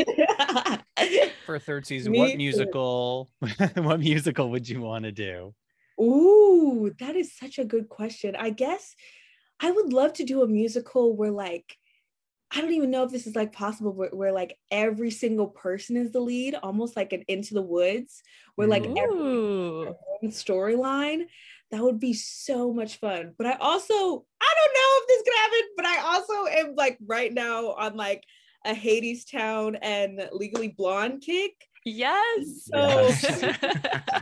For 1.44 1.57
a 1.57 1.61
third 1.61 1.87
season, 1.87 2.12
Me 2.12 2.18
what 2.21 2.37
musical? 2.37 3.29
what 3.75 4.01
musical 4.01 4.51
would 4.51 4.66
you 4.68 4.81
want 4.81 5.05
to 5.05 5.12
do? 5.12 5.55
Ooh, 6.01 6.94
that 6.99 7.14
is 7.14 7.37
such 7.37 7.59
a 7.59 7.64
good 7.64 7.88
question. 7.88 8.35
I 8.35 8.51
guess 8.51 8.94
I 9.61 9.71
would 9.71 9.92
love 9.92 10.14
to 10.14 10.25
do 10.25 10.42
a 10.42 10.49
musical 10.49 11.14
where 11.14 11.33
like 11.33 11.77
I 12.50 12.61
don't 12.61 12.72
even 12.72 12.90
know 12.90 13.04
if 13.04 13.11
this 13.11 13.26
is 13.26 13.37
like 13.37 13.52
possible 13.52 13.92
where, 13.92 14.11
where, 14.11 14.32
like 14.32 14.56
every 14.70 15.11
single 15.11 15.48
person 15.48 15.96
is 15.96 16.12
the 16.12 16.20
lead, 16.20 16.54
almost 16.54 16.96
like 16.96 17.12
an 17.12 17.24
Into 17.28 17.54
the 17.54 17.62
Woods, 17.62 18.22
where 18.54 18.66
like 18.66 18.87
Ooh. 18.87 19.94
every 20.22 20.30
storyline. 20.30 21.24
That 21.70 21.82
would 21.82 22.00
be 22.00 22.14
so 22.14 22.72
much 22.72 22.96
fun. 22.96 23.34
But 23.37 23.46
I 23.46 23.52
also, 23.61 23.94
I 23.94 24.54
don't 24.56 24.74
know 24.74 24.90
if 24.96 25.08
this 25.08 25.22
could 25.22 25.34
happen, 25.37 25.68
but 25.76 25.84
I 25.84 25.98
also 25.98 26.46
am 26.46 26.74
like 26.74 26.96
right 27.06 27.30
now 27.30 27.72
on 27.72 27.94
like 27.94 28.24
a 28.64 28.72
Hadestown 28.72 29.78
and 29.82 30.30
Legally 30.32 30.68
Blonde 30.68 31.20
kick. 31.20 31.68
Yes. 31.84 32.68
So 32.72 32.78
yes. 32.78 33.42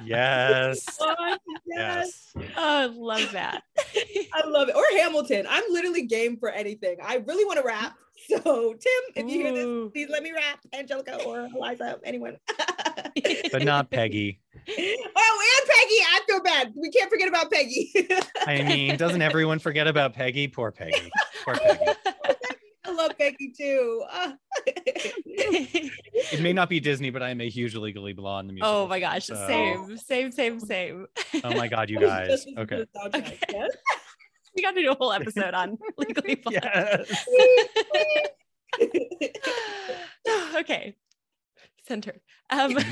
yes. 0.04 0.98
yes. 0.98 1.56
yes. 1.66 2.32
Oh, 2.36 2.46
I 2.56 2.86
love 2.86 3.32
that. 3.32 3.62
I 4.34 4.46
love 4.46 4.68
it. 4.68 4.76
Or 4.76 4.84
Hamilton. 4.98 5.46
I'm 5.48 5.64
literally 5.70 6.06
game 6.06 6.36
for 6.38 6.50
anything. 6.50 6.96
I 7.02 7.16
really 7.26 7.44
want 7.44 7.58
to 7.58 7.64
rap. 7.64 7.96
So, 8.28 8.72
Tim, 8.72 9.02
if 9.14 9.28
you 9.28 9.40
hear 9.40 9.52
this, 9.52 9.92
please 9.92 10.08
let 10.10 10.22
me 10.22 10.32
rap. 10.32 10.58
Angelica 10.72 11.22
or 11.24 11.48
Eliza, 11.54 11.98
anyone. 12.04 12.36
but 13.52 13.62
not 13.62 13.90
Peggy. 13.90 14.40
Oh, 14.68 15.60
and 15.60 15.70
Peggy. 15.70 16.00
I 16.02 16.20
feel 16.26 16.42
bad. 16.42 16.72
We 16.74 16.90
can't 16.90 17.08
forget 17.08 17.28
about 17.28 17.52
Peggy. 17.52 17.92
I 18.46 18.62
mean, 18.62 18.96
doesn't 18.96 19.22
everyone 19.22 19.60
forget 19.60 19.86
about 19.86 20.12
Peggy? 20.12 20.48
Poor 20.48 20.72
Peggy. 20.72 21.08
Poor 21.44 21.54
Peggy. 21.54 21.92
I 22.84 22.90
love 22.92 23.12
Peggy 23.16 23.52
too. 23.56 24.02
it 24.66 26.40
may 26.40 26.52
not 26.52 26.68
be 26.68 26.80
Disney, 26.80 27.10
but 27.10 27.22
I 27.22 27.30
am 27.30 27.40
a 27.40 27.48
huge 27.48 27.76
Legally 27.76 28.12
Blonde. 28.12 28.48
The 28.48 28.52
oh 28.52 28.54
musical 28.54 28.72
oh 28.76 28.88
my 28.88 28.98
gosh, 29.00 29.26
so- 29.26 29.46
same, 29.46 29.96
same, 29.98 30.32
same, 30.32 30.58
same. 30.60 31.06
Oh 31.44 31.54
my 31.54 31.68
god, 31.68 31.88
you 31.90 32.00
guys. 32.00 32.28
just 32.28 32.48
Okay. 32.58 32.86
the 32.92 33.18
Okay. 33.18 33.38
We 34.57 34.62
got 34.62 34.73
to 34.73 34.83
do 34.83 34.90
a 34.90 34.95
whole 34.95 35.12
episode 35.12 35.55
on 35.55 35.79
legally 35.97 36.35
blonde. 36.37 36.61
Yes. 36.64 37.27
okay. 40.57 40.97
Center. 41.87 42.21
Um, 42.51 42.73
something 42.73 42.87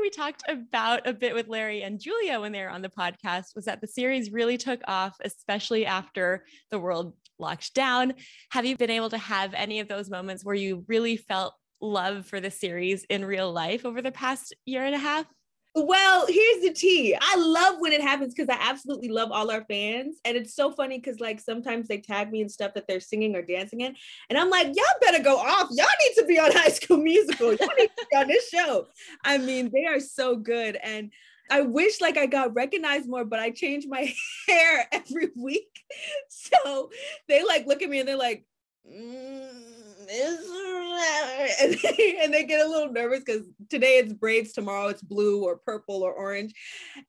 we 0.00 0.10
talked 0.10 0.42
about 0.48 1.06
a 1.06 1.12
bit 1.12 1.34
with 1.34 1.46
Larry 1.46 1.82
and 1.82 2.00
Julia 2.00 2.40
when 2.40 2.50
they 2.50 2.62
were 2.62 2.70
on 2.70 2.82
the 2.82 2.88
podcast 2.88 3.54
was 3.54 3.66
that 3.66 3.80
the 3.80 3.86
series 3.86 4.32
really 4.32 4.58
took 4.58 4.80
off, 4.88 5.16
especially 5.24 5.86
after 5.86 6.44
the 6.72 6.80
world 6.80 7.14
locked 7.38 7.74
down. 7.74 8.14
Have 8.50 8.66
you 8.66 8.76
been 8.76 8.90
able 8.90 9.10
to 9.10 9.18
have 9.18 9.54
any 9.54 9.78
of 9.78 9.86
those 9.86 10.10
moments 10.10 10.44
where 10.44 10.54
you 10.54 10.84
really 10.88 11.16
felt 11.16 11.54
love 11.80 12.26
for 12.26 12.40
the 12.40 12.50
series 12.50 13.04
in 13.04 13.24
real 13.24 13.52
life 13.52 13.86
over 13.86 14.02
the 14.02 14.12
past 14.12 14.54
year 14.66 14.84
and 14.84 14.94
a 14.94 14.98
half? 14.98 15.26
Well, 15.74 16.26
here's 16.26 16.62
the 16.62 16.72
tea. 16.72 17.16
I 17.20 17.36
love 17.36 17.76
when 17.78 17.92
it 17.92 18.00
happens 18.00 18.34
because 18.34 18.48
I 18.48 18.58
absolutely 18.60 19.08
love 19.08 19.30
all 19.30 19.52
our 19.52 19.64
fans. 19.66 20.16
And 20.24 20.36
it's 20.36 20.54
so 20.54 20.72
funny 20.72 20.98
because, 20.98 21.20
like, 21.20 21.38
sometimes 21.38 21.86
they 21.86 21.98
tag 21.98 22.32
me 22.32 22.40
and 22.40 22.50
stuff 22.50 22.74
that 22.74 22.88
they're 22.88 22.98
singing 22.98 23.36
or 23.36 23.42
dancing 23.42 23.82
in. 23.82 23.94
And 24.28 24.38
I'm 24.38 24.50
like, 24.50 24.66
y'all 24.66 24.84
better 25.00 25.22
go 25.22 25.36
off. 25.36 25.68
Y'all 25.70 25.86
need 26.04 26.20
to 26.20 26.26
be 26.26 26.40
on 26.40 26.50
High 26.54 26.70
School 26.70 26.96
Musical. 26.96 27.54
Y'all 27.54 27.68
need 27.78 27.90
to 27.96 28.06
be 28.10 28.16
on 28.16 28.26
this 28.26 28.48
show. 28.48 28.88
I 29.24 29.38
mean, 29.38 29.70
they 29.72 29.86
are 29.86 30.00
so 30.00 30.34
good. 30.34 30.76
And 30.82 31.12
I 31.50 31.62
wish 31.62 32.00
like 32.00 32.16
I 32.16 32.26
got 32.26 32.54
recognized 32.54 33.08
more, 33.08 33.24
but 33.24 33.38
I 33.38 33.50
change 33.50 33.86
my 33.86 34.12
hair 34.48 34.88
every 34.90 35.28
week. 35.36 35.84
So 36.28 36.90
they 37.28 37.44
like 37.44 37.66
look 37.66 37.82
at 37.82 37.90
me 37.90 38.00
and 38.00 38.08
they're 38.08 38.16
like, 38.16 38.44
mm, 38.88 39.69
and 41.60 41.74
they, 41.74 42.18
and 42.22 42.34
they 42.34 42.44
get 42.44 42.64
a 42.64 42.68
little 42.68 42.92
nervous 42.92 43.22
because 43.24 43.46
today 43.68 43.98
it's 43.98 44.12
braids, 44.12 44.52
tomorrow 44.52 44.88
it's 44.88 45.02
blue 45.02 45.44
or 45.44 45.58
purple 45.58 46.02
or 46.02 46.12
orange. 46.12 46.52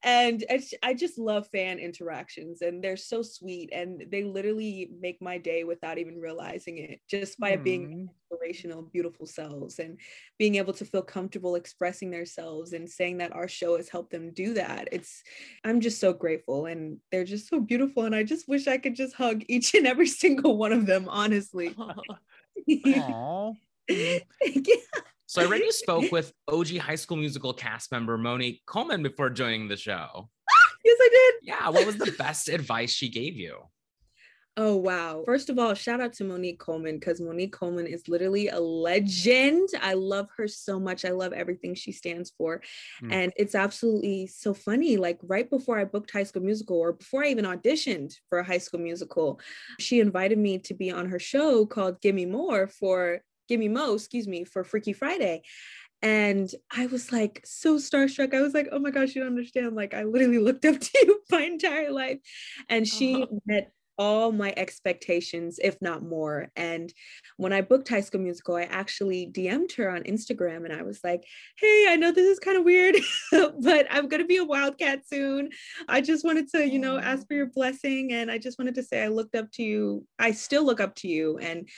And 0.04 0.44
it's, 0.50 0.74
I 0.84 0.94
just 0.94 1.18
love 1.18 1.48
fan 1.52 1.80
interactions 1.80 2.62
and 2.62 2.84
they're 2.84 2.98
so 2.98 3.24
sweet 3.24 3.72
and 3.74 4.04
they 4.12 4.24
literally 4.24 4.92
make 5.00 5.22
my 5.22 5.38
day 5.40 5.64
without 5.64 5.98
even 5.98 6.20
realizing 6.20 6.78
it 6.78 7.02
just 7.10 7.40
by 7.40 7.56
being 7.56 7.88
Hmm. 7.88 8.06
inspirational, 8.30 8.84
beautiful 8.84 9.26
selves 9.26 9.80
and 9.80 10.00
being 10.38 10.56
able 10.56 10.74
to 10.74 10.86
feel 10.86 11.02
comfortable 11.02 11.56
expressing 11.56 12.12
themselves 12.12 12.74
and 12.74 12.90
saying 12.90 13.18
that 13.18 13.34
our 13.34 13.48
show 13.48 13.78
has 13.78 13.90
helped 13.90 14.12
them 14.12 14.32
do 14.34 14.54
that. 14.54 14.88
It's, 14.92 15.24
I'm 15.64 15.82
just 15.82 16.00
so 16.00 16.14
grateful 16.14 16.68
and 16.68 17.00
they're 17.12 17.26
just 17.26 17.50
so 17.50 17.60
beautiful. 17.60 18.04
And 18.06 18.16
I 18.16 18.24
just 18.24 18.48
wish 18.48 18.68
I 18.68 18.78
could 18.78 18.96
just 18.96 19.16
hug 19.16 19.44
each 19.48 19.74
and 19.74 19.88
every 19.88 20.08
single 20.08 20.58
one 20.58 20.72
of 20.72 20.86
them, 20.86 21.08
honestly. 21.10 21.80
Yeah. 22.67 23.52
So 25.32 25.41
I 25.41 25.45
read 25.45 25.62
you 25.62 25.71
spoke 25.71 26.12
with 26.12 26.34
OG 26.50 26.76
High 26.80 26.95
School 26.95 27.15
Musical 27.15 27.54
cast 27.54 27.89
member 27.93 28.17
Monique 28.17 28.63
Coleman 28.65 29.02
before 29.02 29.30
joining 29.30 29.69
the 29.69 29.78
show. 29.78 30.30
Yes, 30.84 30.97
I 31.00 31.10
did. 31.10 31.47
Yeah, 31.47 31.69
what 31.69 31.86
was 31.86 31.97
the 31.97 32.12
best 32.12 32.50
advice 32.50 32.91
she 32.91 33.08
gave 33.08 33.38
you? 33.38 33.60
Oh, 34.58 34.76
wow. 34.76 35.24
First 35.26 35.50
of 35.50 35.58
all, 35.58 35.74
shout 35.74 36.02
out 36.02 36.12
to 36.14 36.26
Monique 36.26 36.60
Coleman 36.60 37.00
because 37.00 37.22
Monique 37.22 37.54
Coleman 37.54 37.88
is 37.88 38.10
literally 38.10 38.50
a 38.50 38.60
legend. 38.60 39.70
I 39.82 39.94
love 39.94 40.28
her 40.36 40.48
so 40.48 40.78
much. 40.78 41.06
I 41.06 41.12
love 41.12 41.32
everything 41.32 41.74
she 41.74 41.94
stands 41.94 42.32
for. 42.38 42.62
Mm. 43.02 43.14
And 43.14 43.34
it's 43.38 43.56
absolutely 43.56 44.28
so 44.28 44.54
funny. 44.54 44.98
Like, 44.98 45.20
right 45.24 45.50
before 45.50 45.80
I 45.80 45.86
booked 45.86 46.12
High 46.12 46.24
School 46.24 46.44
Musical, 46.44 46.78
or 46.78 46.92
before 46.94 47.24
I 47.24 47.28
even 47.30 47.46
auditioned 47.46 48.14
for 48.28 48.40
a 48.40 48.44
High 48.44 48.58
School 48.58 48.82
Musical, 48.82 49.40
she 49.80 50.02
invited 50.02 50.38
me 50.38 50.60
to 50.60 50.74
be 50.74 50.92
on 50.92 51.08
her 51.08 51.20
show 51.20 51.66
called 51.66 52.02
Gimme 52.02 52.26
More 52.26 52.68
for 52.68 53.22
Gimme 53.48 53.70
Mo, 53.70 53.94
excuse 53.94 54.28
me, 54.28 54.44
for 54.44 54.66
Freaky 54.66 54.92
Friday. 54.94 55.44
And 56.02 56.50
I 56.76 56.88
was 56.88 57.12
like 57.12 57.42
so 57.46 57.78
starstruck. 57.78 58.34
I 58.34 58.42
was 58.42 58.54
like, 58.54 58.68
oh 58.72 58.80
my 58.80 58.90
gosh, 58.92 59.16
you 59.16 59.22
don't 59.22 59.32
understand. 59.32 59.76
Like, 59.76 59.94
I 59.94 60.04
literally 60.04 60.40
looked 60.44 60.66
up 60.66 60.80
to 60.80 60.90
you 61.06 61.22
my 61.32 61.44
entire 61.44 61.92
life. 61.92 62.20
And 62.68 62.88
she 62.88 63.24
Oh. 63.24 63.40
met 63.46 63.72
all 64.02 64.32
my 64.32 64.52
expectations, 64.58 65.60
if 65.62 65.80
not 65.80 66.02
more. 66.02 66.48
And 66.56 66.92
when 67.38 67.54
I 67.54 67.62
booked 67.62 67.88
High 67.88 68.02
School 68.02 68.22
Musical, 68.22 68.56
I 68.56 68.64
actually 68.64 69.32
DM'd 69.32 69.74
her 69.74 69.92
on 69.92 70.02
Instagram 70.06 70.66
and 70.66 70.74
I 70.74 70.82
was 70.82 71.02
like, 71.04 71.24
hey, 71.60 71.86
I 71.88 71.98
know 71.98 72.12
this 72.12 72.26
is 72.26 72.40
kind 72.40 72.58
of 72.58 72.66
weird, 72.66 72.96
but 73.32 73.86
I'm 73.92 74.08
going 74.08 74.24
to 74.24 74.28
be 74.28 74.38
a 74.38 74.44
Wildcat 74.44 75.08
soon. 75.08 75.50
I 75.88 76.02
just 76.02 76.26
wanted 76.26 76.50
to, 76.50 76.68
you 76.68 76.80
know, 76.80 76.98
ask 76.98 77.28
for 77.28 77.36
your 77.36 77.46
blessing. 77.46 78.12
And 78.12 78.32
I 78.32 78.40
just 78.40 78.58
wanted 78.58 78.74
to 78.74 78.84
say 78.84 79.04
I 79.04 79.08
looked 79.08 79.36
up 79.36 79.52
to 79.52 79.64
you. 79.64 80.04
I 80.18 80.32
still 80.32 80.66
look 80.66 80.82
up 80.82 80.96
to 80.96 81.08
you. 81.08 81.38
And 81.38 81.70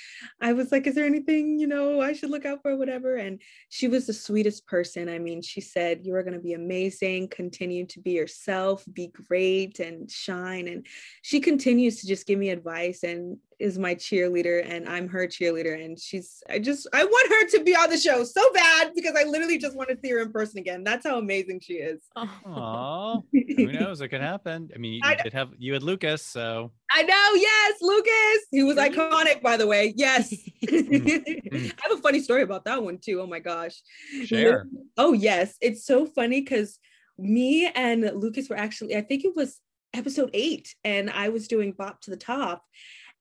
I 0.41 0.53
was 0.53 0.71
like, 0.71 0.87
is 0.87 0.95
there 0.95 1.05
anything, 1.05 1.59
you 1.59 1.67
know, 1.67 1.99
I 1.99 2.13
should 2.13 2.29
look 2.29 2.45
out 2.45 2.59
for, 2.61 2.77
whatever? 2.77 3.17
And 3.17 3.41
she 3.67 3.89
was 3.89 4.07
the 4.07 4.13
sweetest 4.13 4.65
person. 4.65 5.09
I 5.09 5.19
mean, 5.19 5.41
she 5.41 5.59
said, 5.59 6.05
you 6.05 6.15
are 6.15 6.23
going 6.23 6.35
to 6.35 6.39
be 6.39 6.53
amazing, 6.53 7.27
continue 7.27 7.85
to 7.87 7.99
be 7.99 8.11
yourself, 8.11 8.85
be 8.93 9.11
great 9.27 9.79
and 9.79 10.09
shine. 10.09 10.69
And 10.69 10.87
she 11.21 11.41
continues 11.41 11.99
to 11.99 12.12
just 12.13 12.27
give 12.27 12.37
me 12.37 12.51
advice 12.51 13.01
and 13.01 13.37
is 13.59 13.79
my 13.79 13.95
cheerleader 13.95 14.63
and 14.69 14.87
I'm 14.87 15.07
her 15.07 15.25
cheerleader 15.25 15.83
and 15.83 15.99
she's 15.99 16.43
I 16.47 16.59
just 16.59 16.87
I 16.93 17.03
want 17.03 17.29
her 17.29 17.57
to 17.57 17.63
be 17.63 17.75
on 17.75 17.89
the 17.89 17.97
show 17.97 18.23
so 18.23 18.53
bad 18.53 18.91
because 18.93 19.15
I 19.17 19.23
literally 19.23 19.57
just 19.57 19.75
want 19.75 19.89
to 19.89 19.97
see 19.97 20.11
her 20.11 20.19
in 20.19 20.31
person 20.31 20.59
again. 20.59 20.83
That's 20.83 21.07
how 21.07 21.17
amazing 21.17 21.61
she 21.61 21.75
is. 21.75 22.03
Aw. 22.15 23.19
Who 23.31 23.71
knows? 23.71 24.01
It 24.01 24.09
could 24.09 24.21
happen. 24.21 24.69
I 24.75 24.77
mean, 24.77 24.93
you, 24.93 25.01
I 25.03 25.15
did 25.15 25.33
have 25.33 25.49
you 25.57 25.73
had 25.73 25.81
Lucas, 25.81 26.21
so 26.23 26.71
I 26.91 27.01
know, 27.01 27.29
yes, 27.33 27.77
Lucas. 27.81 28.47
He 28.51 28.61
was 28.61 28.77
iconic, 28.77 29.41
by 29.41 29.57
the 29.57 29.65
way. 29.65 29.93
Yes. 29.95 30.31
I 30.69 31.71
have 31.81 31.97
a 31.97 32.01
funny 32.01 32.19
story 32.19 32.43
about 32.43 32.65
that 32.65 32.83
one 32.83 32.99
too. 32.99 33.21
Oh 33.21 33.27
my 33.27 33.39
gosh. 33.39 33.81
share. 34.25 34.67
Oh 34.97 35.13
yes, 35.13 35.55
it's 35.61 35.83
so 35.83 36.05
funny 36.05 36.41
because 36.41 36.77
me 37.17 37.71
and 37.73 38.01
Lucas 38.13 38.49
were 38.49 38.57
actually, 38.57 38.95
I 38.95 39.01
think 39.01 39.25
it 39.25 39.35
was 39.35 39.59
episode 39.93 40.31
eight, 40.33 40.75
and 40.83 41.09
I 41.09 41.29
was 41.29 41.47
doing 41.47 41.71
Bop 41.71 42.01
to 42.01 42.11
the 42.11 42.17
Top, 42.17 42.65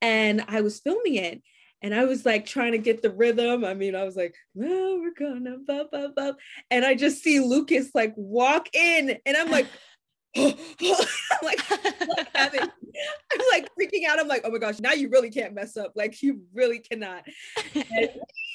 and 0.01 0.45
I 0.49 0.61
was 0.61 0.81
filming 0.81 1.17
it. 1.17 1.43
And 1.85 1.93
I 1.93 2.05
was 2.05 2.25
like 2.25 2.47
trying 2.47 2.73
to 2.73 2.79
get 2.79 3.03
the 3.03 3.11
rhythm. 3.11 3.65
I 3.65 3.75
mean, 3.75 3.97
I 3.97 4.05
was 4.05 4.15
like, 4.15 4.37
we're 4.55 5.13
gonna 5.19 5.57
bop, 5.67 5.91
bop, 5.91 6.15
bop. 6.15 6.37
And 6.71 6.85
I 6.85 6.95
just 6.95 7.25
see 7.25 7.41
Lucas 7.41 7.91
like 7.93 8.15
walk 8.17 8.69
in, 8.73 9.19
and 9.27 9.37
I'm 9.37 9.51
like, 9.51 9.67
I'm 10.37 10.55
like, 11.43 11.61
what 12.07 12.29
happened? 12.35 12.71
I'm 13.33 13.41
like 13.53 13.69
freaking 13.79 14.07
out. 14.09 14.19
I'm 14.19 14.29
like, 14.29 14.43
oh 14.45 14.51
my 14.51 14.59
gosh, 14.59 14.81
now 14.81 14.93
you 14.93 15.09
really 15.11 15.31
can't 15.31 15.55
mess 15.55 15.77
up. 15.77 15.93
Like, 15.95 16.23
you 16.23 16.43
really 16.55 16.79
cannot. 16.79 17.25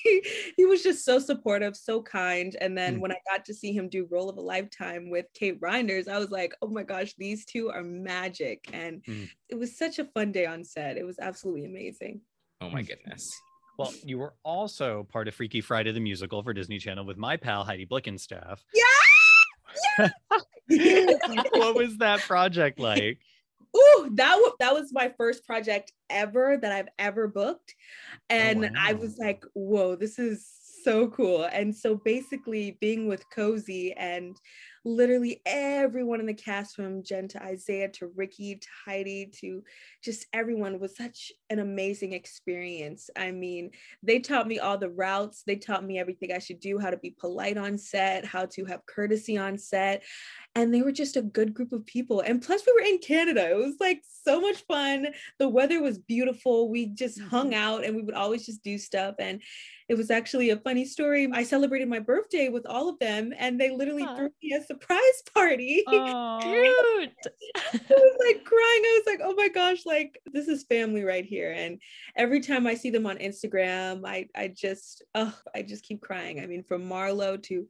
He, 0.04 0.22
he 0.56 0.66
was 0.66 0.84
just 0.84 1.04
so 1.04 1.20
supportive, 1.20 1.76
so 1.76 2.02
kind. 2.02 2.56
And 2.62 2.78
then 2.78 2.98
Mm. 2.98 3.00
when 3.02 3.12
I 3.12 3.18
got 3.30 3.44
to 3.46 3.54
see 3.54 3.74
him 3.74 3.90
do 3.90 4.08
Role 4.10 4.30
of 4.30 4.38
a 4.38 4.42
Lifetime 4.42 5.10
with 5.10 5.26
Kate 5.34 5.60
Reinders, 5.60 6.08
I 6.08 6.18
was 6.18 6.30
like, 6.30 6.54
oh 6.62 6.70
my 6.70 6.84
gosh, 6.84 7.14
these 7.18 7.44
two 7.46 7.70
are 7.72 7.84
magic. 7.84 8.70
And 8.72 9.04
Mm. 9.04 9.28
it 9.50 9.56
was 9.56 9.78
such 9.78 10.00
a 10.00 10.06
fun 10.06 10.32
day 10.32 10.46
on 10.46 10.64
set. 10.64 10.98
It 10.98 11.04
was 11.06 11.20
absolutely 11.20 11.66
amazing. 11.66 12.22
Oh 12.62 12.70
my 12.70 12.84
goodness. 12.84 13.28
Well, 13.78 13.92
you 14.06 14.18
were 14.18 14.36
also 14.44 15.08
part 15.12 15.28
of 15.28 15.36
Freaky 15.36 15.60
Friday 15.60 15.92
the 15.92 16.00
musical 16.00 16.42
for 16.42 16.54
Disney 16.54 16.78
Channel 16.78 17.04
with 17.06 17.18
my 17.18 17.36
pal 17.36 17.66
Heidi 17.66 17.86
Blickenstaff. 17.86 18.64
what 20.68 21.76
was 21.76 21.98
that 21.98 22.22
project 22.22 22.80
like? 22.80 23.20
Ooh, 23.76 24.10
that 24.16 24.36
was 24.36 24.54
that 24.60 24.74
was 24.74 24.92
my 24.94 25.14
first 25.18 25.46
project 25.46 25.92
ever 26.10 26.58
that 26.58 26.72
I've 26.72 26.90
ever 26.98 27.28
booked. 27.28 27.76
Oh, 28.14 28.18
and 28.30 28.78
I 28.78 28.94
wow. 28.94 29.00
was 29.00 29.18
like, 29.18 29.44
whoa, 29.54 29.96
this 29.96 30.20
is 30.20 30.48
so 30.84 31.10
cool. 31.10 31.44
And 31.52 31.76
so 31.76 31.96
basically 31.96 32.78
being 32.80 33.08
with 33.08 33.26
Cozi 33.36 33.94
and 33.98 34.40
literally 34.88 35.42
everyone 35.46 36.22
in 36.22 36.26
the 36.26 36.34
cast 36.34 36.74
from 36.74 37.04
Jen 37.04 37.28
to 37.30 37.44
Isaiah 37.44 37.90
to 37.90 38.08
Ricky 38.16 38.56
to 38.56 38.68
Heidi 38.86 39.30
to 39.42 39.62
just 40.02 40.26
everyone 40.32 40.80
was 40.80 40.96
such 40.96 41.34
an 41.50 41.60
amazing 41.60 42.14
experience. 42.14 43.10
I 43.18 43.32
mean, 43.32 43.72
they 44.02 44.20
taught 44.20 44.48
me 44.48 44.60
all 44.60 44.78
the 44.78 44.90
routes, 44.90 45.44
they 45.46 45.58
taught 45.58 45.84
me 45.84 46.00
everything 46.00 46.32
I 46.32 46.40
should 46.40 46.62
do, 46.62 46.80
how 46.80 46.90
to 46.90 46.98
be 46.98 47.12
polite 47.12 47.58
on 47.58 47.78
set, 47.78 48.24
how 48.24 48.46
to 48.46 48.64
have 48.66 48.86
courtesy 48.86 49.38
on 49.38 49.58
set. 49.58 50.04
And 50.58 50.74
they 50.74 50.82
were 50.82 50.92
just 50.92 51.18
a 51.18 51.22
good 51.22 51.54
group 51.54 51.72
of 51.72 51.86
people. 51.86 52.22
And 52.22 52.42
plus, 52.42 52.64
we 52.66 52.74
were 52.74 52.88
in 52.88 52.98
Canada. 52.98 53.52
It 53.52 53.58
was 53.58 53.76
like 53.80 54.02
so 54.24 54.42
much 54.42 54.58
fun. 54.68 55.10
The 55.38 55.48
weather 55.48 55.84
was 55.84 56.00
beautiful. 56.00 56.70
We 56.70 56.88
just 56.88 57.22
hung 57.22 57.52
mm-hmm. 57.52 57.62
out 57.62 57.86
and 57.86 57.96
we 57.96 58.02
would 58.02 58.16
always 58.16 58.44
just 58.44 58.64
do 58.64 58.80
stuff. 58.80 59.16
And 59.20 59.40
it 59.88 59.96
was 59.96 60.10
actually 60.10 60.50
a 60.50 60.58
funny 60.58 60.84
story. 60.84 61.30
I 61.32 61.44
celebrated 61.44 61.88
my 61.88 62.00
birthday 62.00 62.50
with 62.50 62.66
all 62.66 62.90
of 62.90 63.00
them, 63.00 63.34
and 63.38 63.62
they 63.62 63.70
literally 63.70 64.04
threw 64.04 64.30
me 64.44 64.54
a 64.54 64.64
surprise 64.64 65.22
party. 65.34 65.84
Oh, 65.88 66.40
Cute. 66.42 67.14
I 67.56 67.80
was 67.90 68.18
like 68.26 68.44
crying. 68.44 68.82
I 68.84 69.02
was 69.02 69.14
like, 69.14 69.22
oh 69.24 69.36
my 69.38 69.50
gosh, 69.50 69.86
like 69.86 70.20
this 70.26 70.48
is 70.48 70.64
family 70.64 71.04
right 71.04 71.24
here. 71.24 71.54
And 71.54 71.80
every 72.16 72.42
time 72.42 72.68
I 72.68 72.74
see 72.74 72.90
them 72.90 73.06
on 73.06 73.18
Instagram, 73.18 74.06
I 74.06 74.28
I 74.36 74.50
just 74.50 75.04
oh, 75.16 75.34
I 75.56 75.62
just 75.62 75.84
keep 75.84 76.02
crying. 76.02 76.42
I 76.42 76.48
mean, 76.48 76.64
from 76.64 76.90
Marlo 76.90 77.42
to 77.44 77.68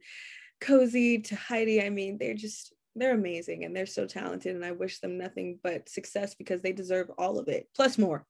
Cozi 0.60 1.22
to 1.24 1.36
Heidi, 1.36 1.82
I 1.82 1.90
mean, 1.90 2.18
they're 2.18 2.34
just 2.34 2.72
they're 2.98 3.14
amazing 3.14 3.64
and 3.64 3.74
they're 3.74 3.86
so 3.86 4.06
talented. 4.06 4.54
And 4.54 4.64
I 4.64 4.72
wish 4.72 5.00
them 5.00 5.18
nothing 5.18 5.58
but 5.62 5.88
success 5.88 6.34
because 6.34 6.62
they 6.62 6.72
deserve 6.72 7.10
all 7.18 7.38
of 7.38 7.48
it, 7.48 7.68
plus 7.74 7.98
more. 7.98 8.26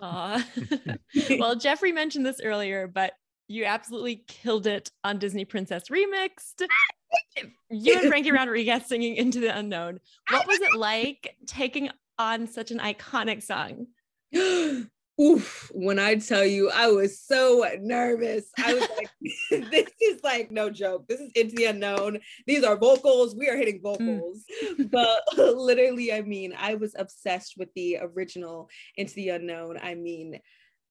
Aw. 0.00 0.46
well, 1.38 1.56
Jeffrey 1.58 1.92
mentioned 1.92 2.26
this 2.26 2.40
earlier, 2.42 2.86
but 2.86 3.12
you 3.48 3.64
absolutely 3.64 4.24
killed 4.28 4.66
it 4.66 4.90
on 5.04 5.18
Disney 5.18 5.44
Princess 5.44 5.84
Remixed. 5.90 6.62
Ah, 6.62 7.42
you 7.70 7.98
and 7.98 8.08
Frankie 8.08 8.32
Rodriguez 8.32 8.86
singing 8.86 9.16
Into 9.16 9.40
the 9.40 9.56
Unknown. 9.56 10.00
What 10.30 10.46
was 10.46 10.60
it 10.60 10.74
like 10.74 11.36
taking 11.46 11.90
on 12.18 12.46
such 12.46 12.70
an 12.70 12.78
iconic 12.78 13.42
song? 13.42 13.88
Oof, 15.22 15.70
when 15.72 15.98
I 15.98 16.16
tell 16.16 16.44
you, 16.44 16.70
I 16.70 16.88
was 16.88 17.20
so 17.20 17.64
nervous. 17.80 18.46
I 18.58 18.74
was 18.74 18.88
like, 18.96 19.10
this 19.70 19.88
is 20.00 20.22
like 20.24 20.50
no 20.50 20.68
joke. 20.68 21.06
This 21.06 21.20
is 21.20 21.30
into 21.34 21.54
the 21.54 21.66
unknown. 21.66 22.18
These 22.46 22.64
are 22.64 22.76
vocals. 22.76 23.36
We 23.36 23.48
are 23.48 23.56
hitting 23.56 23.80
mm. 23.80 23.82
vocals. 23.82 24.44
But 24.90 25.22
literally, 25.36 26.12
I 26.12 26.22
mean, 26.22 26.54
I 26.58 26.74
was 26.74 26.96
obsessed 26.98 27.54
with 27.56 27.72
the 27.74 27.98
original 28.00 28.68
Into 28.96 29.14
the 29.14 29.30
Unknown. 29.30 29.78
I 29.80 29.94
mean, 29.94 30.40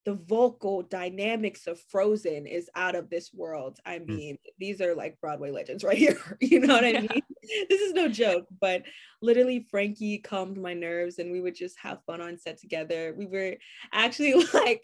the 0.04 0.16
vocal 0.16 0.82
dynamics 0.82 1.68
of 1.68 1.80
Frozen 1.80 2.48
is 2.48 2.70
out 2.76 2.96
of 2.96 3.10
this 3.10 3.32
world. 3.34 3.80
I 3.86 4.00
mm. 4.00 4.08
mean, 4.08 4.38
these 4.60 4.82
are 4.82 4.96
like 4.96 5.20
Broadway 5.22 5.52
legends 5.52 5.84
right 5.84 5.98
here. 5.98 6.18
You 6.42 6.60
know 6.60 6.76
what 6.76 6.84
I 6.84 6.90
Yeah. 6.90 7.02
mean? 7.02 7.22
This 7.70 7.82
is 7.82 7.94
no 7.94 8.08
joke, 8.08 8.46
but 8.60 8.84
literally 9.22 9.66
Frankie 9.70 10.18
calmed 10.18 10.58
my 10.58 10.74
nerves 10.74 11.20
and 11.20 11.32
we 11.32 11.42
would 11.42 11.56
just 11.56 11.78
have 11.80 12.04
fun 12.06 12.22
on 12.22 12.38
set 12.38 12.60
together. 12.60 13.14
We 13.18 13.26
were 13.26 13.56
actually 13.94 14.34
like 14.54 14.84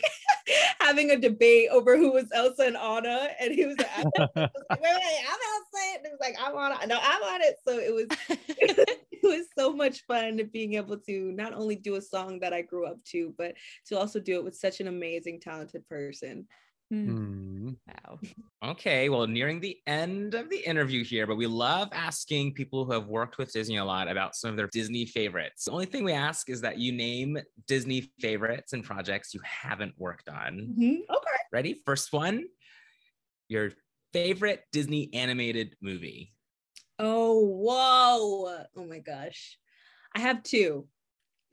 having 0.80 1.12
a 1.12 1.18
debate 1.18 1.70
over 1.72 1.98
who 1.98 2.12
was 2.12 2.26
Elsa 2.34 2.64
and 2.64 2.78
Anna. 2.78 3.30
And 3.40 3.54
he 3.54 3.66
was 3.66 3.78
like, 3.78 3.90
I 3.98 4.04
was 4.04 4.14
like, 4.36 4.82
wait, 4.82 4.96
wait, 4.96 5.24
I'm 5.30 5.40
Elsa. 5.54 5.98
And 5.98 6.06
it 6.06 6.12
was 6.12 6.20
like, 6.20 6.36
I'm 6.40 6.54
it. 6.54 6.88
No, 6.88 7.00
I'm 7.02 7.24
on 7.24 7.42
it. 7.42 7.56
So 7.68 7.78
it 7.78 7.94
was 7.94 8.08
it 8.30 8.68
was 8.68 8.76
so 8.76 8.77
much 9.78 10.04
fun 10.06 10.42
being 10.52 10.74
able 10.74 10.98
to 10.98 11.32
not 11.32 11.54
only 11.54 11.76
do 11.76 11.96
a 11.96 12.02
song 12.02 12.40
that 12.40 12.54
I 12.54 12.62
grew 12.62 12.86
up 12.86 13.04
to, 13.12 13.34
but 13.38 13.56
to 13.88 13.98
also 13.98 14.20
do 14.20 14.36
it 14.36 14.44
with 14.44 14.56
such 14.56 14.80
an 14.82 14.88
amazing, 14.88 15.40
talented 15.40 15.88
person. 15.88 16.48
Mm. 16.92 17.76
Wow. 17.86 18.20
Okay, 18.64 19.10
well, 19.10 19.28
nearing 19.28 19.60
the 19.60 19.78
end 19.88 20.34
of 20.34 20.50
the 20.50 20.58
interview 20.58 21.04
here, 21.04 21.28
but 21.28 21.36
we 21.36 21.46
love 21.46 21.90
asking 21.92 22.54
people 22.54 22.86
who 22.86 22.94
have 22.94 23.08
worked 23.08 23.38
with 23.38 23.52
Disney 23.52 23.78
a 23.78 23.86
lot 23.86 24.08
about 24.08 24.36
some 24.36 24.52
of 24.52 24.58
their 24.58 24.68
Disney 24.68 25.06
favorites. 25.06 25.66
The 25.66 25.72
only 25.72 25.86
thing 25.86 26.04
we 26.04 26.14
ask 26.14 26.50
is 26.50 26.62
that 26.62 26.80
you 26.80 26.92
name 26.92 27.38
Disney 27.68 28.10
favorites 28.20 28.74
and 28.74 28.84
projects 28.84 29.34
you 29.34 29.42
haven't 29.44 29.94
worked 29.98 30.30
on. 30.30 30.76
Okay. 30.80 31.38
Ready? 31.52 31.82
First 31.86 32.14
one, 32.14 32.46
your 33.50 33.72
favorite 34.14 34.64
Disney 34.72 35.10
animated 35.14 35.76
movie. 35.82 36.34
Oh, 37.00 37.46
whoa. 37.46 38.64
Oh 38.76 38.86
my 38.86 39.00
gosh. 39.00 39.60
I 40.18 40.20
have 40.20 40.42
two. 40.42 40.88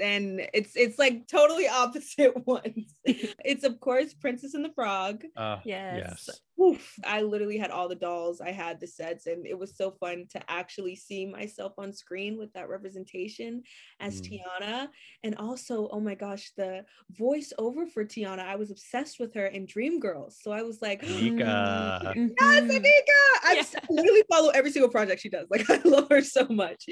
And 0.01 0.41
it's 0.55 0.75
it's 0.75 0.99
like 0.99 1.29
totally 1.29 1.69
opposite 1.83 2.47
ones. 2.47 2.95
it's 3.05 3.63
of 3.63 3.79
course 3.79 4.13
Princess 4.15 4.55
and 4.55 4.65
the 4.65 4.73
Frog. 4.73 5.23
Uh, 5.37 5.59
Yes. 5.65 6.25
yes. 6.27 6.41
Oof, 6.61 6.95
I 7.05 7.23
literally 7.23 7.59
had 7.59 7.71
all 7.71 7.89
the 7.89 7.95
dolls, 7.97 8.41
I 8.41 8.53
had 8.53 8.79
the 8.81 8.87
sets, 8.87 9.27
and 9.27 9.45
it 9.47 9.59
was 9.59 9.77
so 9.77 9.91
fun 9.91 10.27
to 10.31 10.51
actually 10.51 10.95
see 10.95 11.27
myself 11.27 11.73
on 11.79 11.93
screen 11.93 12.39
with 12.39 12.53
that 12.53 12.69
representation 12.69 13.63
as 14.01 14.21
Mm. 14.21 14.41
Tiana. 14.61 14.89
And 15.25 15.35
also, 15.37 15.89
oh 15.89 16.01
my 16.01 16.15
gosh, 16.15 16.53
the 16.57 16.85
voiceover 17.13 17.91
for 17.91 18.05
Tiana, 18.05 18.41
I 18.47 18.57
was 18.57 18.71
obsessed 18.71 19.19
with 19.19 19.35
her 19.35 19.47
in 19.47 19.67
Dreamgirls. 19.67 20.35
So 20.43 20.53
I 20.53 20.63
was 20.63 20.81
like, 20.81 21.03
Anika. 21.03 22.15
Yes, 22.41 22.65
Anika! 22.71 23.21
I 23.43 23.55
Yeah. 23.57 23.81
literally 23.91 24.23
follow 24.31 24.51
every 24.51 24.71
single 24.71 24.91
project 24.91 25.21
she 25.23 25.29
does. 25.29 25.47
Like 25.51 25.69
I 25.71 25.81
love 25.85 26.09
her 26.11 26.23
so 26.23 26.47
much. 26.49 26.87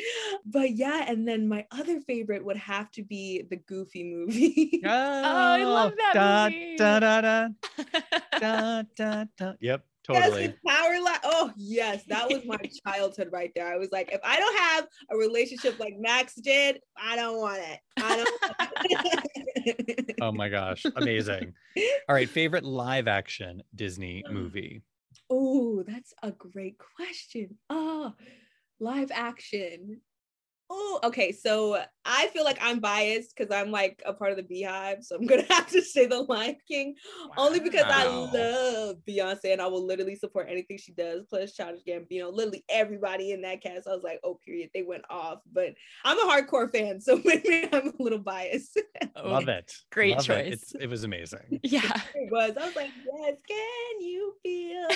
But 0.44 0.72
yeah, 0.72 1.04
and 1.08 1.26
then 1.26 1.48
my 1.48 1.66
other 1.70 2.00
favorite 2.00 2.44
would 2.44 2.56
have 2.56 2.90
to 2.92 3.02
be 3.04 3.42
the 3.48 3.56
Goofy 3.56 4.04
movie. 4.04 4.80
Oh, 4.84 4.88
I 5.24 5.64
love 5.64 5.92
that 5.96 6.14
da, 6.14 6.44
movie. 6.48 6.76
Da, 6.76 6.98
da, 7.00 7.20
da, 7.20 7.48
da, 8.40 8.82
da, 8.96 9.24
da. 9.36 9.51
Yep, 9.60 9.84
totally. 10.04 10.42
Yes, 10.42 10.54
Powerline. 10.66 11.18
Oh 11.24 11.52
yes, 11.56 12.04
that 12.08 12.28
was 12.28 12.44
my 12.44 12.58
childhood 12.86 13.28
right 13.32 13.50
there. 13.54 13.66
I 13.66 13.76
was 13.76 13.90
like, 13.92 14.10
if 14.12 14.20
I 14.24 14.38
don't 14.38 14.58
have 14.58 14.88
a 15.10 15.16
relationship 15.16 15.78
like 15.78 15.94
Max 15.98 16.34
did, 16.34 16.80
I 16.96 17.16
don't 17.16 17.38
want 17.38 17.62
it. 17.62 17.80
I 17.98 18.16
don't. 18.16 18.40
Want 18.40 18.78
it. 18.84 20.16
Oh 20.20 20.32
my 20.32 20.48
gosh, 20.48 20.84
amazing. 20.96 21.52
All 22.08 22.14
right, 22.14 22.28
favorite 22.28 22.64
live 22.64 23.08
action 23.08 23.62
Disney 23.74 24.24
movie. 24.30 24.82
Oh, 25.30 25.82
that's 25.86 26.12
a 26.22 26.30
great 26.32 26.76
question. 26.96 27.58
Oh, 27.70 28.12
live 28.80 29.10
action. 29.12 30.00
Oh, 30.74 31.00
okay. 31.04 31.32
So 31.32 31.82
I 32.06 32.28
feel 32.28 32.44
like 32.44 32.56
I'm 32.62 32.80
biased 32.80 33.36
because 33.36 33.54
I'm 33.54 33.70
like 33.70 34.02
a 34.06 34.14
part 34.14 34.30
of 34.30 34.38
the 34.38 34.42
Beehive. 34.42 35.04
So 35.04 35.16
I'm 35.16 35.26
gonna 35.26 35.44
have 35.50 35.68
to 35.68 35.82
say 35.82 36.06
the 36.06 36.20
Lion 36.20 36.56
King, 36.66 36.94
only 37.36 37.60
because 37.60 37.84
I 37.84 38.06
love 38.06 38.96
Beyonce 39.06 39.52
and 39.52 39.60
I 39.60 39.66
will 39.66 39.86
literally 39.86 40.16
support 40.16 40.46
anything 40.48 40.78
she 40.78 40.92
does. 40.92 41.26
Plus 41.28 41.52
Childish 41.52 41.82
Gambino, 41.86 42.32
literally 42.32 42.64
everybody 42.70 43.32
in 43.32 43.42
that 43.42 43.62
cast. 43.62 43.86
I 43.86 43.90
was 43.90 44.02
like, 44.02 44.20
oh, 44.24 44.38
period. 44.46 44.70
They 44.72 44.82
went 44.82 45.04
off. 45.10 45.40
But 45.52 45.74
I'm 46.06 46.18
a 46.18 46.32
hardcore 46.32 46.72
fan, 46.72 47.02
so 47.02 47.20
maybe 47.24 47.68
I'm 47.70 47.88
a 47.88 48.02
little 48.02 48.18
biased. 48.18 48.80
Love 49.22 49.48
it. 49.48 49.74
great 49.90 50.16
Love 50.16 50.24
It. 50.24 50.26
choice. 50.26 50.52
It's, 50.54 50.74
it 50.80 50.86
was 50.88 51.04
amazing. 51.04 51.60
Yeah. 51.62 52.00
It 52.14 52.32
was. 52.32 52.56
I 52.56 52.64
was 52.64 52.76
like, 52.76 52.90
yes. 53.14 53.36
Can 53.46 54.00
you 54.00 54.34
feel? 54.42 54.88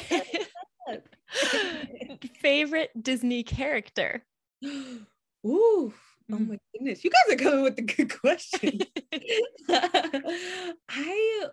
Favorite 2.41 2.91
Disney 3.03 3.43
character? 3.43 4.24
Ooh, 5.45 5.93
oh 5.93 6.34
Mm. 6.34 6.49
my 6.49 6.59
goodness. 6.72 7.05
You 7.05 7.11
guys 7.11 7.34
are 7.34 7.39
coming 7.39 7.62
with 7.62 7.76
the 7.76 7.82
good 7.82 8.12
questions. 8.20 8.82
I 10.89 11.47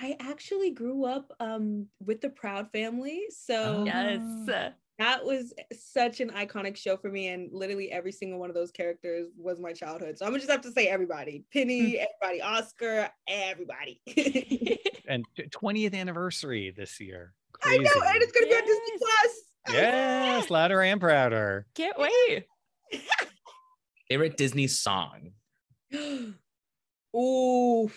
I 0.00 0.16
actually 0.20 0.70
grew 0.70 1.04
up 1.04 1.32
um 1.40 1.86
with 2.04 2.20
the 2.20 2.30
Proud 2.30 2.70
family. 2.72 3.24
So 3.30 3.84
yes. 3.86 4.70
that 4.98 5.24
was 5.24 5.52
such 5.72 6.20
an 6.20 6.30
iconic 6.30 6.76
show 6.76 6.96
for 6.96 7.08
me. 7.10 7.28
And 7.28 7.50
literally 7.52 7.90
every 7.90 8.12
single 8.12 8.38
one 8.38 8.50
of 8.50 8.54
those 8.54 8.70
characters 8.70 9.28
was 9.36 9.60
my 9.60 9.72
childhood. 9.72 10.18
So 10.18 10.24
I'm 10.26 10.32
gonna 10.32 10.40
just 10.40 10.50
have 10.52 10.60
to 10.62 10.72
say 10.72 10.88
everybody. 10.88 11.44
Penny, 11.52 11.98
everybody, 11.98 12.42
Oscar, 12.42 13.08
everybody. 13.26 14.00
And 15.08 15.24
20th 15.38 15.94
anniversary 15.94 16.70
this 16.76 17.00
year. 17.00 17.32
I 17.64 17.78
know, 17.78 17.90
and 18.08 18.22
it's 18.22 18.30
gonna 18.30 18.46
be 18.46 18.52
on 18.54 18.62
Disney 18.62 18.98
Plus. 18.98 19.40
Yes, 19.72 20.50
louder 20.50 20.82
and 20.82 21.00
prouder. 21.00 21.66
Can't 21.74 21.98
wait. 21.98 22.44
Favorite 24.08 24.36
Disney 24.36 24.66
song. 24.66 25.32
Ooh. 27.16 27.90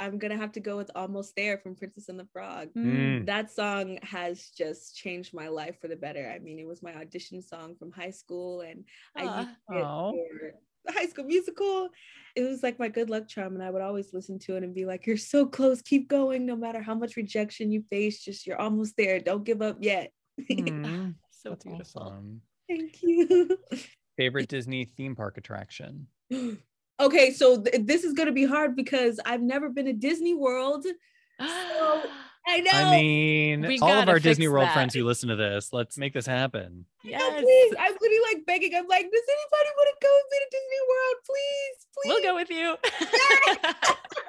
I'm 0.00 0.18
gonna 0.18 0.36
have 0.36 0.52
to 0.52 0.60
go 0.60 0.76
with 0.76 0.90
Almost 0.94 1.34
There 1.34 1.58
from 1.58 1.74
Princess 1.74 2.08
and 2.08 2.18
the 2.18 2.28
Frog. 2.32 2.68
Mm. 2.76 3.26
That 3.26 3.50
song 3.50 3.98
has 4.02 4.50
just 4.56 4.96
changed 4.96 5.34
my 5.34 5.48
life 5.48 5.80
for 5.80 5.88
the 5.88 5.96
better. 5.96 6.32
I 6.32 6.38
mean, 6.38 6.58
it 6.58 6.66
was 6.68 6.82
my 6.82 6.94
audition 6.94 7.42
song 7.42 7.74
from 7.76 7.90
high 7.90 8.10
school, 8.10 8.60
and 8.60 8.84
I 9.16 9.40
used 9.40 9.56
it 9.70 9.82
Aw. 9.82 10.10
for 10.12 10.52
the 10.84 10.92
high 10.92 11.06
school 11.06 11.24
musical. 11.24 11.88
It 12.36 12.42
was 12.42 12.62
like 12.62 12.78
my 12.78 12.88
good 12.88 13.10
luck 13.10 13.26
charm, 13.26 13.54
and 13.54 13.62
I 13.62 13.70
would 13.70 13.82
always 13.82 14.14
listen 14.14 14.38
to 14.40 14.56
it 14.56 14.62
and 14.62 14.72
be 14.72 14.84
like, 14.84 15.04
You're 15.04 15.16
so 15.16 15.46
close, 15.46 15.82
keep 15.82 16.08
going, 16.08 16.46
no 16.46 16.54
matter 16.54 16.80
how 16.80 16.94
much 16.94 17.16
rejection 17.16 17.72
you 17.72 17.82
face, 17.90 18.22
just 18.22 18.46
you're 18.46 18.60
almost 18.60 18.96
there. 18.96 19.18
Don't 19.18 19.44
give 19.44 19.62
up 19.62 19.78
yet. 19.80 20.12
Mm, 20.50 21.14
So 21.30 21.50
that's 21.50 21.64
beautiful. 21.64 22.02
awesome. 22.02 22.40
Thank 22.68 23.02
you. 23.02 23.58
Favorite 24.18 24.48
Disney 24.48 24.84
theme 24.84 25.14
park 25.14 25.38
attraction. 25.38 26.08
okay, 27.00 27.30
so 27.30 27.62
th- 27.62 27.86
this 27.86 28.02
is 28.04 28.12
gonna 28.12 28.32
be 28.32 28.44
hard 28.44 28.74
because 28.76 29.20
I've 29.24 29.40
never 29.40 29.70
been 29.70 29.86
to 29.86 29.92
Disney 29.94 30.34
World. 30.34 30.84
I 31.40 32.60
know. 32.60 32.70
I 32.72 32.90
mean, 32.90 33.60
We 33.62 33.78
all 33.78 33.90
of 33.92 34.08
our 34.08 34.18
Disney 34.18 34.48
World 34.48 34.66
that. 34.66 34.74
friends 34.74 34.94
who 34.94 35.04
listen 35.04 35.28
to 35.28 35.36
this, 35.36 35.72
let's 35.72 35.98
make 35.98 36.14
this 36.14 36.26
happen. 36.26 36.84
No, 37.04 37.10
yes. 37.10 37.42
please. 37.42 37.74
I'm 37.78 37.92
literally 37.92 38.34
like 38.34 38.46
begging. 38.46 38.74
I'm 38.74 38.88
like, 38.88 39.02
does 39.02 39.22
anybody 39.28 39.70
want 39.76 39.88
to 39.88 39.96
go 40.02 40.10
with 40.16 40.26
me 40.32 40.38
to 40.40 40.48
Disney 40.50 40.80
World? 40.90 41.16
Please, 41.26 41.86
please. 41.94 42.08
We'll 42.08 42.22
go 42.22 42.34
with 42.34 42.50
you. 42.50 42.76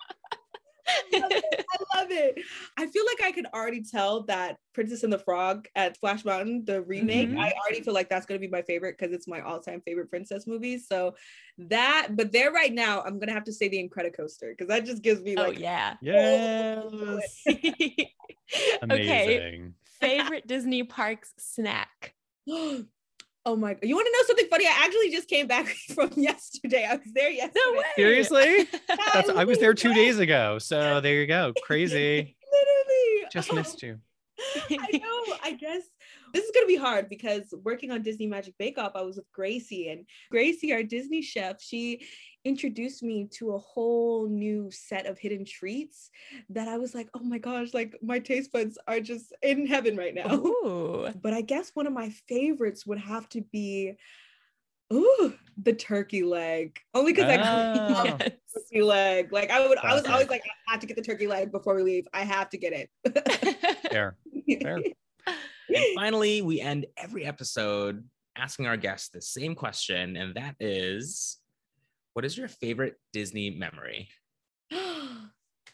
I 1.13 1.19
love 1.19 1.31
it. 1.31 1.65
I 1.71 1.97
love 1.97 2.11
it. 2.11 2.39
I 2.77 2.87
feel 2.87 3.03
like 3.05 3.21
I 3.23 3.31
could 3.31 3.45
already 3.53 3.83
tell 3.83 4.23
that 4.23 4.57
Princess 4.73 5.03
and 5.03 5.11
the 5.11 5.19
Frog 5.19 5.67
at 5.75 5.95
Splash 5.95 6.25
Mountain, 6.25 6.65
the 6.65 6.81
remake, 6.81 7.29
Mhm. 7.29 7.37
I 7.37 7.51
already 7.51 7.83
feel 7.83 7.93
like 7.93 8.09
that's 8.09 8.25
going 8.25 8.39
to 8.39 8.45
be 8.45 8.51
my 8.51 8.61
favorite 8.61 8.97
because 8.97 9.13
it's 9.13 9.27
my 9.27 9.41
all 9.41 9.59
time 9.59 9.81
favorite 9.81 10.09
princess 10.09 10.47
movie. 10.47 10.77
So 10.77 11.15
that, 11.57 12.09
but 12.11 12.31
there 12.31 12.51
right 12.51 12.73
now, 12.73 13.01
I'm 13.01 13.19
going 13.19 13.27
to 13.27 13.33
have 13.33 13.43
to 13.45 13.53
say 13.53 13.67
the 13.67 13.77
Incredicoaster 13.77 14.51
because 14.51 14.67
that 14.67 14.85
just 14.85 15.01
gives 15.01 15.21
me 15.21 15.35
oh 15.37 15.47
like, 15.47 15.59
yeah. 15.59 15.95
Yes. 16.01 17.43
okay. 18.91 19.71
Favorite 19.99 20.47
Disney 20.47 20.83
parks 20.83 21.33
snack. 21.37 22.13
oh 23.50 23.56
my, 23.56 23.76
you 23.82 23.95
want 23.95 24.06
to 24.08 24.12
know 24.12 24.28
something 24.28 24.47
funny? 24.50 24.66
I 24.68 24.86
actually 24.86 25.10
just 25.12 25.28
came 25.28 25.47
back 25.47 25.68
from 25.95 26.12
yesterday. 26.16 26.86
I 26.89 26.95
was 26.95 27.12
there 27.14 27.30
yesterday. 27.32 27.60
No 27.66 27.78
way. 27.80 27.84
Seriously? 27.95 28.68
I 29.36 29.43
was 29.45 29.58
there 29.60 29.74
two 29.74 29.93
days 29.93 30.20
ago. 30.20 30.60
So 30.60 31.02
there 31.02 31.16
you 31.16 31.28
go. 31.28 31.54
Crazy. 31.64 32.36
Literally. 32.52 33.30
Just 33.32 33.52
Oh. 33.52 33.56
missed 33.56 33.82
you. 33.84 34.00
I 34.70 34.89
know. 34.93 35.36
I 35.43 35.52
guess 35.60 35.82
this 36.34 36.45
is 36.45 36.52
gonna 36.54 36.66
be 36.68 36.78
hard 36.78 37.10
because 37.10 37.54
working 37.64 37.91
on 37.91 38.04
Disney 38.04 38.26
Magic 38.28 38.54
Bake 38.58 38.78
Off, 38.78 38.93
I 38.95 39.02
was 39.02 39.18
with 39.18 39.30
Gracie, 39.34 39.89
and 39.89 40.06
Gracie, 40.32 40.72
our 40.74 40.82
Disney 40.84 41.22
chef, 41.22 41.62
she 41.62 42.06
introduced 42.45 43.03
me 43.03 43.27
to 43.31 43.51
a 43.53 43.57
whole 43.57 44.27
new 44.27 44.71
set 44.71 45.05
of 45.05 45.17
hidden 45.19 45.45
treats 45.45 46.09
that 46.49 46.67
I 46.67 46.77
was 46.77 46.95
like, 46.95 47.09
oh 47.13 47.19
my 47.23 47.37
gosh, 47.37 47.73
like 47.73 47.95
my 48.01 48.19
taste 48.19 48.51
buds 48.51 48.77
are 48.87 48.99
just 48.99 49.33
in 49.41 49.65
heaven 49.67 49.97
right 49.97 50.15
now. 50.15 50.33
Ooh. 50.33 51.09
But 51.21 51.33
I 51.33 51.41
guess 51.41 51.71
one 51.73 51.87
of 51.87 51.93
my 51.93 52.09
favorites 52.27 52.85
would 52.85 52.99
have 52.99 53.27
to 53.29 53.41
be 53.41 53.95
ooh, 54.93 55.33
the 55.61 55.73
turkey 55.73 56.23
leg. 56.23 56.79
Only 56.93 57.13
because 57.13 57.29
I 57.29 57.37
Oh. 57.89 57.93
love 57.93 58.05
Yes. 58.21 58.31
turkey 58.53 58.81
leg. 58.81 59.31
Like 59.33 59.51
I 59.51 59.67
would 59.67 59.77
I 59.79 59.93
was 59.93 60.05
always 60.05 60.29
like, 60.29 60.43
I 60.67 60.71
have 60.71 60.79
to 60.81 60.87
get 60.87 60.95
the 60.95 61.03
turkey 61.03 61.27
leg 61.27 61.51
before 61.51 61.75
we 61.75 61.83
leave. 61.83 62.07
I 62.13 62.21
have 62.23 62.49
to 62.51 62.57
get 62.57 62.73
it. 62.73 62.89
Fair. 63.91 64.15
Fair. 64.61 64.81
And 65.27 65.85
finally, 65.95 66.41
we 66.41 66.61
end 66.61 66.87
every 66.97 67.25
episode 67.25 68.03
asking 68.35 68.65
our 68.65 68.77
guests 68.77 69.09
the 69.09 69.21
same 69.21 69.53
question, 69.53 70.15
and 70.15 70.33
that 70.35 70.55
is 70.59 71.37
what 72.20 72.26
is 72.26 72.38
your 72.38 72.49
favorite 72.49 72.97
Disney 73.13 73.49
memory? 73.49 74.09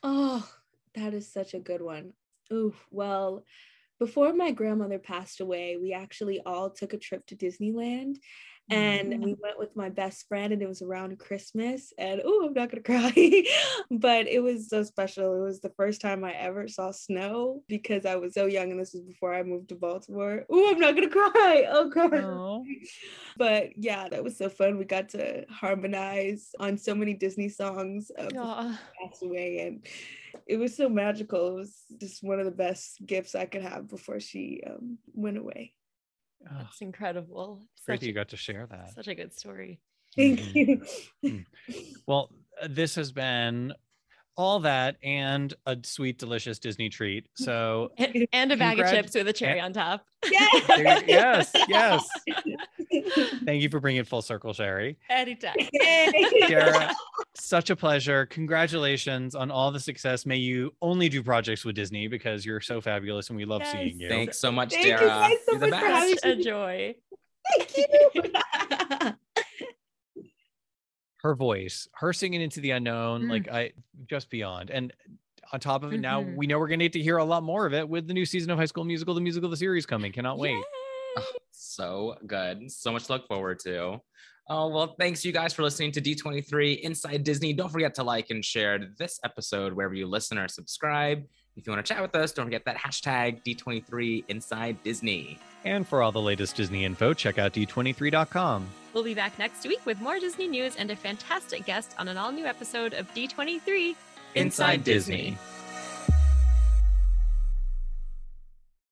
oh, 0.03 0.47
that 0.93 1.15
is 1.15 1.33
such 1.33 1.55
a 1.55 1.59
good 1.59 1.81
one. 1.81 2.13
Ooh, 2.53 2.75
well, 2.91 3.43
before 3.97 4.31
my 4.31 4.51
grandmother 4.51 4.99
passed 4.99 5.41
away, 5.41 5.75
we 5.81 5.91
actually 5.91 6.39
all 6.45 6.69
took 6.69 6.93
a 6.93 6.99
trip 6.99 7.25
to 7.25 7.35
Disneyland. 7.35 8.17
And 8.69 9.23
we 9.23 9.35
went 9.39 9.59
with 9.59 9.75
my 9.75 9.89
best 9.89 10.27
friend, 10.27 10.51
and 10.51 10.61
it 10.61 10.67
was 10.67 10.81
around 10.81 11.19
Christmas. 11.19 11.93
And 11.99 12.21
oh, 12.25 12.47
I'm 12.47 12.53
not 12.53 12.71
gonna 12.71 12.81
cry, 12.83 13.43
but 13.91 14.27
it 14.27 14.41
was 14.41 14.69
so 14.69 14.83
special. 14.83 15.35
It 15.35 15.45
was 15.45 15.61
the 15.61 15.73
first 15.77 16.01
time 16.01 16.23
I 16.23 16.33
ever 16.33 16.67
saw 16.67 16.91
snow 16.91 17.61
because 17.67 18.05
I 18.05 18.15
was 18.15 18.33
so 18.33 18.47
young, 18.47 18.71
and 18.71 18.79
this 18.79 18.93
was 18.93 19.03
before 19.03 19.35
I 19.35 19.43
moved 19.43 19.69
to 19.69 19.75
Baltimore. 19.75 20.45
Oh, 20.49 20.71
I'm 20.71 20.79
not 20.79 20.95
gonna 20.95 21.09
cry. 21.31 21.65
Oh 21.69 21.89
god. 21.89 22.13
Oh. 22.15 22.65
But 23.37 23.77
yeah, 23.77 24.07
that 24.07 24.23
was 24.23 24.37
so 24.37 24.47
fun. 24.47 24.77
We 24.77 24.85
got 24.85 25.09
to 25.09 25.45
harmonize 25.49 26.51
on 26.57 26.77
so 26.77 26.95
many 26.95 27.13
Disney 27.13 27.49
songs 27.49 28.09
uh, 28.17 28.29
before 28.29 28.45
Aw. 28.45 28.71
she 28.71 29.07
passed 29.07 29.23
away, 29.23 29.59
and 29.59 29.85
it 30.47 30.57
was 30.57 30.75
so 30.75 30.87
magical. 30.87 31.49
It 31.49 31.55
was 31.55 31.83
just 31.99 32.23
one 32.23 32.39
of 32.39 32.45
the 32.45 32.51
best 32.51 33.05
gifts 33.05 33.35
I 33.35 33.45
could 33.45 33.61
have 33.61 33.89
before 33.89 34.21
she 34.21 34.61
um, 34.65 34.97
went 35.13 35.37
away. 35.37 35.73
That's 36.51 36.81
incredible. 36.81 37.61
great 37.85 37.99
that 38.01 38.05
you 38.05 38.13
got 38.13 38.29
to 38.29 38.37
share 38.37 38.67
that. 38.71 38.93
such 38.93 39.07
a 39.07 39.15
good 39.15 39.33
story. 39.33 39.79
Thank 40.15 40.39
Mhm. 40.39 40.85
you. 41.21 41.43
Well, 42.07 42.31
uh, 42.61 42.67
this 42.69 42.95
has 42.95 43.11
been 43.11 43.73
all 44.37 44.59
that 44.61 44.97
and 45.03 45.53
a 45.65 45.77
sweet, 45.83 46.17
delicious 46.17 46.59
Disney 46.59 46.89
treat. 46.89 47.27
So, 47.35 47.91
And, 47.97 48.27
and 48.33 48.51
a 48.51 48.57
bag 48.57 48.79
of 48.79 48.89
chips 48.89 49.15
with 49.15 49.27
a 49.27 49.33
cherry 49.33 49.59
on 49.59 49.71
top. 49.73 50.05
yes, 50.31 51.03
yes. 51.07 51.51
yes. 51.69 52.07
Thank 53.45 53.61
you 53.61 53.69
for 53.69 53.79
bringing 53.79 54.01
it 54.01 54.07
full 54.07 54.21
circle, 54.21 54.53
Sherry. 54.53 54.97
Anytime. 55.09 55.55
Sarah, 56.47 56.93
such 57.37 57.69
a 57.69 57.75
pleasure. 57.75 58.25
Congratulations 58.27 59.35
on 59.35 59.51
all 59.51 59.71
the 59.71 59.79
success. 59.79 60.25
May 60.25 60.37
you 60.37 60.73
only 60.81 61.09
do 61.09 61.21
projects 61.23 61.65
with 61.65 61.75
Disney 61.75 62.07
because 62.07 62.45
you're 62.45 62.61
so 62.61 62.81
fabulous 62.81 63.29
and 63.29 63.37
we 63.37 63.45
love 63.45 63.61
seeing 63.67 63.99
you. 63.99 64.07
Thanks 64.09 64.39
so 64.39 64.51
much, 64.51 64.73
Thank 64.73 64.85
you 64.85 64.91
guys 64.97 65.33
so 65.45 65.51
You're 65.53 65.59
the 65.61 65.67
much 65.67 65.79
for 65.79 65.85
having 65.87 66.11
best. 66.13 66.23
Such 66.23 66.37
a 66.37 66.43
joy. 66.43 66.95
Thank 67.57 67.77
you. 67.77 68.23
Her 71.21 71.33
voice, 71.33 71.87
her 71.93 72.13
singing 72.13 72.41
into 72.41 72.59
the 72.59 72.69
unknown, 72.71 73.23
Mm. 73.23 73.29
like 73.31 73.47
I 73.49 73.71
just 74.07 74.29
beyond. 74.29 74.69
And 74.69 74.93
on 75.51 75.59
top 75.59 75.81
of 75.83 75.91
it, 75.91 75.99
now 75.99 76.21
Mhm. 76.21 76.35
we 76.35 76.45
know 76.45 76.59
we're 76.59 76.67
going 76.67 76.77
to 76.79 76.85
get 76.85 76.93
to 76.93 77.01
hear 77.01 77.17
a 77.17 77.23
lot 77.25 77.41
more 77.41 77.65
of 77.65 77.73
it 77.73 77.89
with 77.89 78.07
the 78.07 78.13
new 78.13 78.25
season 78.27 78.51
of 78.51 78.59
High 78.59 78.65
School 78.65 78.83
Musical, 78.83 79.15
the 79.15 79.21
musical, 79.21 79.49
the 79.49 79.57
series 79.57 79.87
coming. 79.87 80.11
Cannot 80.11 80.37
wait. 80.37 80.51
Yay. 80.51 80.63
So 81.57 82.15
good. 82.27 82.71
So 82.71 82.91
much 82.91 83.05
to 83.05 83.13
look 83.13 83.27
forward 83.27 83.59
to. 83.61 83.99
Oh, 84.47 84.67
well, 84.67 84.95
thanks 84.99 85.25
you 85.25 85.31
guys 85.31 85.53
for 85.53 85.63
listening 85.63 85.91
to 85.93 86.01
D23 86.01 86.81
Inside 86.81 87.23
Disney. 87.23 87.51
Don't 87.51 87.69
forget 87.69 87.95
to 87.95 88.03
like 88.03 88.29
and 88.29 88.45
share 88.45 88.77
this 88.97 89.19
episode 89.23 89.73
wherever 89.73 89.95
you 89.95 90.05
listen 90.05 90.37
or 90.37 90.47
subscribe. 90.47 91.25
If 91.55 91.65
you 91.65 91.73
want 91.73 91.83
to 91.83 91.93
chat 91.93 92.01
with 92.01 92.13
us, 92.15 92.31
don't 92.31 92.45
forget 92.45 92.63
that 92.65 92.77
hashtag 92.77 93.43
D23 93.43 94.25
Inside 94.27 94.83
Disney. 94.83 95.39
And 95.63 95.87
for 95.87 96.03
all 96.03 96.11
the 96.11 96.21
latest 96.21 96.55
Disney 96.55 96.85
info, 96.85 97.13
check 97.13 97.39
out 97.39 97.53
d23.com. 97.53 98.67
We'll 98.93 99.03
be 99.03 99.15
back 99.15 99.39
next 99.39 99.65
week 99.65 99.83
with 99.85 99.99
more 99.99 100.19
Disney 100.19 100.47
news 100.47 100.75
and 100.75 100.91
a 100.91 100.95
fantastic 100.95 101.65
guest 101.65 101.95
on 101.97 102.07
an 102.07 102.17
all 102.17 102.31
new 102.31 102.45
episode 102.45 102.93
of 102.93 103.11
D23 103.15 103.95
Inside 104.35 104.83
Disney. 104.83 105.37